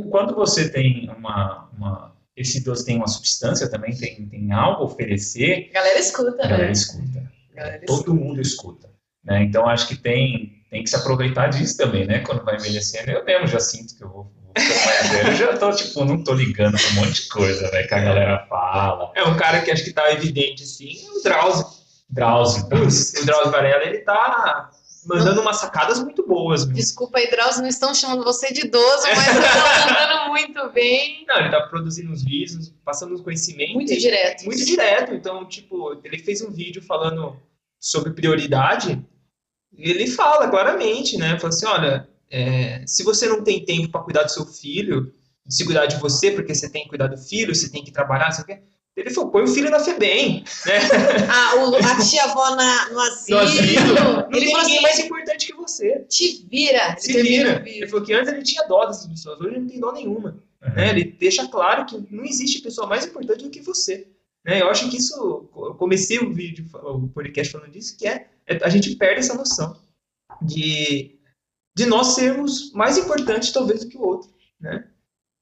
quando 0.09 0.35
você 0.35 0.69
tem 0.69 1.09
uma, 1.17 1.69
uma 1.77 2.15
esse 2.35 2.59
idoso 2.59 2.85
tem 2.85 2.95
uma 2.95 3.07
substância 3.07 3.69
também, 3.69 3.95
tem, 3.95 4.25
tem 4.27 4.51
algo 4.51 4.83
a 4.83 4.85
oferecer. 4.85 5.69
A 5.71 5.73
galera 5.73 5.99
escuta, 5.99 6.29
a 6.43 6.47
galera 6.47 6.65
né? 6.65 6.71
escuta. 6.71 7.31
Galera 7.53 7.85
Todo 7.85 7.99
escuta. 7.99 8.13
mundo 8.13 8.41
escuta. 8.41 8.89
Né? 9.25 9.43
Então 9.43 9.67
acho 9.67 9.87
que 9.87 9.97
tem, 9.97 10.63
tem 10.69 10.83
que 10.83 10.89
se 10.89 10.95
aproveitar 10.95 11.47
disso 11.47 11.75
também, 11.77 12.05
né? 12.05 12.19
Quando 12.19 12.45
vai 12.45 12.55
envelhecendo. 12.55 13.11
Eu 13.11 13.25
mesmo 13.25 13.47
já 13.47 13.59
sinto 13.59 13.95
que 13.97 14.03
eu 14.03 14.09
vou, 14.09 14.23
vou 14.23 14.53
mais 14.53 15.09
velho. 15.09 15.29
Eu 15.29 15.35
já 15.35 15.57
tô, 15.57 15.71
tipo, 15.71 16.05
não 16.05 16.23
tô 16.23 16.33
ligando 16.33 16.77
pra 16.77 16.89
um 16.91 17.05
monte 17.05 17.23
de 17.23 17.27
coisa, 17.27 17.69
né? 17.71 17.83
Que 17.83 17.93
a 17.93 17.99
galera 17.99 18.45
fala. 18.47 19.11
É 19.15 19.23
um 19.25 19.35
cara 19.35 19.61
que 19.61 19.71
acho 19.71 19.83
que 19.83 19.91
tá 19.91 20.09
evidente, 20.13 20.63
assim, 20.63 20.93
o 21.17 21.21
Drauzio. 21.21 21.65
Drauzio. 22.09 22.65
O 22.65 23.25
Drauzio 23.25 23.51
Varela, 23.51 23.83
ele 23.83 23.99
tá 23.99 24.71
mandando 25.05 25.35
não. 25.35 25.41
umas 25.43 25.57
sacadas 25.57 25.99
muito 25.99 26.25
boas. 26.25 26.65
Meu. 26.65 26.75
Desculpa 26.75 27.19
aí, 27.19 27.29
Drauzio, 27.29 27.61
não 27.61 27.69
estão 27.69 27.93
chamando 27.93 28.23
você 28.23 28.51
de 28.51 28.65
idoso, 28.65 29.03
mas 29.03 29.19
estão 29.19 29.35
mandando 29.93 30.29
muito 30.29 30.69
bem. 30.73 31.25
Não, 31.27 31.37
ele 31.37 31.49
tá 31.49 31.61
produzindo 31.67 32.11
uns 32.11 32.23
vídeos, 32.23 32.73
passando 32.83 33.13
uns 33.13 33.21
conhecimentos. 33.21 33.75
Muito 33.75 33.97
direto. 33.97 34.45
Muito 34.45 34.65
direto. 34.65 35.13
Então, 35.13 35.45
tipo, 35.45 35.99
ele 36.03 36.19
fez 36.19 36.41
um 36.41 36.51
vídeo 36.51 36.81
falando 36.81 37.37
sobre 37.79 38.11
prioridade. 38.11 39.01
E 39.77 39.89
ele 39.89 40.07
fala 40.07 40.49
claramente, 40.49 41.17
né? 41.17 41.39
Fala 41.39 41.53
assim, 41.53 41.65
olha, 41.65 42.09
é, 42.29 42.83
se 42.85 43.03
você 43.03 43.27
não 43.27 43.43
tem 43.43 43.63
tempo 43.63 43.89
para 43.89 44.01
cuidar 44.01 44.23
do 44.23 44.31
seu 44.31 44.45
filho, 44.45 45.13
de 45.45 45.55
se 45.55 45.65
cuidar 45.65 45.85
de 45.85 45.97
você, 45.97 46.31
porque 46.31 46.53
você 46.53 46.69
tem 46.69 46.83
que 46.83 46.89
cuidar 46.89 47.07
do 47.07 47.17
filho, 47.17 47.55
você 47.55 47.71
tem 47.71 47.83
que 47.83 47.91
trabalhar, 47.91 48.31
você 48.31 48.43
quer 48.43 48.63
ele 48.99 49.11
falou, 49.11 49.31
põe 49.31 49.43
o 49.43 49.47
filho 49.47 49.69
na 49.69 49.79
FEBEM. 49.79 50.43
Né? 50.65 50.79
Ah, 51.31 51.55
o, 51.55 51.75
a 51.75 52.05
tia-avó 52.05 52.55
no 52.55 52.99
asilo. 52.99 53.39
No 53.39 53.45
asilo. 53.45 53.93
Não 53.93 54.29
ele 54.31 54.45
tem 54.45 54.55
ninguém 54.55 54.55
assim, 54.57 54.81
mais 54.81 54.99
importante 54.99 55.47
que 55.47 55.53
você. 55.53 56.05
Te 56.09 56.45
vira. 56.49 56.95
Se 56.97 57.21
vira. 57.21 57.63
Ele 57.65 57.87
falou 57.87 58.05
que 58.05 58.13
antes 58.13 58.31
ele 58.31 58.43
tinha 58.43 58.67
dó 58.67 58.85
dessas 58.85 59.07
pessoas, 59.07 59.39
hoje 59.39 59.51
ele 59.51 59.59
não 59.59 59.67
tem 59.67 59.79
dó 59.79 59.91
nenhuma. 59.91 60.43
Uhum. 60.61 60.73
Né? 60.73 60.89
Ele 60.89 61.03
deixa 61.05 61.47
claro 61.47 61.85
que 61.85 61.97
não 62.11 62.25
existe 62.25 62.61
pessoa 62.61 62.87
mais 62.87 63.05
importante 63.05 63.43
do 63.43 63.49
que 63.49 63.61
você. 63.61 64.07
Né? 64.45 64.61
Eu 64.61 64.69
acho 64.69 64.89
que 64.89 64.97
isso, 64.97 65.49
eu 65.55 65.75
comecei 65.75 66.19
o 66.19 66.33
vídeo, 66.33 66.65
o 66.73 67.07
podcast 67.07 67.51
falando 67.51 67.71
disso, 67.71 67.97
que 67.97 68.07
é, 68.07 68.27
é 68.47 68.63
a 68.63 68.69
gente 68.69 68.95
perde 68.95 69.19
essa 69.19 69.35
noção 69.35 69.79
de, 70.41 71.19
de 71.75 71.85
nós 71.85 72.15
sermos 72.15 72.71
mais 72.73 72.97
importantes 72.97 73.51
talvez 73.51 73.83
do 73.83 73.89
que 73.89 73.97
o 73.97 74.01
outro, 74.01 74.29
né? 74.59 74.87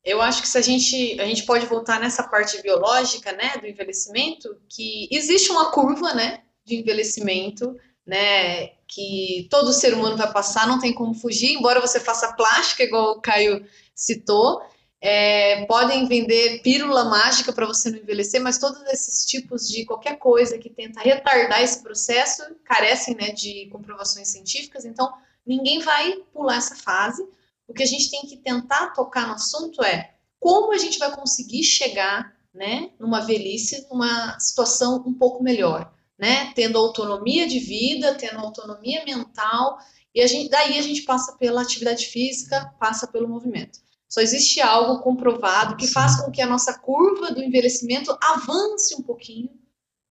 Eu 0.08 0.22
acho 0.22 0.42
que 0.42 0.48
se 0.48 0.58
a 0.58 0.62
gente 0.62 1.20
a 1.20 1.26
gente 1.26 1.44
pode 1.44 1.66
voltar 1.66 2.00
nessa 2.00 2.24
parte 2.24 2.62
biológica, 2.62 3.34
né, 3.34 3.58
do 3.60 3.68
envelhecimento, 3.68 4.58
que 4.70 5.10
existe 5.12 5.52
uma 5.52 5.70
curva, 5.72 6.14
né, 6.14 6.44
de 6.64 6.78
envelhecimento, 6.78 7.76
né, 8.06 8.68
que 8.88 9.48
todo 9.52 9.74
ser 9.74 9.94
humano 9.94 10.16
vai 10.16 10.32
passar, 10.32 10.66
não 10.66 10.80
tem 10.80 10.94
como 10.94 11.14
fugir, 11.14 11.52
embora 11.52 11.82
você 11.82 12.00
faça 12.00 12.32
plástica, 12.34 12.84
igual 12.84 13.18
o 13.18 13.22
Caio 13.22 13.66
citou, 13.94 14.62
é, 15.02 15.66
podem 15.66 16.08
vender 16.08 16.62
pílula 16.62 17.04
mágica 17.04 17.52
para 17.52 17.68
você 17.68 17.92
não 17.92 18.00
envelhecer, 18.00 18.42
mas 18.42 18.58
todos 18.58 18.82
esses 18.84 19.26
tipos 19.26 19.68
de 19.68 19.84
qualquer 19.84 20.18
coisa 20.18 20.58
que 20.58 20.70
tenta 20.70 21.02
retardar 21.02 21.62
esse 21.62 21.84
processo 21.84 22.44
carecem 22.64 23.14
né, 23.14 23.32
de 23.32 23.68
comprovações 23.74 24.30
científicas, 24.30 24.86
então 24.86 25.12
ninguém 25.46 25.80
vai 25.80 26.14
pular 26.34 26.56
essa 26.56 26.76
fase. 26.78 27.28
O 27.68 27.74
que 27.74 27.84
a 27.84 27.88
gente 27.88 28.10
tem 28.10 28.22
que 28.22 28.38
tentar 28.38 28.94
tocar 28.94 29.28
no 29.28 29.34
assunto 29.34 29.84
é 29.84 30.14
como 30.40 30.72
a 30.72 30.78
gente 30.78 30.98
vai 30.98 31.14
conseguir 31.14 31.64
chegar, 31.64 32.36
né, 32.54 32.92
numa 33.00 33.22
velhice, 33.22 33.88
numa 33.90 34.40
situação 34.40 35.04
um 35.06 35.14
pouco 35.14 35.44
melhor, 35.44 35.94
né, 36.18 36.52
tendo 36.56 36.78
autonomia 36.78 37.48
de 37.48 37.60
vida, 37.60 38.16
tendo 38.16 38.40
autonomia 38.40 39.04
mental, 39.06 39.78
e 40.16 40.22
a 40.22 40.28
gente, 40.28 40.50
daí 40.50 40.80
a 40.80 40.82
gente 40.82 41.04
passa 41.04 41.38
pela 41.38 41.62
atividade 41.62 42.08
física, 42.08 42.74
passa 42.80 43.06
pelo 43.06 43.28
movimento. 43.28 43.80
Só 44.10 44.22
existe 44.22 44.62
algo 44.62 45.04
comprovado 45.04 45.76
que 45.76 45.86
faz 45.86 46.20
com 46.22 46.32
que 46.32 46.42
a 46.42 46.48
nossa 46.48 46.80
curva 46.80 47.32
do 47.32 47.44
envelhecimento 47.44 48.18
avance 48.22 48.96
um 48.96 49.04
pouquinho 49.04 49.50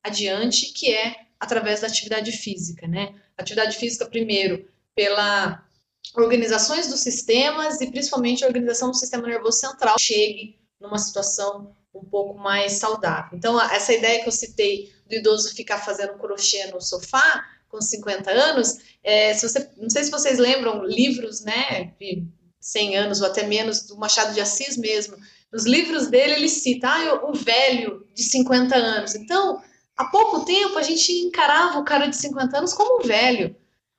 adiante, 0.04 0.72
que 0.72 0.92
é 0.92 1.26
através 1.40 1.80
da 1.80 1.86
atividade 1.86 2.30
física, 2.30 2.86
né? 2.86 3.14
Atividade 3.36 3.76
física, 3.76 4.06
primeiro, 4.06 4.68
pela 4.94 5.65
organizações 6.14 6.88
dos 6.88 7.00
sistemas 7.00 7.80
e 7.80 7.90
principalmente 7.90 8.44
a 8.44 8.46
organização 8.46 8.90
do 8.90 8.96
sistema 8.96 9.26
nervoso 9.26 9.58
central 9.58 9.96
chegue 9.98 10.58
numa 10.80 10.98
situação 10.98 11.74
um 11.94 12.04
pouco 12.04 12.38
mais 12.38 12.72
saudável. 12.72 13.36
Então, 13.36 13.60
essa 13.60 13.92
ideia 13.92 14.22
que 14.22 14.28
eu 14.28 14.32
citei 14.32 14.92
do 15.08 15.14
idoso 15.14 15.54
ficar 15.54 15.78
fazendo 15.78 16.18
crochê 16.18 16.66
no 16.66 16.80
sofá 16.80 17.44
com 17.68 17.80
50 17.80 18.30
anos, 18.30 18.78
é, 19.02 19.34
se 19.34 19.48
você, 19.48 19.70
não 19.76 19.90
sei 19.90 20.04
se 20.04 20.10
vocês 20.10 20.38
lembram 20.38 20.84
livros, 20.84 21.42
né, 21.42 21.94
de 21.98 22.26
100 22.60 22.96
anos 22.96 23.20
ou 23.20 23.26
até 23.26 23.46
menos, 23.46 23.82
do 23.82 23.96
Machado 23.96 24.34
de 24.34 24.40
Assis 24.40 24.76
mesmo, 24.76 25.16
nos 25.52 25.64
livros 25.64 26.08
dele 26.08 26.34
ele 26.34 26.48
cita 26.48 26.88
ah, 26.88 27.28
o 27.28 27.32
velho 27.32 28.06
de 28.12 28.22
50 28.22 28.74
anos. 28.76 29.14
Então, 29.14 29.62
há 29.96 30.04
pouco 30.06 30.44
tempo 30.44 30.78
a 30.78 30.82
gente 30.82 31.12
encarava 31.12 31.78
o 31.78 31.84
cara 31.84 32.06
de 32.06 32.16
50 32.16 32.58
anos 32.58 32.72
como 32.72 33.00
um 33.00 33.06
velho. 33.06 33.54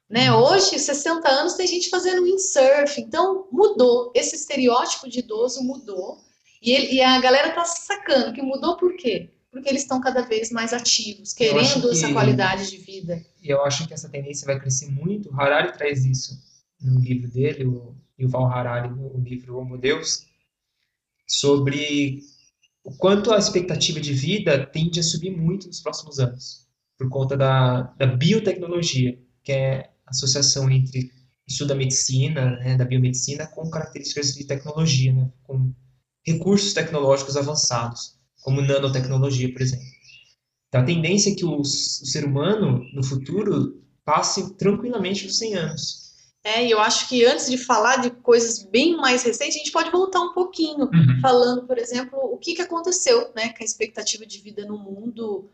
Né? 0.10 0.34
Hoje, 0.34 0.80
60 0.80 1.28
anos, 1.30 1.55
tem 1.55 1.68
gente 1.68 1.89
fazendo 1.89 2.24
windsurf. 2.24 2.99
Então, 2.99 3.47
mudou. 3.51 4.12
Esse 4.16 4.36
estereótipo 4.36 5.10
de 5.10 5.20
idoso 5.20 5.62
mudou. 5.64 6.18
E, 6.62 6.72
ele, 6.72 6.93
e 6.93 7.01
a 7.01 7.20
galera 7.20 7.53
tá 7.53 7.66
sacando 7.66 8.34
que 8.34 8.41
mudou 8.41 8.78
por 8.78 8.95
quê? 8.95 9.30
Porque 9.51 9.70
eles 9.70 9.84
estão 9.84 10.01
cada 10.01 10.22
vez 10.22 10.51
mais 10.51 10.74
ativos, 10.74 11.34
querendo 11.34 11.89
essa 11.91 12.12
qualidade 12.12 12.70
de 12.70 12.78
vida. 12.78 13.24
E 13.41 13.49
eu 13.49 13.64
acho 13.64 13.88
que 13.88 13.93
essa 13.93 14.10
tendência 14.10 14.45
vai 14.45 14.60
crescer 14.60 14.89
muito. 14.91 15.30
O 15.30 15.39
Harari 15.39 15.74
traz 15.74 16.05
isso 16.05 16.38
no 16.82 16.99
livro 16.99 17.30
dele, 17.30 17.66
o 17.66 17.95
Yuval 18.20 18.47
Harari, 18.47 18.89
no 18.89 19.20
livro 19.20 19.58
Homo 19.58 19.78
Deus, 19.78 20.26
sobre 21.28 22.22
o 22.84 22.95
quanto 22.97 23.34
a 23.34 23.38
expectativa 23.38 23.99
de 23.99 24.14
vida 24.14 24.66
tende 24.66 24.99
a 24.99 25.03
subir 25.03 25.36
muito 25.36 25.68
nos 25.68 25.82
próximos 25.82 26.20
anos, 26.20 26.68
por 26.97 27.10
conta 27.10 27.36
da, 27.36 27.82
da 27.97 28.05
biotecnologia, 28.08 29.20
que 29.43 29.51
é 29.51 29.89
associação 30.08 30.70
entre 30.70 31.12
estudo 31.47 31.70
da 31.70 31.76
medicina, 31.76 32.58
né, 32.58 32.76
da 32.76 32.86
biomedicina, 32.86 33.47
com 33.47 33.70
características 33.70 34.34
de 34.34 34.45
tecnologia, 34.45 35.14
né, 35.14 35.32
com 35.43 35.74
recursos 36.26 36.74
tecnológicos 36.74 37.38
avançados, 37.38 38.18
como 38.41 38.62
nanotecnologia, 38.62 39.51
por 39.51 39.62
exemplo. 39.62 39.86
Então, 40.68 40.82
a 40.82 40.86
tendência 40.86 41.32
é 41.32 41.36
que 41.36 41.45
o, 41.45 41.62
o 41.62 41.64
ser 41.64 42.26
humano, 42.26 42.84
no 42.93 43.03
futuro, 43.03 43.82
passe 44.03 44.55
tranquilamente 44.55 45.26
dos 45.26 45.38
100 45.38 45.55
anos. 45.55 46.08
É, 46.43 46.66
e 46.66 46.72
eu 46.72 46.80
acho 46.80 47.10
que 47.10 47.26
antes 47.26 47.49
de 47.49 47.58
falar 47.58 47.97
de 47.97 48.10
coisas 48.10 48.64
bem 48.64 48.95
mais 48.95 49.24
recentes, 49.24 49.55
a 49.55 49.60
gente 49.60 49.72
pode 49.72 49.91
voltar 49.91 50.22
um 50.22 50.34
pouquinho, 50.34 50.86
uhum. 50.86 51.20
falando, 51.22 51.68
por 51.68 51.78
exemplo, 51.78 52.18
o 52.20 52.38
que, 52.38 52.55
que 52.55 52.62
aconteceu 52.62 53.32
né, 53.36 53.49
com 53.49 53.62
a 53.62 53.66
expectativa 53.66 54.26
de 54.26 54.39
vida 54.39 54.66
no 54.66 54.78
mundo. 54.78 55.49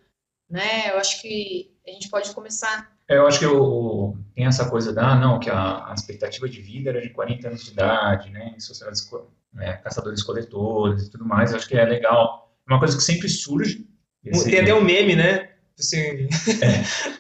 Né? 0.54 0.92
Eu 0.92 1.00
acho 1.00 1.20
que 1.20 1.72
a 1.88 1.90
gente 1.90 2.10
pode 2.10 2.30
começar. 2.30 2.92
É, 3.10 3.18
eu 3.18 3.26
acho 3.26 3.40
que 3.40 3.46
o, 3.48 4.16
tem 4.36 4.46
essa 4.46 4.70
coisa 4.70 4.94
da, 4.94 5.16
não, 5.16 5.40
que 5.40 5.50
a, 5.50 5.90
a, 5.90 5.94
expectativa 5.96 6.48
de 6.48 6.62
vida 6.62 6.92
era 6.92 7.02
de 7.02 7.10
40 7.10 7.48
anos 7.48 7.66
de 7.66 7.72
idade, 7.72 8.30
né, 8.30 8.54
em 8.56 8.60
sociedades, 8.60 9.10
né, 9.52 9.78
caçadores-coletores 9.78 11.08
e 11.08 11.10
tudo 11.10 11.26
mais. 11.26 11.50
Eu 11.50 11.58
acho 11.58 11.68
que 11.68 11.76
é 11.76 11.84
legal. 11.84 12.56
É 12.70 12.72
uma 12.72 12.78
coisa 12.78 12.96
que 12.96 13.02
sempre 13.02 13.28
surge. 13.30 13.88
Esse... 14.24 14.48
Tem 14.48 14.60
até 14.60 14.76
um 14.76 14.84
meme, 14.84 15.16
né? 15.16 15.50
Assim, 15.78 16.28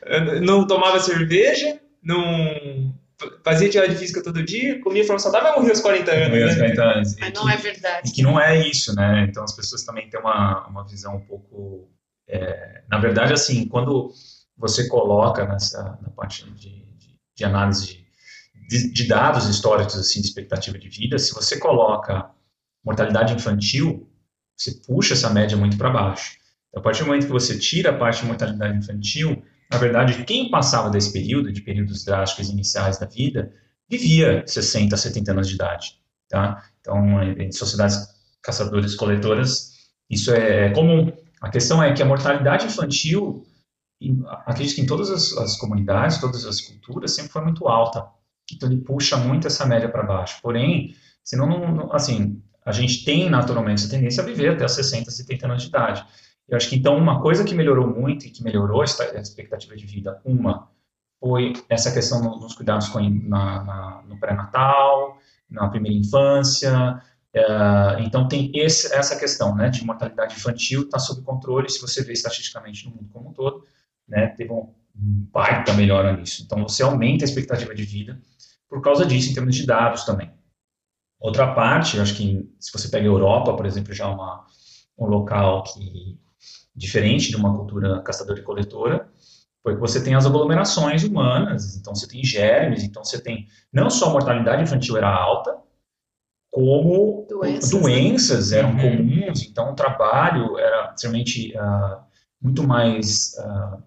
é. 0.03 0.37
não 0.39 0.67
tomava 0.67 0.99
cerveja, 0.99 1.81
não 2.03 2.93
fazia 3.43 3.67
atividade 3.67 3.95
física 3.95 4.21
todo 4.21 4.43
dia, 4.43 4.79
comia 4.81 5.03
forma 5.05 5.19
saudável, 5.19 5.49
vai 5.49 5.59
morrer 5.59 5.71
aos 5.71 5.81
40 5.81 6.11
anos. 6.11 6.27
Morrer 6.29 6.43
aos 6.43 6.55
40 6.55 6.75
né? 6.75 6.93
anos. 6.93 7.15
Mas 7.19 7.33
não 7.33 7.49
é 7.49 7.57
verdade. 7.57 8.09
E 8.09 8.13
que 8.13 8.21
não 8.21 8.39
é 8.39 8.67
isso, 8.67 8.95
né? 8.95 9.25
Então 9.27 9.43
as 9.43 9.55
pessoas 9.55 9.83
também 9.83 10.07
têm 10.07 10.19
uma, 10.19 10.67
uma 10.67 10.85
visão 10.85 11.15
um 11.15 11.21
pouco. 11.21 11.89
É, 12.27 12.83
na 12.89 12.97
verdade, 12.99 13.33
assim, 13.33 13.67
quando 13.67 14.11
você 14.57 14.87
coloca 14.87 15.45
nessa 15.45 15.97
na 16.01 16.09
parte 16.09 16.49
de, 16.51 16.85
de, 16.97 17.19
de 17.35 17.43
análise 17.43 18.03
de, 18.69 18.91
de, 18.91 19.07
dados 19.07 19.47
históricos 19.47 19.95
assim, 19.95 20.21
de 20.21 20.27
expectativa 20.27 20.77
de 20.77 20.89
vida, 20.89 21.19
se 21.19 21.33
você 21.33 21.59
coloca 21.59 22.29
mortalidade 22.83 23.33
infantil, 23.33 24.09
você 24.55 24.71
puxa 24.85 25.13
essa 25.13 25.29
média 25.29 25.57
muito 25.57 25.77
para 25.77 25.89
baixo. 25.89 26.37
Então, 26.69 26.81
a 26.81 26.83
partir 26.83 27.01
do 27.01 27.07
momento 27.07 27.25
que 27.25 27.31
você 27.31 27.57
tira 27.57 27.91
a 27.91 27.97
parte 27.97 28.21
de 28.21 28.27
mortalidade 28.27 28.77
infantil, 28.77 29.43
na 29.71 29.77
verdade, 29.77 30.23
quem 30.25 30.49
passava 30.49 30.89
desse 30.89 31.11
período, 31.11 31.51
de 31.51 31.61
períodos 31.61 32.03
drásticos 32.03 32.49
iniciais 32.49 32.97
da 32.99 33.05
vida, 33.05 33.51
vivia 33.89 34.43
60, 34.45 34.95
70 34.95 35.31
anos 35.31 35.47
de 35.47 35.55
idade. 35.55 35.99
Tá? 36.29 36.63
Então, 36.79 37.21
em 37.23 37.51
sociedades 37.51 37.97
caçadoras-coletoras, 38.41 39.73
isso 40.09 40.33
é 40.33 40.69
comum. 40.71 41.11
A 41.43 41.49
questão 41.49 41.83
é 41.83 41.93
que 41.93 42.01
a 42.01 42.05
mortalidade 42.05 42.65
infantil, 42.65 43.45
acredito 44.45 44.75
que 44.75 44.81
em 44.81 44.85
todas 44.85 45.11
as, 45.11 45.37
as 45.37 45.57
comunidades, 45.57 46.17
todas 46.17 46.45
as 46.45 46.61
culturas, 46.61 47.13
sempre 47.13 47.33
foi 47.33 47.41
muito 47.41 47.67
alta. 47.67 48.07
Então, 48.49 48.71
ele 48.71 48.79
puxa 48.79 49.17
muito 49.17 49.45
essa 49.45 49.65
média 49.65 49.89
para 49.89 50.03
baixo. 50.03 50.39
Porém, 50.41 50.95
senão, 51.21 51.45
não, 51.47 51.91
assim, 51.91 52.41
a 52.65 52.71
gente 52.71 53.03
tem 53.03 53.29
naturalmente 53.29 53.83
essa 53.83 53.89
tendência 53.89 54.23
a 54.23 54.25
viver 54.25 54.53
até 54.53 54.65
60, 54.65 55.11
70 55.11 55.45
anos 55.45 55.63
de 55.63 55.67
idade. 55.67 56.05
Eu 56.47 56.55
acho 56.55 56.69
que 56.69 56.77
então 56.77 56.97
uma 56.97 57.21
coisa 57.21 57.43
que 57.43 57.53
melhorou 57.53 57.87
muito 57.87 58.25
e 58.25 58.29
que 58.29 58.41
melhorou 58.41 58.81
a 58.81 58.85
expectativa 58.85 59.75
de 59.75 59.85
vida, 59.85 60.21
uma 60.23 60.69
foi 61.19 61.53
essa 61.69 61.91
questão 61.91 62.21
nos 62.39 62.53
cuidados 62.53 62.87
com, 62.87 62.99
na, 62.99 63.63
na, 63.63 64.03
no 64.07 64.17
pré-natal, 64.17 65.17
na 65.49 65.69
primeira 65.69 65.97
infância. 65.97 67.01
É, 67.33 68.01
então 68.01 68.27
tem 68.27 68.51
esse, 68.53 68.93
essa 68.93 69.17
questão 69.17 69.55
né, 69.55 69.69
de 69.69 69.83
mortalidade 69.83 70.35
infantil 70.35 70.83
está 70.83 70.99
sob 70.99 71.21
controle. 71.23 71.69
Se 71.69 71.81
você 71.81 72.03
vê 72.03 72.13
estatisticamente 72.13 72.85
no 72.85 72.91
mundo 72.91 73.09
como 73.11 73.29
um 73.29 73.33
todo, 73.33 73.65
né, 74.07 74.27
teve 74.27 74.51
um 74.51 74.71
baita 74.95 75.73
melhora 75.73 76.15
nisso. 76.15 76.43
Então 76.43 76.61
você 76.61 76.83
aumenta 76.83 77.23
a 77.23 77.27
expectativa 77.27 77.73
de 77.73 77.83
vida 77.83 78.21
por 78.69 78.81
causa 78.81 79.05
disso 79.05 79.31
em 79.31 79.33
termos 79.33 79.55
de 79.55 79.65
dados 79.65 80.03
também. 80.03 80.31
Outra 81.19 81.53
parte, 81.53 81.99
acho 81.99 82.15
que 82.15 82.47
se 82.59 82.71
você 82.71 82.89
pega 82.89 83.05
a 83.05 83.07
Europa, 83.07 83.55
por 83.55 83.65
exemplo, 83.65 83.93
já 83.93 84.05
é 84.05 84.07
uma, 84.07 84.45
um 84.97 85.05
local 85.05 85.63
que 85.63 86.19
diferente 86.75 87.29
de 87.29 87.35
uma 87.35 87.55
cultura 87.55 88.01
caçadora 88.01 88.39
e 88.39 88.43
coletora, 88.43 89.09
porque 89.63 89.79
você 89.79 90.03
tem 90.03 90.15
as 90.15 90.25
aglomerações 90.25 91.03
humanas, 91.03 91.77
então 91.77 91.95
você 91.95 92.07
tem 92.07 92.23
germes, 92.23 92.83
então 92.83 93.03
você 93.03 93.21
tem 93.21 93.47
não 93.71 93.89
só 93.89 94.09
a 94.09 94.11
mortalidade 94.11 94.63
infantil 94.63 94.97
era 94.97 95.07
alta, 95.07 95.55
como 96.53 97.25
doenças, 97.27 97.73
né? 97.73 97.79
doenças 97.79 98.51
né? 98.51 98.59
eram 98.59 98.69
uhum. 98.69 98.97
comuns, 98.97 99.41
então 99.41 99.71
o 99.71 99.75
trabalho 99.75 100.55
era 100.59 100.93
realmente 101.01 101.51
uh, 101.57 101.99
muito 102.39 102.61
mais, 102.61 103.33
uh, 103.39 103.81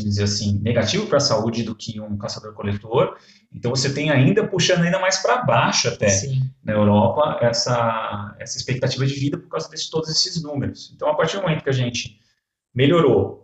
dizer 0.00 0.22
assim, 0.22 0.60
negativo 0.60 1.08
para 1.08 1.16
a 1.16 1.20
saúde 1.20 1.64
do 1.64 1.74
que 1.74 2.00
um 2.00 2.16
caçador-coletor. 2.16 3.16
Então 3.52 3.72
você 3.72 3.92
tem 3.92 4.10
ainda 4.10 4.46
puxando 4.46 4.82
ainda 4.82 5.00
mais 5.00 5.18
para 5.18 5.42
baixo 5.42 5.88
até 5.88 6.08
Sim. 6.08 6.40
na 6.62 6.72
Europa 6.72 7.38
essa 7.40 8.36
essa 8.38 8.58
expectativa 8.58 9.04
de 9.04 9.14
vida 9.14 9.36
por 9.36 9.48
causa 9.48 9.68
de 9.68 9.90
todos 9.90 10.08
esses 10.08 10.40
números. 10.40 10.92
Então 10.94 11.08
a 11.08 11.16
partir 11.16 11.36
do 11.36 11.42
momento 11.42 11.64
que 11.64 11.70
a 11.70 11.74
gente 11.74 12.20
melhorou. 12.72 13.42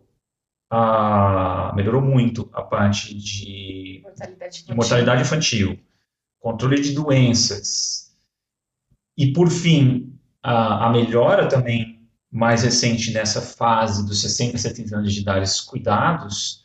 A, 0.72 1.72
melhorou 1.74 2.00
muito 2.00 2.48
a 2.52 2.62
parte 2.62 3.12
de 3.12 4.00
mortalidade 4.04 4.58
infantil. 4.58 4.76
mortalidade 4.76 5.22
infantil, 5.22 5.78
controle 6.38 6.80
de 6.80 6.92
doenças 6.92 8.09
e, 9.16 9.32
por 9.32 9.50
fim, 9.50 10.18
a, 10.42 10.86
a 10.86 10.90
melhora 10.90 11.48
também 11.48 12.00
mais 12.30 12.62
recente 12.62 13.12
nessa 13.12 13.40
fase 13.40 14.06
dos 14.06 14.20
60, 14.20 14.56
70 14.56 14.96
anos 14.96 15.12
de 15.12 15.20
idade, 15.20 15.50
cuidados. 15.66 16.64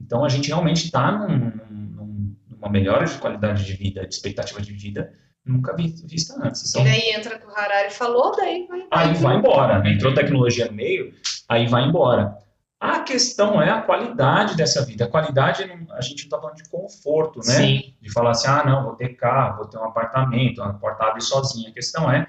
Então, 0.00 0.24
a 0.24 0.28
gente 0.28 0.48
realmente 0.48 0.86
está 0.86 1.12
num, 1.12 1.52
num, 1.70 2.36
numa 2.48 2.68
melhora 2.68 3.04
de 3.04 3.18
qualidade 3.18 3.64
de 3.64 3.74
vida, 3.74 4.06
de 4.06 4.14
expectativa 4.14 4.60
de 4.60 4.72
vida 4.72 5.12
nunca 5.44 5.74
vista 5.74 6.34
antes. 6.42 6.70
Então, 6.70 6.82
e 6.82 6.84
daí 6.84 7.10
entra 7.10 7.36
o 7.36 7.40
que 7.40 7.46
o 7.46 7.50
Harari 7.50 7.92
falou, 7.92 8.34
daí 8.36 8.66
vai, 8.68 8.86
Aí 8.90 9.14
vai 9.14 9.36
embora, 9.36 9.80
né? 9.80 9.92
entrou 9.92 10.14
tecnologia 10.14 10.66
no 10.66 10.72
meio, 10.72 11.12
aí 11.48 11.66
vai 11.66 11.84
embora. 11.84 12.36
A 12.82 12.98
questão 12.98 13.62
é 13.62 13.70
a 13.70 13.80
qualidade 13.80 14.56
dessa 14.56 14.84
vida. 14.84 15.04
A 15.04 15.08
qualidade, 15.08 15.62
a 15.62 16.00
gente 16.00 16.22
não 16.22 16.24
está 16.24 16.40
falando 16.40 16.56
de 16.56 16.68
conforto, 16.68 17.38
né? 17.38 17.54
Sim. 17.54 17.94
De 18.02 18.10
falar 18.10 18.32
assim, 18.32 18.48
ah, 18.48 18.64
não, 18.66 18.82
vou 18.82 18.96
ter 18.96 19.10
carro, 19.10 19.58
vou 19.58 19.66
ter 19.68 19.78
um 19.78 19.84
apartamento, 19.84 20.60
a 20.60 20.72
porta 20.72 21.04
abre 21.04 21.20
sozinha. 21.20 21.70
A 21.70 21.72
questão 21.72 22.10
é 22.10 22.26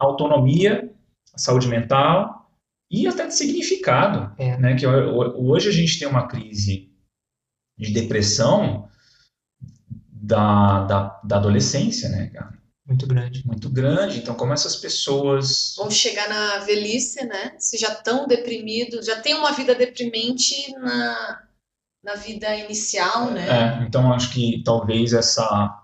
autonomia, 0.00 0.92
saúde 1.36 1.68
mental 1.68 2.50
e 2.90 3.06
até 3.06 3.28
de 3.28 3.36
significado. 3.36 4.34
É. 4.38 4.56
Né? 4.56 4.74
Que 4.74 4.84
hoje 4.88 5.68
a 5.68 5.72
gente 5.72 5.96
tem 5.96 6.08
uma 6.08 6.26
crise 6.26 6.90
de 7.78 7.92
depressão 7.92 8.88
da, 10.10 10.84
da, 10.84 11.20
da 11.22 11.36
adolescência, 11.36 12.08
né, 12.08 12.26
cara? 12.26 12.58
Muito 12.92 13.06
grande. 13.06 13.46
Muito 13.46 13.70
grande. 13.70 14.18
Então, 14.18 14.34
como 14.34 14.52
essas 14.52 14.76
pessoas. 14.76 15.74
Vão 15.76 15.90
chegar 15.90 16.28
na 16.28 16.58
velhice, 16.58 17.24
né? 17.24 17.54
Se 17.58 17.78
já 17.78 17.92
estão 17.92 18.26
deprimidos, 18.26 19.06
já 19.06 19.20
tem 19.20 19.34
uma 19.34 19.52
vida 19.52 19.74
deprimente 19.74 20.72
na, 20.78 21.42
na 22.04 22.14
vida 22.14 22.54
inicial, 22.54 23.30
né? 23.30 23.48
É, 23.48 23.86
então 23.86 24.12
acho 24.12 24.30
que 24.30 24.62
talvez 24.64 25.12
essa. 25.12 25.78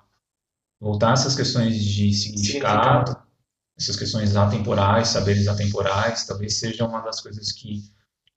Voltar 0.80 1.11
a 1.11 1.12
essas 1.14 1.34
questões 1.34 1.74
de 1.82 2.12
significado, 2.12 3.09
significado. 3.09 3.26
essas 3.76 3.96
questões 3.96 4.36
atemporais, 4.36 5.09
saberes 5.09 5.48
atemporais, 5.48 6.24
talvez 6.24 6.61
seja 6.61 6.86
uma 6.86 7.00
das 7.00 7.20
coisas 7.20 7.50
que, 7.50 7.82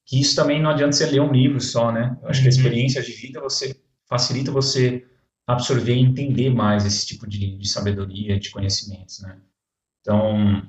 que 0.07 0.19
isso 0.19 0.36
também 0.36 0.59
não 0.59 0.72
adianta 0.72 0.93
você 0.93 1.05
ler 1.05 1.22
um 1.22 1.32
livro 1.32 1.61
só, 1.61 1.91
né? 1.91 2.17
Eu 2.19 2.30
acho 2.30 2.39
uhum. 2.39 2.43
que 2.43 2.49
a 2.49 2.51
uhum. 2.51 2.57
experiência 2.57 3.03
de 3.03 3.11
vida 3.11 3.39
você 3.39 3.80
facilita 4.07 4.51
você 4.51 5.05
absorver 5.47 5.95
e 5.95 6.01
entender 6.01 6.49
mais 6.49 6.85
esse 6.85 7.05
tipo 7.05 7.27
de, 7.27 7.57
de 7.57 7.69
sabedoria, 7.69 8.39
de 8.39 8.49
conhecimentos, 8.49 9.19
né? 9.19 9.37
Então, 10.01 10.63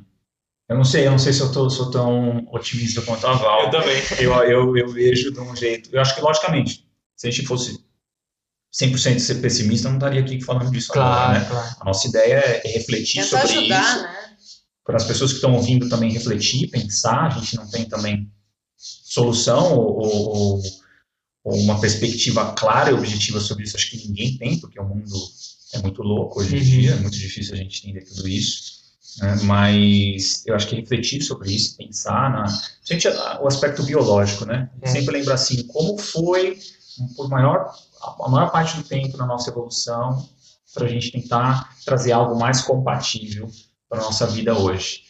eu 0.69 0.77
não 0.77 0.85
sei, 0.85 1.07
eu 1.07 1.11
não 1.11 1.19
sei 1.19 1.33
se 1.33 1.41
eu 1.41 1.53
tô, 1.53 1.69
sou 1.69 1.91
tão 1.91 2.47
otimista 2.51 3.03
quanto 3.03 3.27
a 3.27 3.35
Val. 3.35 3.65
Eu 3.65 3.71
também. 3.71 4.03
Eu, 4.19 4.33
eu, 4.45 4.77
eu 4.77 4.89
vejo 4.89 5.33
de 5.33 5.41
um 5.41 5.55
jeito. 5.55 5.91
Eu 5.93 6.01
acho 6.01 6.15
que, 6.15 6.21
logicamente, 6.21 6.87
se 7.17 7.27
a 7.27 7.31
gente 7.31 7.47
fosse 7.47 7.85
100% 8.75 9.19
ser 9.19 9.35
pessimista, 9.37 9.89
eu 9.89 9.91
não 9.91 9.99
estaria 9.99 10.21
aqui 10.21 10.41
falando 10.41 10.71
disso 10.71 10.93
claro, 10.93 11.13
agora, 11.13 11.39
né? 11.39 11.45
Claro. 11.49 11.77
A 11.81 11.85
nossa 11.85 12.09
ideia 12.09 12.35
é 12.65 12.69
refletir 12.69 13.23
Tentar 13.23 13.41
sobre 13.43 13.59
ajudar, 13.59 13.83
isso. 13.83 14.03
Né? 14.03 14.37
Para 14.85 14.97
as 14.97 15.05
pessoas 15.05 15.31
que 15.31 15.37
estão 15.37 15.53
ouvindo 15.55 15.89
também 15.89 16.11
refletir, 16.11 16.69
pensar, 16.69 17.27
a 17.27 17.31
gente 17.31 17.55
não 17.57 17.71
tem 17.71 17.85
também 17.85 18.33
solução 18.77 19.77
ou, 19.77 20.01
ou, 20.01 20.63
ou 21.45 21.59
uma 21.59 21.81
perspectiva 21.81 22.53
clara 22.53 22.91
e 22.91 22.95
objetiva 22.95 23.41
sobre 23.41 23.65
isso, 23.65 23.77
acho 23.77 23.91
que 23.91 24.07
ninguém 24.07 24.37
tem, 24.37 24.59
porque 24.59 24.79
o 24.79 24.85
mundo 24.85 25.17
é 25.73 25.79
muito 25.79 26.03
louco 26.03 26.41
hoje 26.41 26.57
em 26.57 26.59
uhum. 26.59 26.65
dia, 26.65 26.91
é 26.93 26.97
muito 26.97 27.19
difícil 27.19 27.55
a 27.55 27.57
gente 27.57 27.87
entender 27.87 28.05
tudo 28.05 28.29
isso. 28.29 28.83
Né? 29.19 29.41
Mas 29.43 30.43
eu 30.47 30.55
acho 30.55 30.67
que 30.69 30.77
refletir 30.77 31.23
sobre 31.23 31.53
isso, 31.53 31.77
pensar 31.77 32.31
na. 32.31 32.47
Gente, 32.85 33.09
o 33.09 33.47
aspecto 33.47 33.83
biológico, 33.83 34.45
né? 34.45 34.71
É. 34.81 34.89
Sempre 34.89 35.19
lembra 35.19 35.35
assim, 35.35 35.67
como 35.67 35.99
foi, 35.99 36.59
por 37.17 37.29
maior, 37.29 37.75
a 38.21 38.29
maior 38.29 38.51
parte 38.51 38.77
do 38.77 38.83
tempo 38.83 39.17
na 39.17 39.27
nossa 39.27 39.51
evolução, 39.51 40.27
para 40.73 40.87
a 40.87 40.89
gente 40.89 41.11
tentar 41.11 41.77
trazer 41.85 42.13
algo 42.13 42.39
mais 42.39 42.63
compatível 42.63 43.51
para 43.89 44.01
a 44.01 44.05
nossa 44.05 44.27
vida 44.27 44.57
hoje. 44.57 45.03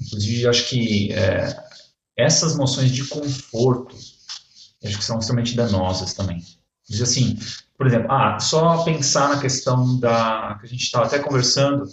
Inclusive, 0.00 0.42
eu 0.42 0.50
acho 0.50 0.68
que 0.68 1.12
é, 1.12 1.56
essas 2.16 2.56
noções 2.56 2.90
de 2.90 3.04
conforto, 3.04 3.96
acho 4.84 4.98
que 4.98 5.04
são 5.04 5.18
extremamente 5.18 5.56
danosas 5.56 6.14
também. 6.14 6.42
Diz 6.88 7.00
assim, 7.00 7.38
por 7.76 7.86
exemplo, 7.86 8.10
ah, 8.10 8.38
só 8.38 8.84
pensar 8.84 9.28
na 9.30 9.40
questão 9.40 9.98
da 9.98 10.56
que 10.60 10.66
a 10.66 10.68
gente 10.68 10.82
estava 10.82 11.06
até 11.06 11.18
conversando 11.18 11.84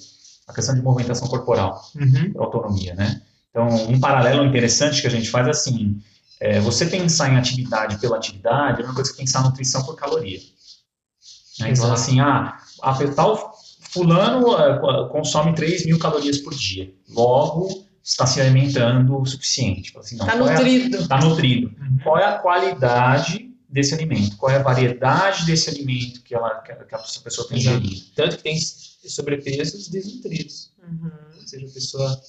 a 0.47 0.53
questão 0.53 0.75
de 0.75 0.81
movimentação 0.81 1.27
corporal, 1.27 1.81
uhum. 1.95 2.33
autonomia, 2.37 2.93
né? 2.93 3.21
Então, 3.49 3.67
um 3.89 3.99
paralelo 3.99 4.45
interessante 4.45 5.01
que 5.01 5.07
a 5.07 5.11
gente 5.11 5.29
faz 5.29 5.47
é 5.47 5.51
assim, 5.51 6.01
é, 6.39 6.59
você 6.59 6.85
pensar 6.85 7.31
em 7.31 7.37
atividade 7.37 7.97
pela 7.99 8.17
atividade 8.17 8.81
é 8.81 8.85
uma 8.85 8.93
coisa 8.93 9.11
que 9.11 9.17
pensar 9.17 9.43
nutrição 9.43 9.83
por 9.83 9.95
caloria. 9.95 10.39
Né? 11.59 11.69
Então, 11.71 11.91
assim, 11.91 12.19
ah, 12.19 12.57
a 12.81 13.07
tal 13.13 13.53
fulano 13.91 14.53
uh, 14.53 15.09
consome 15.09 15.53
3 15.53 15.85
mil 15.85 15.99
calorias 15.99 16.37
por 16.37 16.53
dia, 16.53 16.93
logo 17.09 17.85
está 18.03 18.25
se 18.25 18.41
alimentando 18.41 19.19
o 19.19 19.25
suficiente. 19.25 19.97
Assim, 19.97 20.15
está 20.15 20.35
nutrido. 20.35 20.97
Está 20.97 21.17
é 21.17 21.23
nutrido. 21.23 21.67
Uhum. 21.79 21.99
Qual 22.03 22.17
é 22.17 22.25
a 22.25 22.39
qualidade 22.39 23.51
desse 23.69 23.93
alimento? 23.93 24.37
Qual 24.37 24.51
é 24.51 24.55
a 24.55 24.63
variedade 24.63 25.45
desse 25.45 25.69
alimento 25.69 26.21
que, 26.23 26.35
ela, 26.35 26.61
que 26.61 26.71
a 26.95 26.99
pessoa 27.23 27.47
tem 27.47 27.57
ingerido? 27.57 28.01
Tanto 28.15 28.37
que 28.37 28.43
tem 28.43 28.57
sobrepesos 28.57 29.87
desnutridos. 29.87 30.73
Uhum. 30.83 31.11
Ou 31.39 31.47
seja, 31.47 31.65
a 31.65 31.69
pessoa 31.69 32.21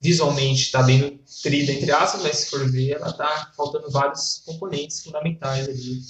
visualmente 0.00 0.62
está 0.62 0.82
bem 0.82 0.98
nutrida, 0.98 1.72
entre 1.72 1.90
aspas, 1.90 2.22
mas 2.22 2.36
se 2.36 2.50
for 2.50 2.70
ver, 2.70 2.90
ela 2.90 3.08
está 3.08 3.50
faltando 3.56 3.90
vários 3.90 4.42
componentes 4.44 5.02
fundamentais 5.02 5.66
ali. 5.66 6.02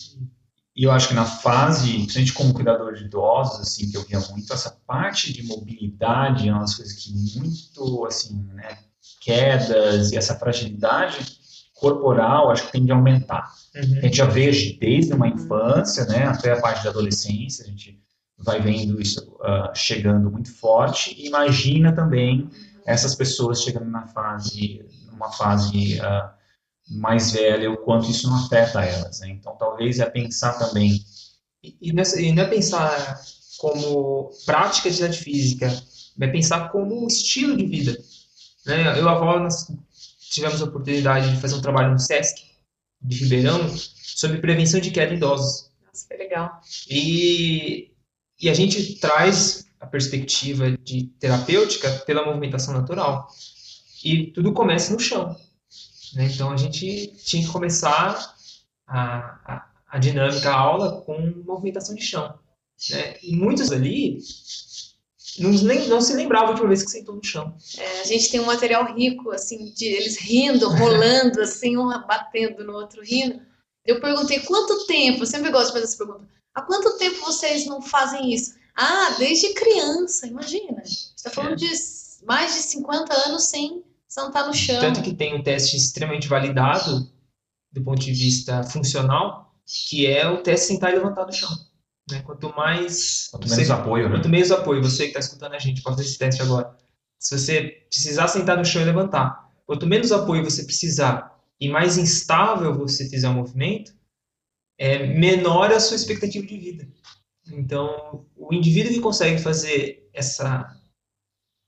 E 0.77 0.85
eu 0.85 0.91
acho 0.91 1.09
que 1.09 1.15
na 1.15 1.25
fase, 1.25 1.93
principalmente 1.93 2.33
como 2.33 2.55
cuidador 2.55 2.95
de 2.95 3.05
idosos, 3.05 3.61
assim, 3.61 3.91
que 3.91 3.97
eu 3.97 4.03
via 4.03 4.19
muito, 4.31 4.53
essa 4.53 4.77
parte 4.87 5.33
de 5.33 5.45
mobilidade 5.45 6.49
é 6.49 6.53
uma 6.53 6.63
das 6.63 6.75
coisas 6.75 6.95
que 6.95 7.13
muito, 7.13 8.07
assim, 8.07 8.43
né, 8.55 8.79
quedas 9.21 10.11
e 10.11 10.17
essa 10.17 10.37
fragilidade 10.37 11.25
corporal, 11.75 12.51
acho 12.51 12.67
que 12.67 12.73
tende 12.73 12.91
a 12.91 12.97
aumentar. 12.97 13.53
Uhum. 13.75 13.99
A 13.99 14.01
gente 14.03 14.17
já 14.17 14.27
vê 14.27 14.51
desde 14.81 15.13
uma 15.13 15.29
infância, 15.29 16.05
né, 16.07 16.25
até 16.25 16.53
a 16.53 16.61
parte 16.61 16.83
da 16.83 16.91
adolescência, 16.91 17.65
a 17.65 17.69
gente 17.69 18.01
vai 18.39 18.61
vendo 18.61 19.01
isso 19.01 19.21
uh, 19.41 19.75
chegando 19.75 20.31
muito 20.31 20.53
forte. 20.53 21.15
E 21.17 21.29
imagina 21.29 21.93
também 21.93 22.49
essas 22.87 23.15
pessoas 23.15 23.63
chegando 23.63 23.91
na 23.91 24.07
fase, 24.09 24.85
numa 25.11 25.31
fase 25.31 26.01
uh, 26.01 26.31
mais 26.89 27.33
velha, 27.33 27.71
o 27.71 27.79
quanto 27.79 28.11
isso 28.11 28.29
não 28.29 28.37
afeta 28.37 28.85
elas. 28.85 29.21
Né? 29.21 29.31
Então, 29.31 29.57
talvez 29.57 29.99
é 30.01 30.07
pensar 30.07 30.55
também. 30.55 31.05
E, 31.63 31.77
e, 31.81 32.33
não 32.33 32.43
é 32.43 32.47
pensar 32.47 33.21
como 33.59 34.31
prática 34.45 34.91
de 34.91 35.03
atividade 35.03 35.19
física, 35.19 35.83
é 36.21 36.27
pensar 36.29 36.71
como 36.71 37.07
estilo 37.07 37.57
de 37.57 37.67
vida. 37.67 37.99
Né? 38.67 38.99
Eu 38.99 39.05
e 39.05 39.09
a 39.09 39.13
avó, 39.13 39.39
nós 39.39 39.71
tivemos 40.31 40.61
a 40.61 40.67
oportunidade 40.67 41.31
de 41.31 41.41
fazer 41.41 41.55
um 41.55 41.63
trabalho 41.63 41.93
no 41.93 41.99
SESC 41.99 42.43
de 43.01 43.25
Ribeirão 43.25 43.61
sobre 43.77 44.39
prevenção 44.39 44.81
de 44.81 44.91
queda 44.91 45.13
em 45.13 45.17
idosos. 45.17 45.71
Nossa, 45.87 46.09
que 46.09 46.17
legal. 46.17 46.61
E 46.91 47.95
e 48.41 48.49
a 48.51 48.55
gente 48.55 48.97
traz 48.97 49.67
a 49.81 49.87
perspectiva 49.87 50.71
de 50.73 51.05
terapêutica 51.19 51.91
pela 52.07 52.25
movimentação 52.25 52.75
natural. 52.75 53.29
E 54.05 54.27
tudo 54.33 54.53
começa 54.53 54.93
no 54.93 55.01
chão. 55.01 55.35
Né? 56.15 56.31
Então 56.33 56.51
a 56.51 56.57
gente 56.57 57.09
tinha 57.25 57.45
que 57.45 57.53
começar 57.53 58.35
a, 58.87 59.19
a, 59.45 59.71
a 59.89 59.99
dinâmica, 59.99 60.51
a 60.51 60.59
aula 60.59 61.03
com 61.03 61.43
movimentação 61.45 61.95
de 61.95 62.03
chão. 62.03 62.39
Né? 62.91 63.17
E 63.23 63.37
muitos 63.37 63.71
ali 63.71 64.19
não, 65.39 65.51
não 65.89 66.01
se 66.01 66.15
lembravam 66.15 66.49
a 66.49 66.51
última 66.51 66.69
vez 66.69 66.83
que 66.83 66.91
sentou 66.91 67.17
no 67.17 67.25
chão. 67.25 67.57
É, 67.79 68.01
a 68.01 68.05
gente 68.05 68.31
tem 68.31 68.41
um 68.41 68.47
material 68.47 68.95
rico, 68.95 69.31
assim, 69.31 69.73
de 69.73 69.87
eles 69.87 70.17
rindo, 70.17 70.69
rolando, 70.69 71.41
assim, 71.43 71.77
um 71.77 71.89
batendo 72.07 72.65
no 72.65 72.75
outro 72.75 73.03
rindo. 73.03 73.41
Eu 73.85 74.01
perguntei 74.01 74.41
quanto 74.41 74.87
tempo, 74.87 75.23
eu 75.23 75.27
sempre 75.27 75.51
gosto 75.51 75.67
de 75.67 75.73
fazer 75.73 75.85
essa 75.85 75.99
pergunta, 75.99 76.29
Há 76.55 76.63
quanto 76.63 76.97
tempo 76.99 77.21
vocês 77.21 77.67
não 77.67 77.83
fazem 77.83 78.33
isso? 78.33 78.55
Ah, 78.77 79.17
desde 79.19 79.55
criança, 79.55 80.27
imagina. 80.27 80.83
está 80.85 81.29
falando 81.29 81.55
é. 81.55 81.57
de 81.57 81.69
mais 82.25 82.55
de 82.55 82.63
50 82.63 83.13
anos 83.27 83.45
sem 83.45 83.85
sentar 84.15 84.47
no 84.47 84.55
chão. 84.55 84.81
Tanto 84.81 85.03
que 85.03 85.13
tem 85.13 85.35
um 85.35 85.43
teste 85.43 85.77
extremamente 85.77 86.29
validado 86.29 87.13
do 87.73 87.83
ponto 87.83 88.01
de 88.01 88.13
vista 88.13 88.63
funcional, 88.63 89.53
que 89.89 90.07
é 90.07 90.29
o 90.29 90.43
teste 90.43 90.69
sentar 90.69 90.93
e 90.93 90.97
levantar 90.97 91.25
do 91.25 91.33
chão. 91.33 91.51
Né? 92.11 92.23
Quanto 92.23 92.55
mais. 92.55 93.29
Quanto 93.31 93.49
menos 93.49 93.71
apoio, 93.71 94.09
né? 94.09 94.17
Quanto 94.17 94.29
menos 94.29 94.53
apoio, 94.53 94.83
você 94.83 95.05
que 95.05 95.09
está 95.09 95.21
escutando 95.21 95.55
a 95.55 95.59
gente, 95.59 95.83
pode 95.83 95.97
fazer 95.97 96.09
esse 96.09 96.19
teste 96.19 96.43
agora. 96.43 96.77
Se 97.19 97.37
você 97.37 97.87
precisar 97.89 98.29
sentar 98.29 98.57
no 98.57 98.65
chão 98.65 98.83
e 98.83 98.85
levantar, 98.85 99.51
quanto 99.67 99.87
menos 99.87 100.13
apoio 100.13 100.45
você 100.45 100.63
precisar 100.65 101.35
e 101.59 101.69
mais 101.69 101.97
instável 101.97 102.75
você 102.75 103.09
fizer 103.09 103.29
o 103.29 103.35
movimento, 103.35 103.93
é 104.79 105.07
menor 105.07 105.73
a 105.73 105.81
sua 105.81 105.97
expectativa 105.97 106.47
de 106.47 106.59
vida. 106.59 106.89
Então, 107.51 108.27
o 108.37 108.53
indivíduo 108.53 108.93
que 108.93 109.01
consegue 109.01 109.41
fazer 109.41 110.09
essa, 110.13 110.77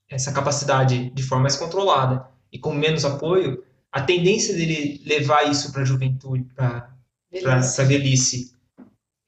essa 0.08 0.32
capacidade 0.32 1.10
de 1.10 1.22
forma 1.22 1.44
mais 1.44 1.56
controlada 1.56 2.35
e 2.52 2.58
com 2.58 2.72
menos 2.72 3.04
apoio, 3.04 3.64
a 3.92 4.02
tendência 4.02 4.54
dele 4.54 5.02
levar 5.04 5.50
isso 5.50 5.72
para 5.72 5.82
a 5.82 5.84
juventude, 5.84 6.44
para 6.54 6.90
a 7.32 7.84
velhice, 7.84 8.52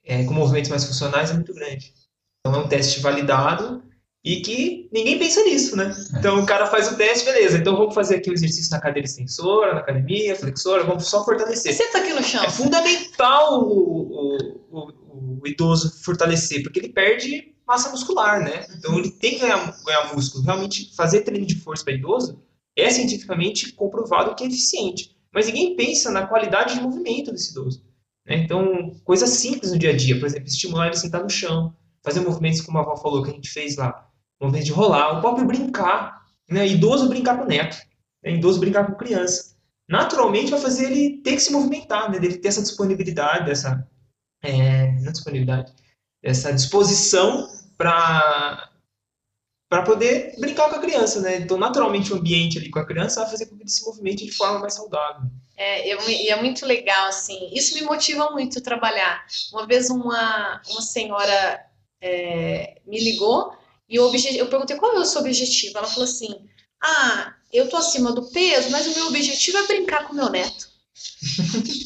é, 0.05 0.25
com 0.25 0.35
movimentos 0.35 0.71
mais 0.71 0.85
funcionais 0.85 1.31
é 1.31 1.35
muito 1.35 1.55
grande. 1.55 1.93
Então, 2.41 2.55
é 2.55 2.65
um 2.65 2.69
teste 2.69 3.01
validado 3.01 3.83
e 4.25 4.41
que 4.41 4.89
ninguém 4.93 5.19
pensa 5.19 5.43
nisso, 5.45 5.77
né? 5.77 5.95
É. 6.15 6.19
Então 6.19 6.41
o 6.41 6.47
cara 6.47 6.67
faz 6.67 6.91
o 6.93 6.97
teste, 6.97 7.25
beleza. 7.25 7.57
Então 7.57 7.77
vamos 7.77 7.95
fazer 7.95 8.17
aqui 8.17 8.31
o 8.31 8.35
exercício 8.35 8.71
na 8.71 8.81
cadeira 8.81 9.07
extensora, 9.07 9.75
na 9.75 9.81
academia, 9.81 10.37
flexora, 10.37 10.85
vamos 10.85 11.07
só 11.09 11.25
fortalecer. 11.25 11.73
Senta 11.73 11.99
aqui 11.99 12.13
no 12.13 12.23
chão. 12.23 12.45
É 12.45 12.51
fundamental 12.51 13.63
o, 13.63 14.37
o, 14.71 14.91
o, 15.11 15.41
o 15.41 15.47
idoso 15.47 16.03
fortalecer, 16.03 16.63
porque 16.63 16.79
ele 16.79 16.91
perde 16.91 17.55
massa 17.67 17.91
muscular, 17.91 18.43
né? 18.43 18.67
Então 18.77 18.99
ele 18.99 19.11
tem 19.11 19.35
que 19.35 19.41
ganhar, 19.41 19.75
ganhar 19.85 20.15
músculo. 20.15 20.45
Realmente 20.45 20.95
fazer 20.95 21.21
treino 21.23 21.47
de 21.47 21.55
força 21.55 21.85
para 21.85 21.95
idoso 21.95 22.43
é 22.81 22.91
cientificamente 22.91 23.73
comprovado 23.73 24.35
que 24.35 24.45
é 24.45 24.47
eficiente. 24.47 25.17
Mas 25.33 25.47
ninguém 25.47 25.77
pensa 25.77 26.11
na 26.11 26.27
qualidade 26.27 26.75
de 26.75 26.81
movimento 26.81 27.31
desse 27.31 27.51
idoso. 27.51 27.85
Né? 28.27 28.37
Então, 28.37 28.95
coisas 29.05 29.31
simples 29.31 29.73
no 29.73 29.79
dia 29.79 29.91
a 29.91 29.97
dia, 29.97 30.19
por 30.19 30.27
exemplo, 30.27 30.49
estimular 30.49 30.87
ele 30.87 30.97
a 30.97 30.99
sentar 30.99 31.23
no 31.23 31.31
chão, 31.31 31.75
fazer 32.03 32.21
movimentos 32.21 32.61
como 32.61 32.79
a 32.79 32.83
avó 32.83 32.97
falou 32.97 33.23
que 33.23 33.31
a 33.31 33.35
gente 33.35 33.51
fez 33.51 33.77
lá, 33.77 34.09
movimento 34.41 34.67
de 34.67 34.73
rolar, 34.73 35.19
o 35.19 35.21
próprio 35.21 35.47
brincar, 35.47 36.25
né? 36.49 36.67
Idoso 36.67 37.09
brincar 37.09 37.39
com 37.39 37.45
neto, 37.45 37.77
né? 38.23 38.33
idoso 38.33 38.61
brincar 38.61 38.87
com 38.87 38.95
criança. 38.95 39.57
Naturalmente 39.89 40.51
vai 40.51 40.61
fazer 40.61 40.91
ele 40.91 41.19
ter 41.23 41.33
que 41.33 41.41
se 41.41 41.53
movimentar, 41.53 42.11
né? 42.11 42.19
Ele 42.19 42.37
ter 42.37 42.49
essa 42.49 42.63
disponibilidade, 42.63 43.51
essa 43.51 43.87
é, 44.43 44.93
não 45.01 45.13
disponibilidade, 45.13 45.73
essa 46.23 46.53
disposição 46.53 47.49
para 47.77 48.71
para 49.69 49.83
poder 49.83 50.35
brincar 50.39 50.71
com 50.71 50.77
a 50.77 50.81
criança, 50.81 51.21
né? 51.21 51.37
Então, 51.37 51.59
naturalmente, 51.59 52.13
o 52.13 52.17
ambiente 52.17 52.59
ali 52.59 52.71
com 52.71 52.79
a 52.79 52.87
criança 52.87 53.21
vai 53.21 53.31
fazer 53.31 53.47
com 53.47 53.57
que 53.57 53.63
ele 53.63 53.71
se 53.71 53.85
movimente 53.85 54.25
de 54.25 54.33
forma 54.33 54.59
mais 54.59 54.75
saudável. 54.75 55.29
É, 55.57 55.93
eu, 55.93 56.01
e 56.09 56.29
é 56.29 56.41
muito 56.41 56.65
legal, 56.65 57.07
assim, 57.09 57.51
isso 57.53 57.75
me 57.75 57.83
motiva 57.83 58.31
muito 58.31 58.63
trabalhar. 58.63 59.27
Uma 59.53 59.67
vez 59.67 59.91
uma, 59.91 60.63
uma 60.71 60.81
senhora 60.81 61.61
é, 62.01 62.81
me 62.87 62.99
ligou 62.99 63.53
e 63.89 63.99
o 63.99 64.11
eu 64.15 64.47
perguntei 64.49 64.77
qual 64.77 64.95
é 64.95 65.01
o 65.01 65.05
seu 65.05 65.21
objetivo. 65.21 65.79
Ela 65.79 65.87
falou 65.87 66.05
assim: 66.05 66.29
Ah, 66.83 67.35
eu 67.53 67.69
tô 67.69 67.77
acima 67.77 68.13
do 68.13 68.31
peso, 68.31 68.71
mas 68.71 68.87
o 68.87 68.95
meu 68.95 69.09
objetivo 69.09 69.59
é 69.59 69.67
brincar 69.67 70.07
com 70.07 70.15
meu 70.15 70.31
neto. 70.31 70.69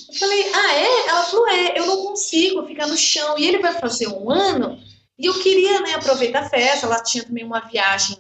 eu 0.08 0.18
falei, 0.18 0.52
ah, 0.52 0.74
é? 0.74 1.08
Ela 1.08 1.22
falou, 1.24 1.48
é, 1.48 1.78
eu 1.78 1.86
não 1.86 2.02
consigo 2.04 2.66
ficar 2.66 2.86
no 2.86 2.96
chão. 2.96 3.38
E 3.38 3.46
ele 3.46 3.58
vai 3.58 3.72
fazer 3.74 4.08
um 4.08 4.30
ano, 4.30 4.78
e 5.18 5.26
eu 5.26 5.34
queria, 5.40 5.80
né, 5.80 5.94
aproveitar 5.94 6.40
a 6.40 6.48
festa. 6.48 6.86
Ela 6.86 7.02
tinha 7.02 7.24
também 7.24 7.44
uma 7.44 7.60
viagem 7.60 8.18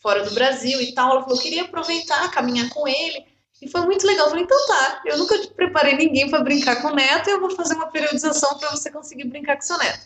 fora 0.00 0.24
do 0.24 0.34
Brasil 0.34 0.80
e 0.80 0.94
tal. 0.94 1.10
Ela 1.10 1.22
falou, 1.22 1.36
eu 1.36 1.42
queria 1.42 1.62
aproveitar, 1.62 2.30
caminhar 2.30 2.68
com 2.70 2.86
ele. 2.86 3.26
E 3.60 3.68
foi 3.68 3.80
muito 3.82 4.06
legal. 4.06 4.26
Eu 4.26 4.30
falei, 4.30 4.44
então 4.44 4.66
tá, 4.66 5.02
eu 5.04 5.18
nunca 5.18 5.36
preparei 5.56 5.96
ninguém 5.96 6.30
para 6.30 6.42
brincar 6.42 6.80
com 6.80 6.88
o 6.88 6.94
neto, 6.94 7.28
eu 7.28 7.40
vou 7.40 7.50
fazer 7.50 7.74
uma 7.74 7.88
periodização 7.88 8.56
para 8.58 8.70
você 8.70 8.90
conseguir 8.90 9.24
brincar 9.24 9.56
com 9.56 9.62
seu 9.62 9.78
neto. 9.78 9.98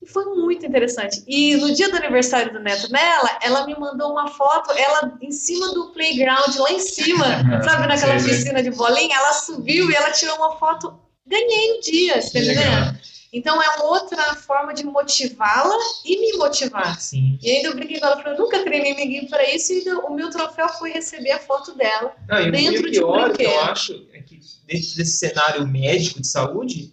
E 0.00 0.06
foi 0.06 0.26
muito 0.26 0.64
interessante. 0.64 1.24
E 1.26 1.56
no 1.56 1.74
dia 1.74 1.88
do 1.88 1.96
aniversário 1.96 2.52
do 2.52 2.60
neto 2.60 2.88
dela, 2.88 3.38
ela 3.42 3.66
me 3.66 3.76
mandou 3.76 4.12
uma 4.12 4.28
foto, 4.28 4.70
ela 4.72 5.18
em 5.20 5.32
cima 5.32 5.72
do 5.72 5.92
playground, 5.92 6.54
lá 6.56 6.70
em 6.70 6.78
cima, 6.78 7.24
sabe, 7.64 7.88
naquela 7.88 8.14
piscina 8.14 8.62
de 8.62 8.70
bolinha, 8.70 9.16
ela 9.16 9.32
subiu 9.32 9.90
e 9.90 9.94
ela 9.94 10.12
tirou 10.12 10.36
uma 10.36 10.56
foto. 10.56 11.00
Ganhei 11.26 11.78
o 11.78 11.80
dia, 11.80 12.22
você 12.22 12.32
tá 12.32 12.38
entendendo? 12.38 12.98
Então 13.32 13.62
é 13.62 13.82
outra 13.82 14.34
forma 14.36 14.72
de 14.72 14.84
motivá-la 14.84 15.76
e 16.04 16.18
me 16.18 16.38
motivar. 16.38 16.98
Sim. 17.00 17.38
E 17.42 17.50
ainda 17.50 17.68
eu 17.68 17.74
brinquei 17.74 18.00
com 18.00 18.06
ela, 18.06 18.16
falei, 18.16 18.32
eu 18.32 18.38
nunca 18.38 18.64
treinei 18.64 18.94
ninguém 18.94 19.28
para 19.28 19.54
isso, 19.54 19.72
e 19.72 19.88
o 19.92 20.10
meu 20.10 20.30
troféu 20.30 20.68
foi 20.70 20.92
receber 20.92 21.32
a 21.32 21.38
foto 21.38 21.74
dela 21.76 22.16
Não, 22.26 22.50
dentro 22.50 22.86
e 22.86 22.88
o 22.88 22.90
de 22.90 23.04
um 23.04 23.12
pior, 23.12 23.28
brinquedo. 23.28 23.50
eu 23.50 23.60
acho, 23.60 24.06
é 24.12 24.22
que 24.22 24.36
dentro 24.66 24.96
desse 24.96 25.18
cenário 25.18 25.66
médico 25.66 26.20
de 26.20 26.26
saúde, 26.26 26.92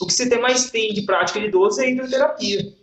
o 0.00 0.06
que 0.06 0.12
você 0.12 0.28
tem 0.28 0.40
mais 0.40 0.70
tem 0.70 0.92
de 0.92 1.02
prática 1.02 1.38
de 1.38 1.46
idoso 1.46 1.80
é 1.80 1.84
a 1.84 1.88
hidroterapia. 1.88 2.74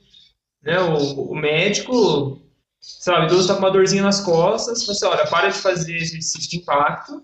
Né? 0.63 0.79
O, 0.79 1.31
o 1.31 1.35
médico, 1.35 2.41
sabe, 2.79 3.23
o 3.23 3.27
idoso 3.27 3.41
está 3.41 3.53
com 3.55 3.59
uma 3.59 3.71
dorzinha 3.71 4.03
nas 4.03 4.21
costas, 4.21 4.85
você, 4.85 5.05
olha, 5.05 5.27
para 5.27 5.49
de 5.49 5.57
fazer 5.57 5.95
exercício 5.97 6.49
de 6.49 6.57
impacto, 6.57 7.21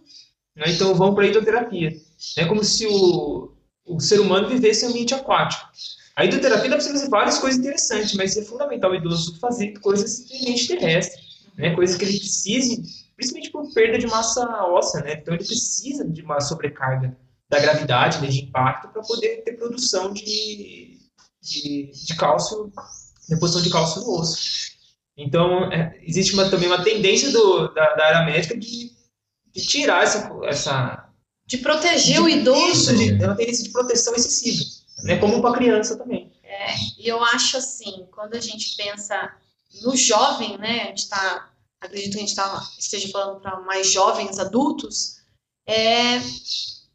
né? 0.56 0.66
então 0.68 0.94
vamos 0.94 1.16
para 1.16 1.24
a 1.24 1.28
hidroterapia. 1.28 1.96
É 2.38 2.46
como 2.46 2.64
se 2.64 2.86
o, 2.88 3.54
o 3.88 4.00
ser 4.00 4.20
humano 4.20 4.50
vivesse 4.50 4.86
em 4.86 4.90
ambiente 4.90 5.14
aquático. 5.14 5.66
A 6.16 6.26
hidroterapia 6.26 6.70
dá 6.70 6.78
para 6.78 6.86
fazer 6.86 7.10
várias 7.10 7.40
coisas 7.40 7.60
interessantes, 7.60 8.14
mas 8.16 8.36
é 8.36 8.44
fundamental 8.44 8.92
o 8.92 8.96
idoso 8.96 9.40
fazer 9.40 9.80
coisas 9.80 10.30
em 10.32 10.42
ambiente 10.42 10.68
terrestre, 10.68 11.22
né? 11.56 11.76
coisas 11.76 11.96
que 11.96 12.06
ele 12.06 12.18
precise, 12.18 12.84
principalmente 13.16 13.52
por 13.52 13.74
perda 13.74 13.98
de 13.98 14.08
massa 14.08 14.46
óssea, 14.66 15.02
né? 15.02 15.14
então 15.14 15.34
ele 15.34 15.46
precisa 15.46 16.08
de 16.08 16.22
uma 16.22 16.42
sobrecarga 16.42 17.16
da 17.50 17.60
gravidade, 17.60 18.22
né, 18.22 18.28
de 18.28 18.42
impacto, 18.42 18.90
para 18.90 19.02
poder 19.02 19.44
ter 19.44 19.54
produção 19.54 20.12
de, 20.12 21.00
de, 21.42 21.92
de 21.94 22.16
cálcio, 22.18 22.72
deposição 23.30 23.62
de 23.62 23.70
cálcio 23.70 24.02
no 24.02 24.20
osso. 24.20 24.38
Então, 25.16 25.72
é, 25.72 25.98
existe 26.02 26.34
uma, 26.34 26.50
também 26.50 26.68
uma 26.68 26.84
tendência 26.84 27.32
do, 27.32 27.74
da, 27.74 27.96
da 27.96 28.06
área 28.06 28.26
médica 28.26 28.58
de, 28.58 28.92
de 29.54 29.66
tirar 29.66 30.04
essa, 30.04 30.30
essa... 30.44 31.07
De 31.48 31.58
proteger 31.58 32.22
o 32.22 32.30
idoso. 32.30 32.72
Isso, 32.72 32.96
de, 32.96 33.24
é 33.24 33.26
uma 33.26 33.36
tendência 33.36 33.64
de 33.64 33.72
proteção 33.72 34.14
excessiva, 34.14 34.64
né, 35.04 35.18
como 35.18 35.42
para 35.42 35.52
a 35.52 35.58
criança 35.58 35.98
também. 35.98 36.32
É, 36.44 36.76
e 37.00 37.08
eu 37.08 37.24
acho 37.24 37.58
assim, 37.58 38.06
quando 38.12 38.36
a 38.36 38.40
gente 38.40 38.76
pensa 38.76 39.34
no 39.82 39.96
jovem, 39.96 40.58
né, 40.58 40.82
a 40.82 40.86
gente 40.88 41.04
está, 41.04 41.50
acredito 41.80 42.12
que 42.14 42.18
a 42.18 42.22
gente 42.22 42.36
tá, 42.36 42.68
esteja 42.78 43.08
falando 43.10 43.40
para 43.40 43.60
mais 43.62 43.92
jovens 43.92 44.38
adultos, 44.38 45.18
é, 45.66 46.18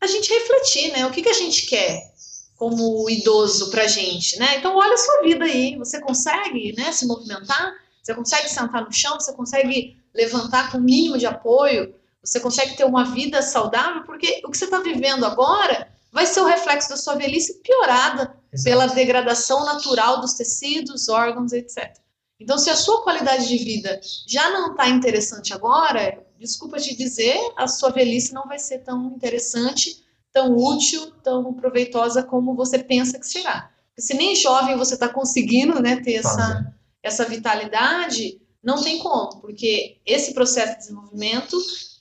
a 0.01 0.07
gente 0.07 0.33
refletir, 0.33 0.93
né? 0.93 1.07
O 1.07 1.11
que, 1.11 1.23
que 1.23 1.29
a 1.29 1.35
gente 1.35 1.67
quer 1.67 2.13
como 2.57 3.09
idoso 3.11 3.71
pra 3.71 3.87
gente, 3.87 4.39
né? 4.39 4.57
Então 4.57 4.77
olha 4.77 4.95
a 4.95 4.99
sua 4.99 5.23
vida 5.23 5.45
aí, 5.45 5.77
você 5.77 6.01
consegue, 6.01 6.75
né, 6.77 6.93
se 6.93 7.07
movimentar? 7.07 7.73
Você 8.03 8.15
consegue 8.15 8.49
sentar 8.49 8.85
no 8.85 8.93
chão? 8.93 9.19
Você 9.19 9.33
consegue 9.33 9.97
levantar 10.15 10.71
com 10.71 10.79
o 10.79 10.81
mínimo 10.81 11.19
de 11.19 11.27
apoio? 11.27 11.95
Você 12.25 12.39
consegue 12.41 12.77
ter 12.77 12.85
uma 12.85 13.05
vida 13.05 13.43
saudável? 13.43 14.05
Porque 14.05 14.41
o 14.45 14.51
que 14.51 14.57
você 14.57 14.65
está 14.65 14.81
vivendo 14.81 15.25
agora 15.25 15.93
vai 16.13 16.27
ser 16.27 16.41
o 16.41 16.47
reflexo 16.47 16.91
da 16.91 16.97
sua 16.97 17.15
velhice 17.15 17.61
piorada 17.63 18.37
Exato. 18.53 18.65
pela 18.65 18.87
degradação 18.87 19.65
natural 19.65 20.21
dos 20.21 20.35
tecidos, 20.35 21.09
órgãos, 21.09 21.53
etc. 21.53 21.97
Então, 22.39 22.59
se 22.59 22.69
a 22.71 22.77
sua 22.77 23.03
qualidade 23.03 23.49
de 23.49 23.57
vida 23.57 24.01
já 24.27 24.51
não 24.51 24.73
está 24.73 24.89
interessante 24.89 25.55
agora, 25.55 26.25
desculpa 26.39 26.79
te 26.79 26.95
dizer, 26.95 27.39
a 27.57 27.67
sua 27.69 27.91
velhice 27.91 28.35
não 28.35 28.47
vai 28.47 28.59
ser 28.59 28.79
tão 28.79 29.07
interessante, 29.07 30.05
tão 30.33 30.57
útil, 30.57 31.13
tão 31.23 31.55
proveitosa 31.55 32.23
como 32.23 32.55
você 32.55 32.79
pensa 32.79 33.19
que 33.19 33.27
será. 33.27 33.71
Porque 33.89 34.03
se 34.03 34.15
nem 34.15 34.35
jovem 34.35 34.77
você 34.77 34.95
está 34.95 35.09
conseguindo 35.09 35.81
né, 35.81 35.97
ter 35.97 36.15
essa, 36.15 36.75
essa 37.03 37.25
vitalidade, 37.25 38.41
não 38.63 38.83
tem 38.83 38.99
como, 38.99 39.41
porque 39.41 40.01
esse 40.05 40.35
processo 40.35 40.73
de 40.73 40.79
desenvolvimento 40.79 41.57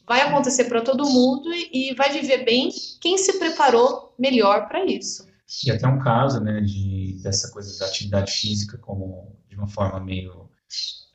vai 0.07 0.21
acontecer 0.21 0.65
para 0.65 0.81
todo 0.81 1.09
mundo 1.09 1.49
e 1.53 1.93
vai 1.95 2.11
viver 2.11 2.43
bem 2.43 2.69
quem 2.99 3.17
se 3.17 3.39
preparou 3.39 4.13
melhor 4.17 4.67
para 4.67 4.85
isso. 4.85 5.25
E 5.65 5.71
até 5.71 5.87
um 5.87 5.99
caso, 5.99 6.39
né, 6.39 6.61
de 6.61 7.19
dessa 7.21 7.51
coisa 7.51 7.77
da 7.79 7.85
atividade 7.85 8.31
física 8.31 8.77
como 8.77 9.35
de 9.49 9.55
uma 9.55 9.67
forma 9.67 9.99
meio 9.99 10.49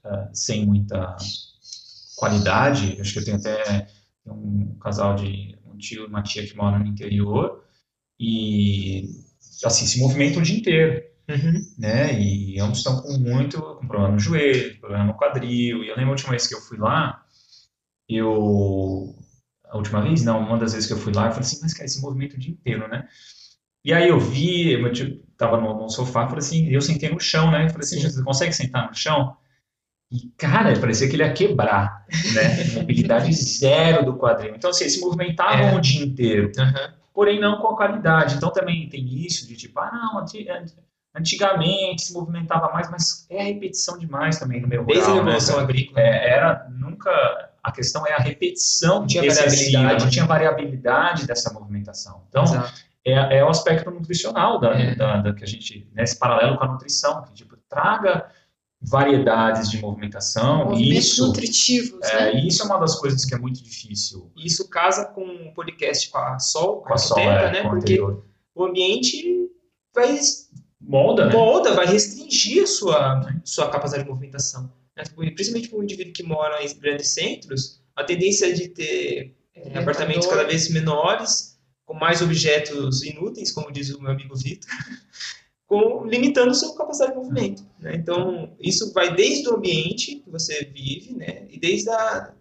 uh, 0.05 0.29
sem 0.33 0.67
muita 0.67 1.17
qualidade. 2.17 2.99
Acho 3.01 3.15
que 3.15 3.19
eu 3.21 3.25
tenho 3.25 3.37
até 3.39 3.87
um 4.27 4.77
casal 4.79 5.15
de 5.17 5.59
um 5.65 5.77
tio 5.77 6.05
e 6.05 6.07
uma 6.07 6.23
tia 6.23 6.47
que 6.47 6.57
moram 6.57 6.81
no 6.81 6.87
interior 6.87 7.65
e 8.19 9.09
assim 9.65 9.87
se 9.87 10.01
movimentam 10.01 10.41
o 10.41 10.45
dia 10.45 10.59
inteiro. 10.59 11.03
Uhum. 11.29 11.61
Né? 11.79 12.21
E 12.21 12.61
ambos 12.61 12.79
estão 12.79 13.01
com 13.03 13.19
muito 13.19 13.61
com 13.61 13.87
problema 13.87 14.15
no 14.15 14.21
joelho, 14.21 14.79
problema 14.79 15.05
no 15.05 15.17
quadril. 15.17 15.83
E 15.83 15.89
eu 15.89 15.97
lembro 15.97 16.11
a 16.11 16.13
última 16.13 16.31
vez 16.31 16.47
que 16.47 16.55
eu 16.55 16.61
fui 16.61 16.79
lá, 16.79 17.26
eu 18.09 19.15
a 19.69 19.77
última 19.77 20.01
vez, 20.01 20.25
não, 20.25 20.41
uma 20.41 20.59
das 20.59 20.73
vezes 20.73 20.87
que 20.87 20.93
eu 20.93 20.99
fui 20.99 21.13
lá, 21.13 21.27
eu 21.27 21.33
falei 21.33 21.47
assim, 21.47 21.59
mas 21.61 21.75
cara, 21.75 21.87
esse 21.87 22.01
movimento 22.01 22.35
o 22.35 22.39
dia 22.39 22.53
inteiro, 22.53 22.89
né? 22.89 23.09
E 23.85 23.93
aí 23.93 24.09
eu 24.09 24.19
vi, 24.19 24.77
meu 24.77 24.93
tio 24.93 25.23
tava 25.37 25.61
no, 25.61 25.75
no 25.75 25.89
sofá, 25.89 26.27
falei 26.27 26.39
assim, 26.39 26.69
eu 26.69 26.81
sentei 26.81 27.11
no 27.11 27.21
chão, 27.21 27.51
né? 27.51 27.67
Eu 27.67 27.71
falei 27.71 27.85
assim, 27.85 28.01
você 28.01 28.23
consegue 28.23 28.53
sentar 28.53 28.89
no 28.89 28.95
chão? 28.95 29.37
E, 30.11 30.29
cara, 30.37 30.79
parecia 30.79 31.09
que 31.09 31.17
ele 31.17 31.25
ia 31.25 31.33
quebrar, 31.33 32.07
né? 32.35 32.65
Mobilidade 32.81 33.33
zero 33.33 34.05
do 34.05 34.17
quadril. 34.17 34.55
Então, 34.55 34.71
assim, 34.71 34.85
eles 34.85 34.95
se 34.95 35.01
movimentavam 35.01 35.69
é. 35.69 35.75
o 35.75 35.81
dia 35.81 36.05
inteiro, 36.05 36.53
uhum. 36.57 36.93
porém 37.13 37.41
não 37.41 37.61
com 37.61 37.69
a 37.69 37.77
qualidade. 37.77 38.37
Então, 38.37 38.53
também 38.53 38.89
tem 38.89 39.05
isso 39.25 39.47
de 39.47 39.57
tipo, 39.57 39.79
ah, 39.81 39.91
não, 39.93 40.25
antigamente 41.15 42.03
se 42.03 42.13
movimentava 42.13 42.73
mais, 42.73 42.89
mas 42.91 43.27
é 43.29 43.43
repetição 43.43 43.99
demais 43.99 44.39
também 44.39 44.61
no 44.61 44.69
meu 44.69 44.85
Desde 44.85 45.05
rural, 45.07 45.19
a 45.19 45.23
evolução 45.23 45.57
né? 45.57 45.63
agrícola. 45.63 46.01
É, 46.01 46.31
era 46.31 46.69
nunca... 46.71 47.51
A 47.67 47.73
questão 47.73 48.07
é 48.07 48.13
a 48.13 48.19
repetição 48.19 49.07
tinha 49.07 49.25
excessiva, 49.27 49.79
variabilidade. 49.79 50.05
não 50.05 50.11
tinha 50.11 50.25
variabilidade 50.25 51.27
dessa 51.27 51.53
movimentação. 51.53 52.23
Então, 52.29 52.45
Exato. 52.45 52.73
é, 53.05 53.39
é 53.39 53.45
o 53.45 53.49
aspecto 53.49 53.91
nutricional 53.91 54.61
da, 54.61 54.71
É. 54.73 54.95
da, 54.95 55.17
da 55.19 55.35
que 55.35 55.43
a 55.43 55.47
gente, 55.47 55.89
né, 55.93 56.05
esse 56.05 56.17
paralelo 56.17 56.57
com 56.57 56.65
a 56.65 56.69
nutrição, 56.69 57.23
que 57.25 57.35
tipo, 57.35 57.57
traga 57.69 58.27
variedades 58.81 59.69
de 59.71 59.81
movimentação, 59.81 60.67
Movimentos 60.67 61.07
isso, 61.07 61.27
nutritivos, 61.27 62.07
é, 62.09 62.33
né? 62.35 62.47
isso 62.47 62.63
é 62.63 62.67
uma 62.67 62.79
das 62.79 62.95
coisas 63.01 63.25
que 63.25 63.35
é 63.35 63.39
muito 63.39 63.63
difícil 63.65 64.31
Isso 64.37 64.69
casa 64.69 65.07
com 65.07 65.23
o 65.25 65.53
podcast 65.55 66.09
com 66.11 66.19
a 66.19 66.39
Sol, 66.39 66.83
com 66.83 66.93
a 66.93 66.99
sol, 66.99 67.19
é, 67.19 67.51
né? 67.53 67.61
o 67.63 67.71
Porque 67.71 67.79
anterior. 67.95 68.25
o 68.55 68.65
ambiente 68.65 69.49
vai 69.95 70.17
molda, 70.81 71.27
né? 71.27 71.33
molda, 71.33 71.75
vai 71.75 71.87
restringir 71.87 72.63
a 72.63 72.67
sua, 72.67 73.21
sua 73.45 73.69
capacidade 73.71 74.05
de 74.05 74.11
movimentação. 74.11 74.71
Principalmente 74.97 75.69
para 75.69 75.79
um 75.79 75.83
indivíduo 75.83 76.13
que 76.13 76.23
mora 76.23 76.65
em 76.65 76.79
grandes 76.79 77.11
centros, 77.11 77.83
a 77.95 78.03
tendência 78.03 78.47
é 78.47 78.53
de 78.53 78.69
ter 78.69 79.37
é, 79.55 79.79
apartamentos 79.79 80.27
cada 80.27 80.45
vez 80.45 80.71
menores, 80.71 81.59
com 81.85 81.95
mais 81.95 82.23
objetos 82.23 83.03
inúteis, 83.03 83.53
como 83.53 83.71
diz 83.71 83.91
o 83.91 84.01
meu 84.01 84.13
amigo 84.13 84.35
Vitor, 84.35 84.69
com, 85.67 86.05
limitando 86.07 86.51
a 86.51 86.55
sua 86.55 86.77
capacidade 86.77 87.13
de 87.13 87.19
movimento. 87.19 87.63
né? 87.79 87.95
Então, 87.95 88.57
isso 88.59 88.93
vai 88.93 89.15
desde 89.15 89.49
o 89.49 89.57
ambiente 89.57 90.17
que 90.17 90.31
você 90.31 90.65
vive, 90.65 91.15
né? 91.15 91.47
e 91.51 91.59
desde 91.59 91.91
a 91.91 92.35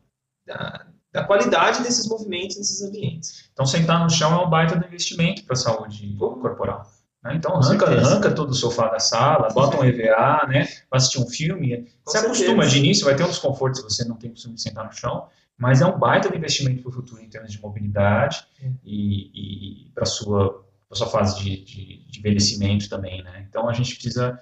da, 0.45 0.88
da 1.12 1.24
qualidade 1.24 1.82
desses 1.82 2.08
movimentos 2.08 2.58
nesses 2.58 2.82
ambientes. 2.82 3.49
Então, 3.51 3.66
sentar 3.66 4.03
no 4.03 4.10
chão 4.10 4.34
é 4.34 4.45
um 4.45 4.49
baita 4.49 4.78
do 4.78 4.86
investimento 4.86 5.43
para 5.43 5.53
a 5.53 5.58
saúde 5.58 6.16
corporal. 6.18 6.86
Né? 7.26 7.36
Então, 7.36 7.56
arranca, 7.56 7.88
arranca 7.88 8.32
todo 8.32 8.52
o 8.52 8.54
sofá 8.54 8.88
da 8.88 9.00
sala, 9.00 9.50
bota 9.54 9.78
um 9.78 9.84
EVA, 9.84 10.46
né? 10.48 10.66
vai 10.90 10.98
assistir 10.98 11.20
um 11.20 11.28
filme. 11.28 11.88
Você 12.06 12.20
acostuma 12.20 12.66
de 12.66 12.78
início, 12.78 13.04
vai 13.04 13.16
ter 13.16 13.24
um 13.24 13.30
desconforto 13.30 13.78
se 13.78 13.84
você 13.84 14.06
não 14.06 14.16
tem 14.16 14.30
costume 14.30 14.56
de 14.56 14.62
sentar 14.62 14.86
no 14.86 14.92
chão, 14.94 15.28
mas 15.58 15.82
é 15.82 15.86
um 15.86 15.98
baita 15.98 16.30
do 16.30 16.36
investimento 16.38 16.82
para 16.84 16.90
o 16.90 16.94
futuro 16.94 17.22
em 17.22 17.28
termos 17.30 17.52
de 17.52 17.60
mobilidade 17.62 18.46
É. 18.64 18.70
e, 18.84 19.86
e 19.88 19.90
para 19.94 20.04
a 20.04 20.06
sua, 20.06 20.64
pra 20.88 20.98
sua 20.98 21.08
fase 21.08 21.42
de, 21.42 21.64
de, 21.66 22.06
de 22.12 22.20
envelhecimento 22.20 22.88
também. 22.90 23.24
Né? 23.24 23.46
Então, 23.50 23.68
a 23.68 23.74
gente 23.74 23.96
precisa, 23.96 24.40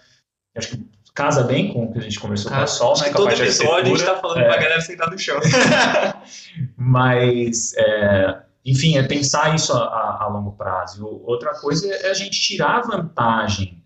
acho 0.57 0.69
que 0.69 0.85
casa 1.13 1.43
bem 1.43 1.71
com 1.71 1.83
o 1.85 1.93
que 1.93 1.99
a 1.99 2.01
gente 2.01 2.19
conversou 2.19 2.51
com 2.51 2.57
a 2.57 2.65
Sol, 2.67 2.97
né? 2.99 3.09
com 3.11 3.17
todo 3.17 3.29
episódio 3.31 3.75
a 3.75 3.83
gente 3.85 3.99
está 3.99 4.17
falando 4.17 4.39
É. 4.39 4.43
para 4.45 4.55
a 4.55 4.57
galera 4.61 4.81
sentar 4.81 5.09
no 5.11 5.17
chão. 5.17 5.39
Mas, 6.75 7.73
é, 7.77 8.41
enfim, 8.65 8.97
é 8.97 9.03
pensar 9.03 9.53
isso 9.55 9.73
a, 9.73 9.83
a- 9.83 10.23
a 10.23 10.27
longo 10.27 10.53
prazo. 10.53 11.05
Outra 11.25 11.59
coisa 11.59 11.87
é 11.93 12.09
a 12.09 12.13
gente 12.13 12.39
tirar 12.39 12.81
vantagem 12.81 13.83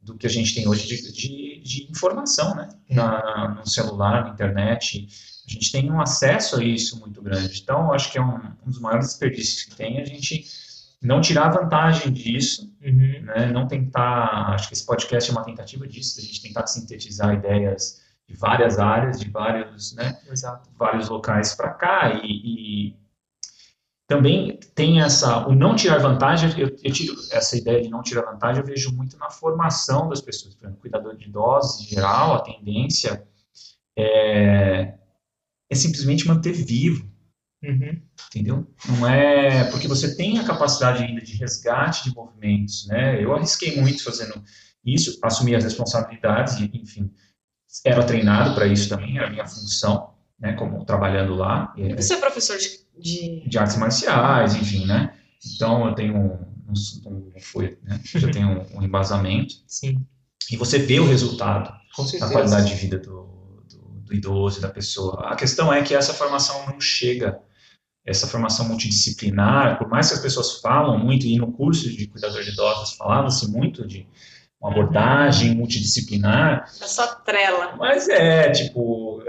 do 0.00 0.16
que 0.16 0.26
a 0.26 0.30
gente 0.30 0.54
tem 0.54 0.66
hoje 0.66 0.86
de, 0.86 1.12
de, 1.12 1.62
de 1.62 1.90
informação, 1.90 2.54
né? 2.54 2.68
Na, 2.88 3.56
no 3.58 3.68
celular, 3.68 4.24
na 4.24 4.30
internet. 4.30 5.06
A 5.46 5.52
gente 5.52 5.72
tem 5.72 5.90
um 5.90 6.00
acesso 6.00 6.56
a 6.56 6.64
isso 6.64 6.98
muito 7.00 7.20
grande. 7.20 7.60
Então, 7.60 7.92
acho 7.92 8.10
que 8.10 8.18
é 8.18 8.22
um, 8.22 8.36
um 8.64 8.70
dos 8.70 8.80
maiores 8.80 9.08
desperdícios 9.08 9.64
que 9.64 9.76
tem 9.76 10.00
a 10.00 10.04
gente 10.04 10.44
não 11.02 11.20
tirar 11.20 11.48
vantagem 11.50 12.12
disso, 12.12 12.72
uhum. 12.82 13.22
né? 13.24 13.50
não 13.52 13.66
tentar. 13.66 14.54
Acho 14.54 14.68
que 14.68 14.74
esse 14.74 14.86
podcast 14.86 15.30
é 15.30 15.32
uma 15.32 15.44
tentativa 15.44 15.86
disso, 15.86 16.20
a 16.20 16.22
gente 16.22 16.42
tentar 16.42 16.66
sintetizar 16.66 17.34
ideias 17.34 18.00
de 18.28 18.36
várias 18.36 18.78
áreas, 18.78 19.18
de 19.18 19.28
vários, 19.28 19.94
né? 19.94 20.18
vários 20.78 21.08
locais 21.08 21.54
para 21.54 21.70
cá 21.70 22.20
e, 22.22 22.26
e, 22.26 22.96
também 24.10 24.58
tem 24.74 25.00
essa 25.00 25.46
o 25.46 25.54
não 25.54 25.76
tirar 25.76 25.98
vantagem. 25.98 26.50
Eu, 26.58 26.76
eu, 26.82 26.92
tiro 26.92 27.14
essa 27.30 27.56
ideia 27.56 27.80
de 27.80 27.88
não 27.88 28.02
tirar 28.02 28.22
vantagem, 28.22 28.60
eu 28.60 28.66
vejo 28.66 28.92
muito 28.92 29.16
na 29.16 29.30
formação 29.30 30.08
das 30.08 30.20
pessoas. 30.20 30.56
Por 30.56 30.64
exemplo, 30.64 30.80
cuidador 30.80 31.16
de 31.16 31.28
idosos, 31.28 31.80
em 31.80 31.94
geral, 31.94 32.34
a 32.34 32.40
tendência 32.40 33.24
é, 33.96 34.94
é 35.70 35.74
simplesmente 35.76 36.26
manter 36.26 36.52
vivo 36.52 37.08
Uhum. 37.62 38.00
Entendeu? 38.28 38.66
Não 38.88 39.06
é 39.06 39.70
porque 39.70 39.86
você 39.86 40.16
tem 40.16 40.38
a 40.38 40.44
capacidade 40.44 41.04
ainda 41.04 41.20
de 41.20 41.36
resgate 41.36 42.08
de 42.08 42.14
movimentos, 42.14 42.86
né? 42.86 43.22
Eu 43.22 43.34
arrisquei 43.36 43.78
muito 43.78 44.02
fazendo 44.02 44.42
isso, 44.82 45.18
assumi 45.22 45.54
as 45.54 45.62
responsabilidades, 45.62 46.58
enfim, 46.58 47.12
era 47.84 48.02
treinado 48.02 48.54
para 48.54 48.66
isso 48.66 48.88
também, 48.88 49.18
era 49.18 49.26
a 49.26 49.30
minha 49.30 49.46
função, 49.46 50.09
né? 50.40 50.54
Como 50.54 50.84
trabalhando 50.84 51.34
lá. 51.34 51.72
Você 51.96 52.14
é 52.14 52.16
professor 52.16 52.56
de, 52.56 52.68
de... 52.98 53.48
de 53.48 53.58
artes 53.58 53.76
marciais, 53.76 54.54
enfim, 54.54 54.86
né? 54.86 55.14
Então 55.54 55.86
eu 55.86 55.94
tenho 55.94 56.16
um, 56.16 56.32
um, 56.68 56.72
um 57.06 57.40
foi, 57.40 57.78
né? 57.82 58.00
já 58.04 58.30
tenho 58.30 58.48
um, 58.48 58.78
um, 58.78 58.82
embasamento. 58.82 59.54
Sim. 59.66 60.04
E 60.50 60.56
você 60.56 60.78
vê 60.78 60.98
o 60.98 61.06
resultado 61.06 61.72
da 62.18 62.28
qualidade 62.28 62.68
de 62.68 62.74
vida 62.74 62.98
do, 62.98 63.62
do, 63.68 64.02
do 64.06 64.14
idoso, 64.14 64.60
da 64.60 64.68
pessoa. 64.68 65.28
A 65.28 65.36
questão 65.36 65.72
é 65.72 65.82
que 65.82 65.94
essa 65.94 66.12
formação 66.12 66.66
não 66.66 66.80
chega 66.80 67.38
essa 68.04 68.26
formação 68.26 68.66
multidisciplinar, 68.66 69.78
por 69.78 69.88
mais 69.88 70.08
que 70.08 70.14
as 70.14 70.20
pessoas 70.20 70.58
falam 70.60 70.98
muito, 70.98 71.26
e 71.26 71.36
no 71.36 71.52
curso 71.52 71.88
de 71.88 72.06
cuidador 72.08 72.42
de 72.42 72.50
idosos 72.50 72.96
falava-se 72.96 73.50
muito 73.50 73.86
de 73.86 74.08
uma 74.60 74.70
abordagem 74.70 75.54
multidisciplinar. 75.54 76.64
É 76.80 76.86
só 76.86 77.06
trela. 77.16 77.76
Mas 77.76 78.08
é, 78.08 78.50
tipo, 78.50 79.22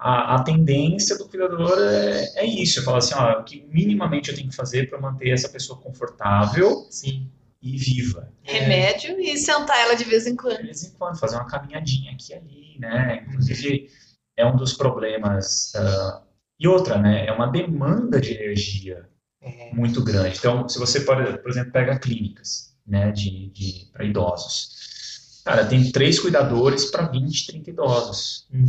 a, 0.00 0.36
a 0.36 0.42
tendência 0.42 1.18
do 1.18 1.28
cuidador 1.28 1.78
é, 1.78 2.32
é 2.36 2.44
isso, 2.46 2.80
é 2.80 2.82
falar 2.82 2.98
assim, 2.98 3.14
ó, 3.14 3.40
o 3.40 3.44
que 3.44 3.66
minimamente 3.70 4.30
eu 4.30 4.34
tenho 4.34 4.48
que 4.48 4.56
fazer 4.56 4.88
para 4.88 4.98
manter 4.98 5.28
essa 5.28 5.48
pessoa 5.48 5.78
confortável 5.78 6.86
Sim. 6.88 7.30
e 7.60 7.76
viva. 7.76 8.32
Remédio 8.42 9.10
é, 9.10 9.20
e 9.20 9.36
sentar 9.36 9.78
ela 9.78 9.94
de 9.94 10.04
vez 10.04 10.26
em 10.26 10.34
quando. 10.34 10.56
De 10.56 10.64
vez 10.64 10.84
em 10.84 10.92
quando, 10.92 11.18
fazer 11.18 11.36
uma 11.36 11.46
caminhadinha 11.46 12.12
aqui 12.12 12.32
e 12.32 12.34
ali, 12.34 12.78
né? 12.78 13.26
Inclusive, 13.28 13.90
é 14.36 14.46
um 14.46 14.56
dos 14.56 14.72
problemas... 14.72 15.72
Uh, 15.74 16.30
e 16.58 16.66
outra, 16.66 16.98
né, 16.98 17.26
é 17.26 17.32
uma 17.32 17.46
demanda 17.46 18.20
de 18.20 18.32
energia 18.32 19.06
é. 19.42 19.74
muito 19.74 20.02
grande. 20.02 20.38
Então, 20.38 20.68
se 20.68 20.78
você, 20.78 21.00
por, 21.00 21.20
exemplo, 21.46 21.72
pega 21.72 21.98
clínicas 21.98 22.74
né, 22.86 23.10
de, 23.12 23.50
de 23.50 23.90
para 23.92 24.04
idosos, 24.04 25.42
cara, 25.44 25.64
tem 25.66 25.90
três 25.90 26.18
cuidadores 26.18 26.86
para 26.86 27.06
20, 27.06 27.46
30 27.46 27.70
idosos. 27.70 28.46
Uhum. 28.52 28.66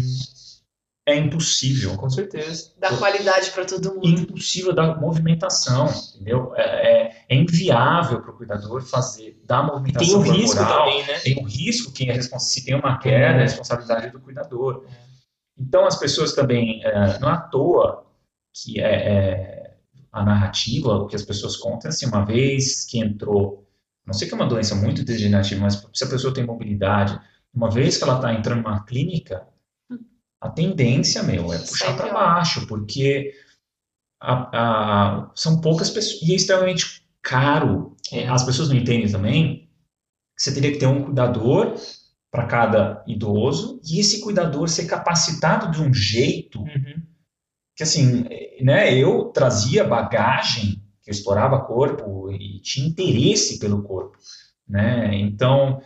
É 1.07 1.15
impossível. 1.15 1.97
Com 1.97 2.09
certeza. 2.09 2.71
Dar 2.77 2.97
qualidade 2.97 3.49
para 3.51 3.65
todo 3.65 3.95
mundo. 3.95 4.07
Impossível 4.07 4.73
dar 4.73 4.99
movimentação, 4.99 5.87
entendeu? 6.15 6.53
É, 6.55 7.07
é, 7.07 7.25
é 7.29 7.35
inviável 7.35 8.21
para 8.21 8.31
o 8.31 8.37
cuidador 8.37 8.81
fazer, 8.83 9.41
dar 9.43 9.63
movimentação 9.63 10.21
tem 10.21 10.31
um 10.31 10.35
risco 10.35 10.57
também, 10.57 11.07
né? 11.07 11.19
Tem 11.19 11.39
um 11.39 11.43
risco, 11.43 11.91
quem 11.91 12.09
é 12.09 12.13
responsável, 12.13 12.53
se 12.53 12.65
tem 12.65 12.75
uma 12.75 12.99
queda, 12.99 13.15
é 13.15 13.27
a 13.29 13.33
é. 13.33 13.41
responsabilidade 13.41 14.11
do 14.11 14.19
cuidador. 14.19 14.85
É. 14.87 15.11
Então, 15.57 15.85
as 15.85 15.97
pessoas 15.97 16.33
também, 16.33 16.83
é, 16.83 17.19
não 17.19 17.29
é 17.29 17.33
à 17.33 17.37
toa 17.37 18.05
que 18.53 18.79
é, 18.79 18.83
é, 18.83 19.77
a 20.11 20.23
narrativa, 20.23 20.93
o 20.93 21.07
que 21.07 21.15
as 21.15 21.23
pessoas 21.23 21.55
contam, 21.57 21.89
assim, 21.89 22.05
uma 22.05 22.25
vez 22.25 22.85
que 22.85 22.99
entrou, 22.99 23.67
não 24.05 24.13
sei 24.13 24.27
que 24.27 24.33
é 24.33 24.37
uma 24.37 24.47
doença 24.47 24.75
muito 24.75 25.03
degenerativa, 25.03 25.61
mas 25.61 25.87
se 25.93 26.03
a 26.03 26.07
pessoa 26.07 26.33
tem 26.33 26.45
mobilidade, 26.45 27.19
uma 27.53 27.69
vez 27.69 27.97
que 27.97 28.03
ela 28.03 28.15
está 28.15 28.33
entrando 28.33 28.63
numa 28.63 28.83
clínica, 28.83 29.47
a 30.41 30.49
tendência, 30.49 31.21
meu, 31.21 31.53
é 31.53 31.59
puxar 31.59 31.95
para 31.95 32.11
baixo, 32.11 32.65
porque 32.65 33.31
a, 34.19 34.49
a, 34.53 35.31
são 35.35 35.61
poucas 35.61 35.89
pessoas, 35.89 36.21
e 36.23 36.33
é 36.33 36.35
extremamente 36.35 37.05
caro. 37.21 37.95
É. 38.11 38.27
As 38.27 38.43
pessoas 38.43 38.67
não 38.67 38.75
entendem 38.75 39.09
também 39.09 39.69
que 40.35 40.43
você 40.43 40.53
teria 40.53 40.71
que 40.71 40.79
ter 40.79 40.87
um 40.87 41.03
cuidador 41.03 41.75
para 42.31 42.47
cada 42.47 43.03
idoso 43.05 43.79
e 43.85 43.99
esse 43.99 44.21
cuidador 44.21 44.67
ser 44.67 44.85
capacitado 44.85 45.69
de 45.69 45.81
um 45.81 45.93
jeito 45.93 46.61
uhum. 46.61 47.03
que 47.75 47.83
assim, 47.83 48.25
né, 48.61 48.95
eu 48.95 49.25
trazia 49.25 49.83
bagagem, 49.83 50.81
que 51.03 51.09
eu 51.09 51.11
explorava 51.11 51.65
corpo 51.65 52.31
e 52.31 52.59
tinha 52.61 52.87
interesse 52.87 53.59
pelo 53.59 53.83
corpo, 53.83 54.17
né? 54.67 55.13
Então, 55.13 55.81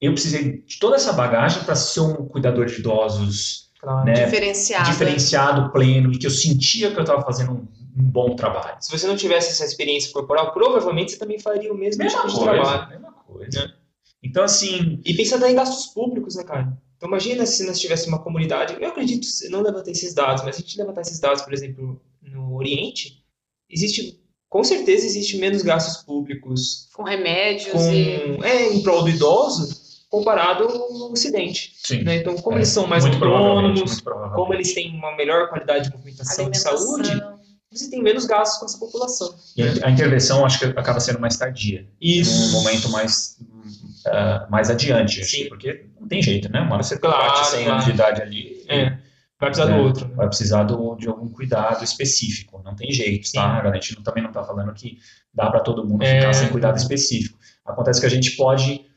eu 0.00 0.12
precisei 0.12 0.62
de 0.62 0.78
toda 0.78 0.96
essa 0.96 1.12
bagagem 1.12 1.64
para 1.64 1.74
ser 1.74 2.00
um 2.00 2.28
cuidador 2.28 2.66
de 2.66 2.74
idosos. 2.74 3.67
Né, 4.04 4.24
diferenciado, 4.24 4.90
diferenciado, 4.90 5.72
pleno 5.72 6.12
e 6.12 6.18
que 6.18 6.26
eu 6.26 6.30
sentia 6.30 6.90
que 6.90 6.96
eu 6.96 7.02
estava 7.02 7.22
fazendo 7.22 7.52
um, 7.52 7.66
um, 7.96 8.10
bom 8.10 8.34
trabalho. 8.34 8.76
Se 8.80 8.90
você 8.90 9.06
não 9.06 9.16
tivesse 9.16 9.50
essa 9.50 9.64
experiência 9.64 10.12
corporal, 10.12 10.52
provavelmente 10.52 11.12
você 11.12 11.18
também 11.18 11.38
faria 11.38 11.72
o 11.72 11.76
mesmo 11.76 12.02
mesma 12.02 12.22
tipo 12.22 12.32
coisa, 12.32 12.38
de 12.38 12.60
trabalho. 12.60 12.90
Mesma 12.90 13.12
coisa. 13.12 13.66
Né? 13.66 13.74
Então, 14.22 14.42
assim. 14.42 15.00
E 15.04 15.14
pensa 15.14 15.36
até 15.36 15.50
em 15.50 15.54
gastos 15.54 15.86
públicos, 15.92 16.34
né, 16.34 16.42
cara? 16.42 16.76
Então, 16.96 17.08
imagina 17.08 17.46
se 17.46 17.64
nós 17.64 17.78
tivéssemos 17.78 18.12
uma 18.12 18.22
comunidade. 18.22 18.76
Eu 18.80 18.88
acredito, 18.88 19.26
não 19.50 19.62
levantei 19.62 19.92
esses 19.92 20.12
dados, 20.12 20.42
mas 20.42 20.56
se 20.56 20.62
a 20.62 20.64
gente 20.64 20.78
levantar 20.78 21.02
esses 21.02 21.20
dados, 21.20 21.42
por 21.42 21.52
exemplo, 21.52 22.00
no 22.22 22.56
Oriente, 22.56 23.24
existe. 23.70 24.20
Com 24.48 24.64
certeza 24.64 25.04
existe 25.04 25.36
menos 25.36 25.60
gastos 25.60 26.02
públicos. 26.02 26.88
Com 26.94 27.02
remédios 27.02 27.70
com, 27.70 27.92
e. 27.92 28.38
É, 28.42 28.72
em 28.72 28.82
prol 28.82 29.02
do 29.02 29.10
idoso, 29.10 29.87
comparado 30.08 30.64
ao 30.64 31.12
Ocidente. 31.12 31.72
Sim. 31.76 32.02
Né? 32.02 32.16
Então, 32.16 32.36
como 32.36 32.56
é, 32.56 32.60
eles 32.60 32.68
são 32.68 32.86
mais 32.86 33.04
autônomos, 33.04 34.00
como 34.34 34.54
eles 34.54 34.74
têm 34.74 34.94
uma 34.94 35.14
melhor 35.16 35.48
qualidade 35.48 35.88
de 35.88 35.96
movimentação 35.96 36.50
de 36.50 36.58
saúde, 36.58 37.10
você 37.70 37.90
tem 37.90 38.02
menos 38.02 38.24
gastos 38.24 38.58
com 38.58 38.64
essa 38.64 38.78
população. 38.78 39.34
E 39.56 39.62
a 39.84 39.90
intervenção, 39.90 40.44
acho 40.44 40.58
que 40.58 40.64
acaba 40.64 41.00
sendo 41.00 41.20
mais 41.20 41.36
tardia. 41.36 41.86
Isso. 42.00 42.56
Um 42.56 42.62
momento 42.62 42.88
mais 42.90 43.38
uh, 44.06 44.50
mais 44.50 44.70
adiante, 44.70 45.24
Sim. 45.24 45.48
porque 45.48 45.86
não 46.00 46.08
tem 46.08 46.22
jeito, 46.22 46.50
né? 46.50 46.60
Uma 46.60 46.74
hora 46.74 46.82
você 46.82 46.98
claro, 46.98 47.28
bate 47.28 47.46
100 47.48 47.58
claro. 47.58 47.72
anos 47.72 47.84
de 47.84 47.90
idade 47.90 48.22
ali. 48.22 48.64
É. 48.68 48.98
Vai 49.40 49.50
precisar 49.50 49.66
do 49.66 49.82
outro. 49.82 50.08
Né? 50.08 50.14
Vai 50.16 50.26
precisar 50.26 50.62
do, 50.64 50.96
de 50.96 51.08
algum 51.08 51.28
cuidado 51.28 51.84
específico. 51.84 52.60
Não 52.64 52.74
tem 52.74 52.90
jeito, 52.90 53.30
tá? 53.32 53.60
A 53.60 53.74
gente 53.74 54.02
também 54.02 54.22
não 54.22 54.30
está 54.30 54.42
falando 54.42 54.72
que 54.72 54.98
dá 55.32 55.48
para 55.50 55.60
todo 55.60 55.86
mundo 55.86 56.02
é. 56.02 56.20
ficar 56.20 56.32
sem 56.32 56.48
cuidado 56.48 56.76
específico. 56.76 57.38
Acontece 57.64 58.00
que 58.00 58.06
a 58.06 58.10
gente 58.10 58.32
pode 58.32 58.87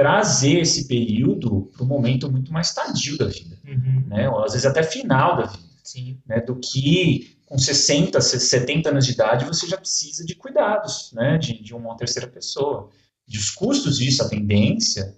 trazer 0.00 0.60
esse 0.60 0.88
período 0.88 1.70
para 1.72 1.84
um 1.84 1.86
momento 1.86 2.32
muito 2.32 2.50
mais 2.50 2.72
tardio 2.72 3.18
da 3.18 3.26
vida, 3.26 3.58
uhum. 3.66 4.04
né? 4.06 4.30
Ou 4.30 4.42
às 4.42 4.52
vezes 4.52 4.64
até 4.64 4.82
final 4.82 5.36
da 5.36 5.44
vida, 5.44 5.68
Sim. 5.84 6.18
né? 6.26 6.40
Do 6.40 6.56
que 6.56 7.36
com 7.44 7.58
60, 7.58 8.18
70 8.18 8.88
anos 8.88 9.04
de 9.04 9.12
idade 9.12 9.44
você 9.44 9.66
já 9.66 9.76
precisa 9.76 10.24
de 10.24 10.34
cuidados, 10.34 11.12
né? 11.12 11.36
De, 11.36 11.62
de 11.62 11.74
uma 11.74 11.94
terceira 11.98 12.26
pessoa 12.26 12.88
de 13.26 13.38
os 13.38 13.50
custos 13.50 13.98
disso, 13.98 14.22
a 14.22 14.28
tendência 14.28 15.14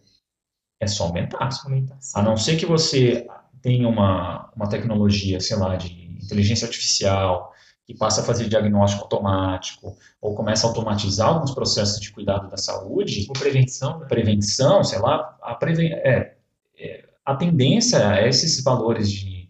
é 0.81 0.89
só 0.89 1.05
aumentar. 1.05 1.49
aumentar 1.65 1.97
a 2.15 2.21
não 2.21 2.37
ser 2.37 2.57
que 2.57 2.67
você 2.67 3.25
tenha 3.63 3.89
uma, 3.89 4.51
uma 4.57 4.69
tecnologia, 4.69 5.39
sei 5.39 5.57
lá, 5.57 5.77
de 5.77 5.93
inteligência 6.21 6.67
artificial, 6.67 7.53
que 7.93 7.99
passa 7.99 8.23
a 8.23 8.25
fazer 8.25 8.49
diagnóstico 8.49 9.05
automático, 9.05 9.97
ou 10.21 10.35
começa 10.35 10.67
a 10.67 10.71
automatizar 10.71 11.29
alguns 11.29 11.53
processos 11.53 12.01
de 12.01 12.11
cuidado 12.11 12.51
da 12.51 12.57
saúde. 12.57 13.27
Ou 13.29 13.35
prevenção. 13.35 14.01
Né? 14.01 14.07
Prevenção, 14.07 14.83
sei 14.83 14.99
lá, 14.99 15.37
a, 15.43 15.55
preven 15.55 15.93
é, 15.93 16.35
é, 16.79 17.05
a 17.25 17.37
tendência 17.37 17.99
é 17.99 18.29
esses 18.29 18.63
valores 18.63 19.11
de, 19.11 19.49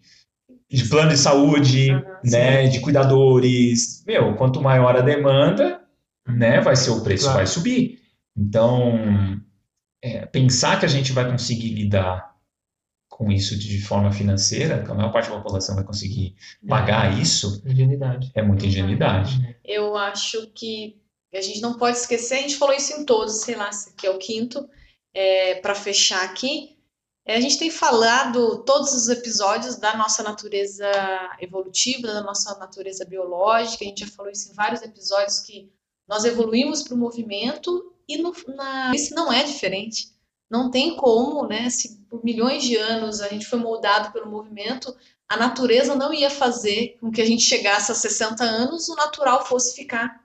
de 0.69 0.85
plano 0.89 1.09
de 1.09 1.17
saúde, 1.17 1.91
uhum, 1.91 2.01
né, 2.25 2.67
de 2.67 2.79
cuidadores. 2.81 4.03
Meu, 4.05 4.35
quanto 4.35 4.61
maior 4.61 4.95
a 4.95 5.01
demanda, 5.01 5.81
né, 6.27 6.59
vai 6.59 6.75
ser 6.75 6.91
o 6.91 7.01
preço, 7.01 7.23
claro. 7.23 7.37
vai 7.37 7.47
subir. 7.47 7.99
Então, 8.35 9.39
é, 10.01 10.25
pensar 10.25 10.79
que 10.79 10.85
a 10.85 10.89
gente 10.89 11.13
vai 11.13 11.29
conseguir 11.29 11.73
lidar 11.73 12.32
com 13.17 13.31
isso 13.31 13.57
de 13.57 13.79
forma 13.79 14.11
financeira, 14.11 14.83
que 14.83 14.91
a 14.91 14.93
maior 14.95 15.11
parte 15.11 15.29
da 15.29 15.37
população 15.37 15.75
vai 15.75 15.83
conseguir 15.83 16.35
pagar 16.67 17.13
é, 17.13 17.21
isso, 17.21 17.61
ingenuidade. 17.65 18.31
é 18.33 18.41
muita 18.41 18.65
ingenuidade. 18.65 19.57
Eu 19.63 19.95
acho 19.95 20.47
que 20.47 20.99
a 21.31 21.41
gente 21.41 21.61
não 21.61 21.77
pode 21.77 21.97
esquecer, 21.97 22.35
a 22.35 22.41
gente 22.41 22.55
falou 22.55 22.75
isso 22.75 22.93
em 22.93 23.05
todos, 23.05 23.41
sei 23.41 23.55
lá, 23.55 23.69
que 23.97 24.07
é 24.07 24.09
o 24.09 24.17
quinto, 24.17 24.67
é, 25.13 25.55
para 25.55 25.75
fechar 25.75 26.23
aqui, 26.23 26.75
é, 27.25 27.35
a 27.35 27.39
gente 27.39 27.57
tem 27.57 27.69
falado 27.69 28.63
todos 28.63 28.93
os 28.93 29.07
episódios 29.07 29.77
da 29.77 29.95
nossa 29.95 30.23
natureza 30.23 30.89
evolutiva, 31.39 32.07
da 32.07 32.21
nossa 32.21 32.57
natureza 32.57 33.05
biológica, 33.05 33.85
a 33.85 33.87
gente 33.87 34.05
já 34.05 34.11
falou 34.11 34.31
isso 34.31 34.51
em 34.51 34.55
vários 34.55 34.81
episódios 34.81 35.39
que 35.39 35.71
nós 36.07 36.25
evoluímos 36.25 36.81
para 36.81 36.95
o 36.95 36.97
movimento 36.97 37.93
e 38.07 38.17
no, 38.17 38.33
na, 38.47 38.91
isso 38.93 39.15
não 39.15 39.31
é 39.31 39.43
diferente. 39.43 40.11
Não 40.49 40.69
tem 40.69 40.95
como, 40.95 41.47
né? 41.47 41.69
Se 41.69 41.97
por 42.09 42.23
milhões 42.23 42.63
de 42.63 42.75
anos 42.75 43.21
a 43.21 43.27
gente 43.27 43.45
foi 43.45 43.59
moldado 43.59 44.11
pelo 44.11 44.29
movimento, 44.29 44.95
a 45.27 45.37
natureza 45.37 45.95
não 45.95 46.13
ia 46.13 46.29
fazer 46.29 46.97
com 46.99 47.11
que 47.11 47.21
a 47.21 47.25
gente 47.25 47.43
chegasse 47.43 47.91
a 47.91 47.95
60 47.95 48.43
anos, 48.43 48.87
o 48.89 48.95
natural 48.95 49.45
fosse 49.45 49.75
ficar 49.75 50.22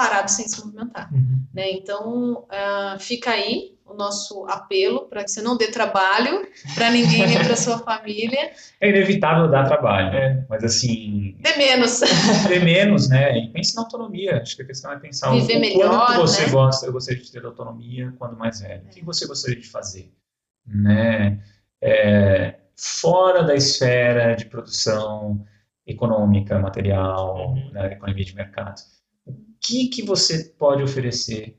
parado 0.00 0.30
sem 0.30 0.48
se 0.48 0.64
movimentar. 0.64 1.12
Uhum. 1.12 1.44
Né? 1.52 1.72
Então, 1.72 2.46
uh, 2.48 2.98
fica 2.98 3.32
aí 3.32 3.76
o 3.84 3.92
nosso 3.92 4.46
apelo 4.46 5.08
para 5.08 5.22
que 5.22 5.30
você 5.30 5.42
não 5.42 5.58
dê 5.58 5.66
trabalho 5.66 6.48
para 6.74 6.90
ninguém 6.90 7.26
nem 7.26 7.44
para 7.44 7.54
sua 7.54 7.78
família. 7.80 8.52
É 8.80 8.88
inevitável 8.88 9.50
dar 9.50 9.66
trabalho, 9.66 10.10
né? 10.12 10.46
mas 10.48 10.64
assim. 10.64 11.36
Dê 11.40 11.54
menos. 11.56 12.00
Dê 12.48 12.60
menos, 12.60 13.10
né? 13.10 13.36
E 13.36 13.48
pense 13.48 13.74
na 13.74 13.82
autonomia. 13.82 14.40
Acho 14.40 14.56
que 14.56 14.62
a 14.62 14.66
questão 14.66 14.90
é 14.90 14.98
pensar 14.98 15.32
Viver 15.32 15.58
o 15.58 15.60
melhor, 15.60 16.06
quanto 16.06 16.20
você 16.20 16.46
né? 16.46 16.50
gosta, 16.50 16.86
eu 16.86 16.92
gostaria 16.92 17.22
de 17.22 17.30
ter 17.30 17.44
autonomia 17.44 18.14
quando 18.18 18.38
mais 18.38 18.60
velho. 18.60 18.84
O 18.86 18.88
que 18.88 19.04
você 19.04 19.26
gostaria 19.26 19.60
de 19.60 19.68
fazer? 19.68 20.10
Né? 20.66 21.42
É, 21.82 22.54
fora 22.74 23.42
da 23.42 23.54
esfera 23.54 24.34
de 24.34 24.46
produção 24.46 25.44
econômica, 25.86 26.58
material, 26.58 27.50
uhum. 27.50 27.70
né, 27.72 27.92
economia 27.92 28.24
de 28.24 28.34
mercado. 28.34 28.80
O 29.62 29.66
que, 29.66 29.88
que 29.88 30.02
você 30.02 30.44
pode 30.58 30.82
oferecer 30.82 31.56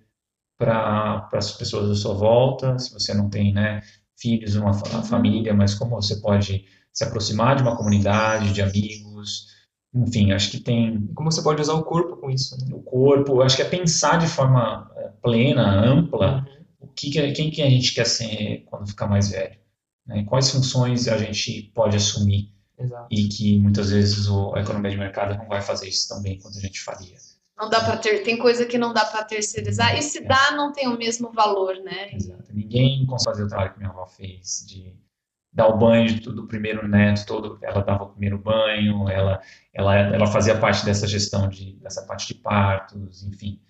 para 0.57 1.29
as 1.33 1.51
pessoas 1.51 1.89
à 1.89 1.95
sua 1.95 2.13
volta, 2.15 2.77
se 2.79 2.91
você 2.91 3.13
não 3.13 3.29
tem 3.29 3.53
né, 3.53 3.81
filhos, 4.17 4.55
uma, 4.55 4.71
uma 4.71 4.97
uhum. 4.97 5.03
família, 5.03 5.53
mas 5.53 5.75
como 5.75 5.95
você 5.95 6.15
pode 6.17 6.65
se 6.91 7.03
aproximar 7.03 7.55
de 7.55 7.61
uma 7.61 7.77
comunidade, 7.77 8.53
de 8.53 8.61
amigos, 8.61 9.47
enfim, 9.93 10.31
acho 10.31 10.51
que 10.51 10.59
tem... 10.59 11.07
Como 11.13 11.31
você 11.31 11.41
pode 11.41 11.61
usar 11.61 11.73
o 11.73 11.83
corpo 11.83 12.17
com 12.17 12.29
isso? 12.29 12.57
Né? 12.59 12.73
O 12.73 12.81
corpo, 12.81 13.41
acho 13.41 13.55
que 13.55 13.61
é 13.61 13.69
pensar 13.69 14.17
de 14.17 14.27
forma 14.27 14.91
eh, 14.97 15.11
plena, 15.21 15.83
ampla, 15.85 16.45
uhum. 16.79 16.87
o 16.87 16.87
que, 16.87 17.09
quem 17.33 17.51
que 17.51 17.61
a 17.61 17.69
gente 17.69 17.93
quer 17.93 18.05
ser 18.05 18.63
quando 18.65 18.87
ficar 18.87 19.07
mais 19.07 19.29
velho. 19.29 19.57
Né? 20.05 20.23
Quais 20.25 20.49
funções 20.49 21.07
a 21.07 21.17
gente 21.17 21.71
pode 21.73 21.95
assumir 21.95 22.51
Exato. 22.79 23.07
e 23.11 23.27
que 23.27 23.59
muitas 23.59 23.91
vezes 23.91 24.27
o, 24.27 24.55
a 24.55 24.61
economia 24.61 24.91
de 24.91 24.97
mercado 24.97 25.37
não 25.37 25.47
vai 25.47 25.61
fazer 25.61 25.87
isso 25.87 26.07
tão 26.07 26.21
bem 26.21 26.39
quanto 26.39 26.57
a 26.57 26.61
gente 26.61 26.79
faria. 26.81 27.15
Não 27.61 27.69
dá 27.69 27.79
para 27.79 27.95
ter, 27.97 28.23
tem 28.23 28.39
coisa 28.39 28.65
que 28.65 28.75
não 28.75 28.91
dá 28.91 29.05
para 29.05 29.23
terceirizar 29.23 29.95
e 29.95 30.01
se 30.01 30.17
é. 30.17 30.21
dá 30.21 30.51
não 30.51 30.73
tem 30.73 30.87
o 30.87 30.97
mesmo 30.97 31.31
valor, 31.31 31.75
né? 31.75 32.11
Exato. 32.11 32.51
Ninguém 32.51 33.05
consegue 33.05 33.35
fazer 33.35 33.43
o 33.43 33.47
trabalho 33.47 33.73
que 33.73 33.77
minha 33.77 33.91
avó 33.91 34.07
fez 34.07 34.65
de 34.67 34.95
dar 35.53 35.67
o 35.67 35.77
banho 35.77 36.19
do 36.21 36.47
primeiro 36.47 36.87
neto 36.87 37.23
todo, 37.27 37.59
ela 37.61 37.83
dava 37.83 38.05
o 38.05 38.09
primeiro 38.09 38.39
banho, 38.39 39.07
ela 39.07 39.39
ela 39.71 39.95
ela 39.95 40.25
fazia 40.25 40.57
parte 40.57 40.83
dessa 40.83 41.05
gestão 41.05 41.47
de 41.47 41.73
dessa 41.75 42.01
parte 42.03 42.27
de 42.27 42.33
partos, 42.33 43.21
enfim. 43.23 43.61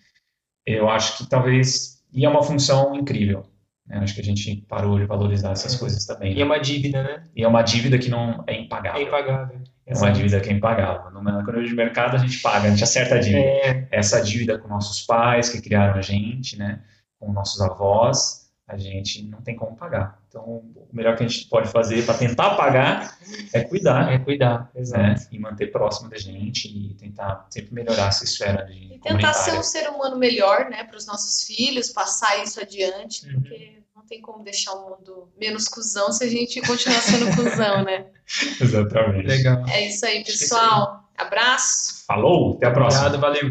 Eu 0.66 0.90
acho 0.90 1.18
que 1.18 1.30
talvez 1.30 2.02
e 2.14 2.26
é 2.26 2.30
uma 2.30 2.44
função 2.44 2.96
incrível. 2.96 3.46
Né? 3.86 3.98
Acho 3.98 4.16
que 4.16 4.22
a 4.22 4.24
gente 4.24 4.56
parou 4.70 4.98
de 5.00 5.06
valorizar 5.06 5.52
essas 5.52 5.76
é. 5.76 5.78
coisas 5.78 6.06
também. 6.06 6.34
E 6.34 6.42
é 6.42 6.46
uma 6.46 6.60
dívida, 6.60 7.04
né? 7.04 7.28
E 7.36 7.44
é 7.44 7.48
uma 7.48 7.62
dívida 7.62 8.00
que 8.00 8.10
não 8.10 8.42
é 8.48 8.58
impagável. 8.58 9.02
É 9.02 9.04
impagável. 9.04 9.62
É 9.86 9.98
uma 9.98 10.12
dívida 10.12 10.40
que 10.40 10.50
é 10.50 10.54
impagável. 10.54 11.12
Na 11.22 11.42
economia 11.42 11.68
de 11.68 11.76
mercado 11.76 12.16
a 12.16 12.20
gente 12.20 12.40
paga, 12.40 12.68
a 12.68 12.70
gente 12.70 12.84
acerta 12.84 13.16
a 13.16 13.20
dívida. 13.20 13.40
É. 13.40 13.88
Essa 13.92 14.22
dívida 14.22 14.58
com 14.58 14.68
nossos 14.68 15.02
pais 15.02 15.50
que 15.50 15.62
criaram 15.62 15.98
a 15.98 16.02
gente, 16.02 16.58
né? 16.58 16.82
com 17.22 17.32
nossos 17.32 17.62
avós, 17.62 18.50
a 18.68 18.76
gente 18.78 19.24
não 19.24 19.42
tem 19.42 19.56
como 19.56 19.76
pagar. 19.76 20.20
Então, 20.28 20.44
o 20.44 20.88
melhor 20.92 21.16
que 21.16 21.24
a 21.24 21.28
gente 21.28 21.48
pode 21.48 21.70
fazer 21.70 22.04
para 22.06 22.18
tentar 22.18 22.56
pagar 22.56 23.18
é 23.54 23.62
cuidar. 23.62 24.12
É 24.12 24.18
cuidar, 24.18 24.72
exato. 24.74 25.04
Né? 25.04 25.16
E 25.32 25.38
manter 25.38 25.68
próximo 25.68 26.10
da 26.10 26.18
gente 26.18 26.68
e 26.68 26.94
tentar 26.96 27.48
sempre 27.50 27.74
melhorar 27.74 28.08
essa 28.08 28.24
esfera 28.24 28.66
de 28.66 28.96
E 28.96 29.00
tentar 29.00 29.34
ser 29.34 29.58
um 29.60 29.64
ser 29.64 29.90
humano 29.90 30.18
melhor, 30.18 30.70
né, 30.70 30.84
para 30.86 30.98
os 30.98 31.06
nossos 31.06 31.44
filhos, 31.44 31.90
passar 31.90 32.44
isso 32.44 32.60
adiante, 32.60 33.28
uhum. 33.28 33.42
porque 33.42 33.81
não 34.02 34.08
tem 34.08 34.20
como 34.20 34.44
deixar 34.44 34.74
o 34.74 34.90
mundo 34.90 35.30
menos 35.40 35.68
cuzão 35.68 36.12
se 36.12 36.24
a 36.24 36.28
gente 36.28 36.60
continuar 36.62 37.02
sendo 37.02 37.36
cuzão, 37.36 37.84
né? 37.84 38.08
Exatamente. 38.60 39.28
Legal. 39.28 39.64
É 39.70 39.88
isso 39.88 40.06
aí, 40.06 40.24
pessoal. 40.24 41.10
Abraço. 41.18 42.04
Falou, 42.08 42.56
até 42.58 42.68
a 42.68 42.72
próxima. 42.72 43.08
Obrigado, 43.08 43.22
valeu. 43.22 43.50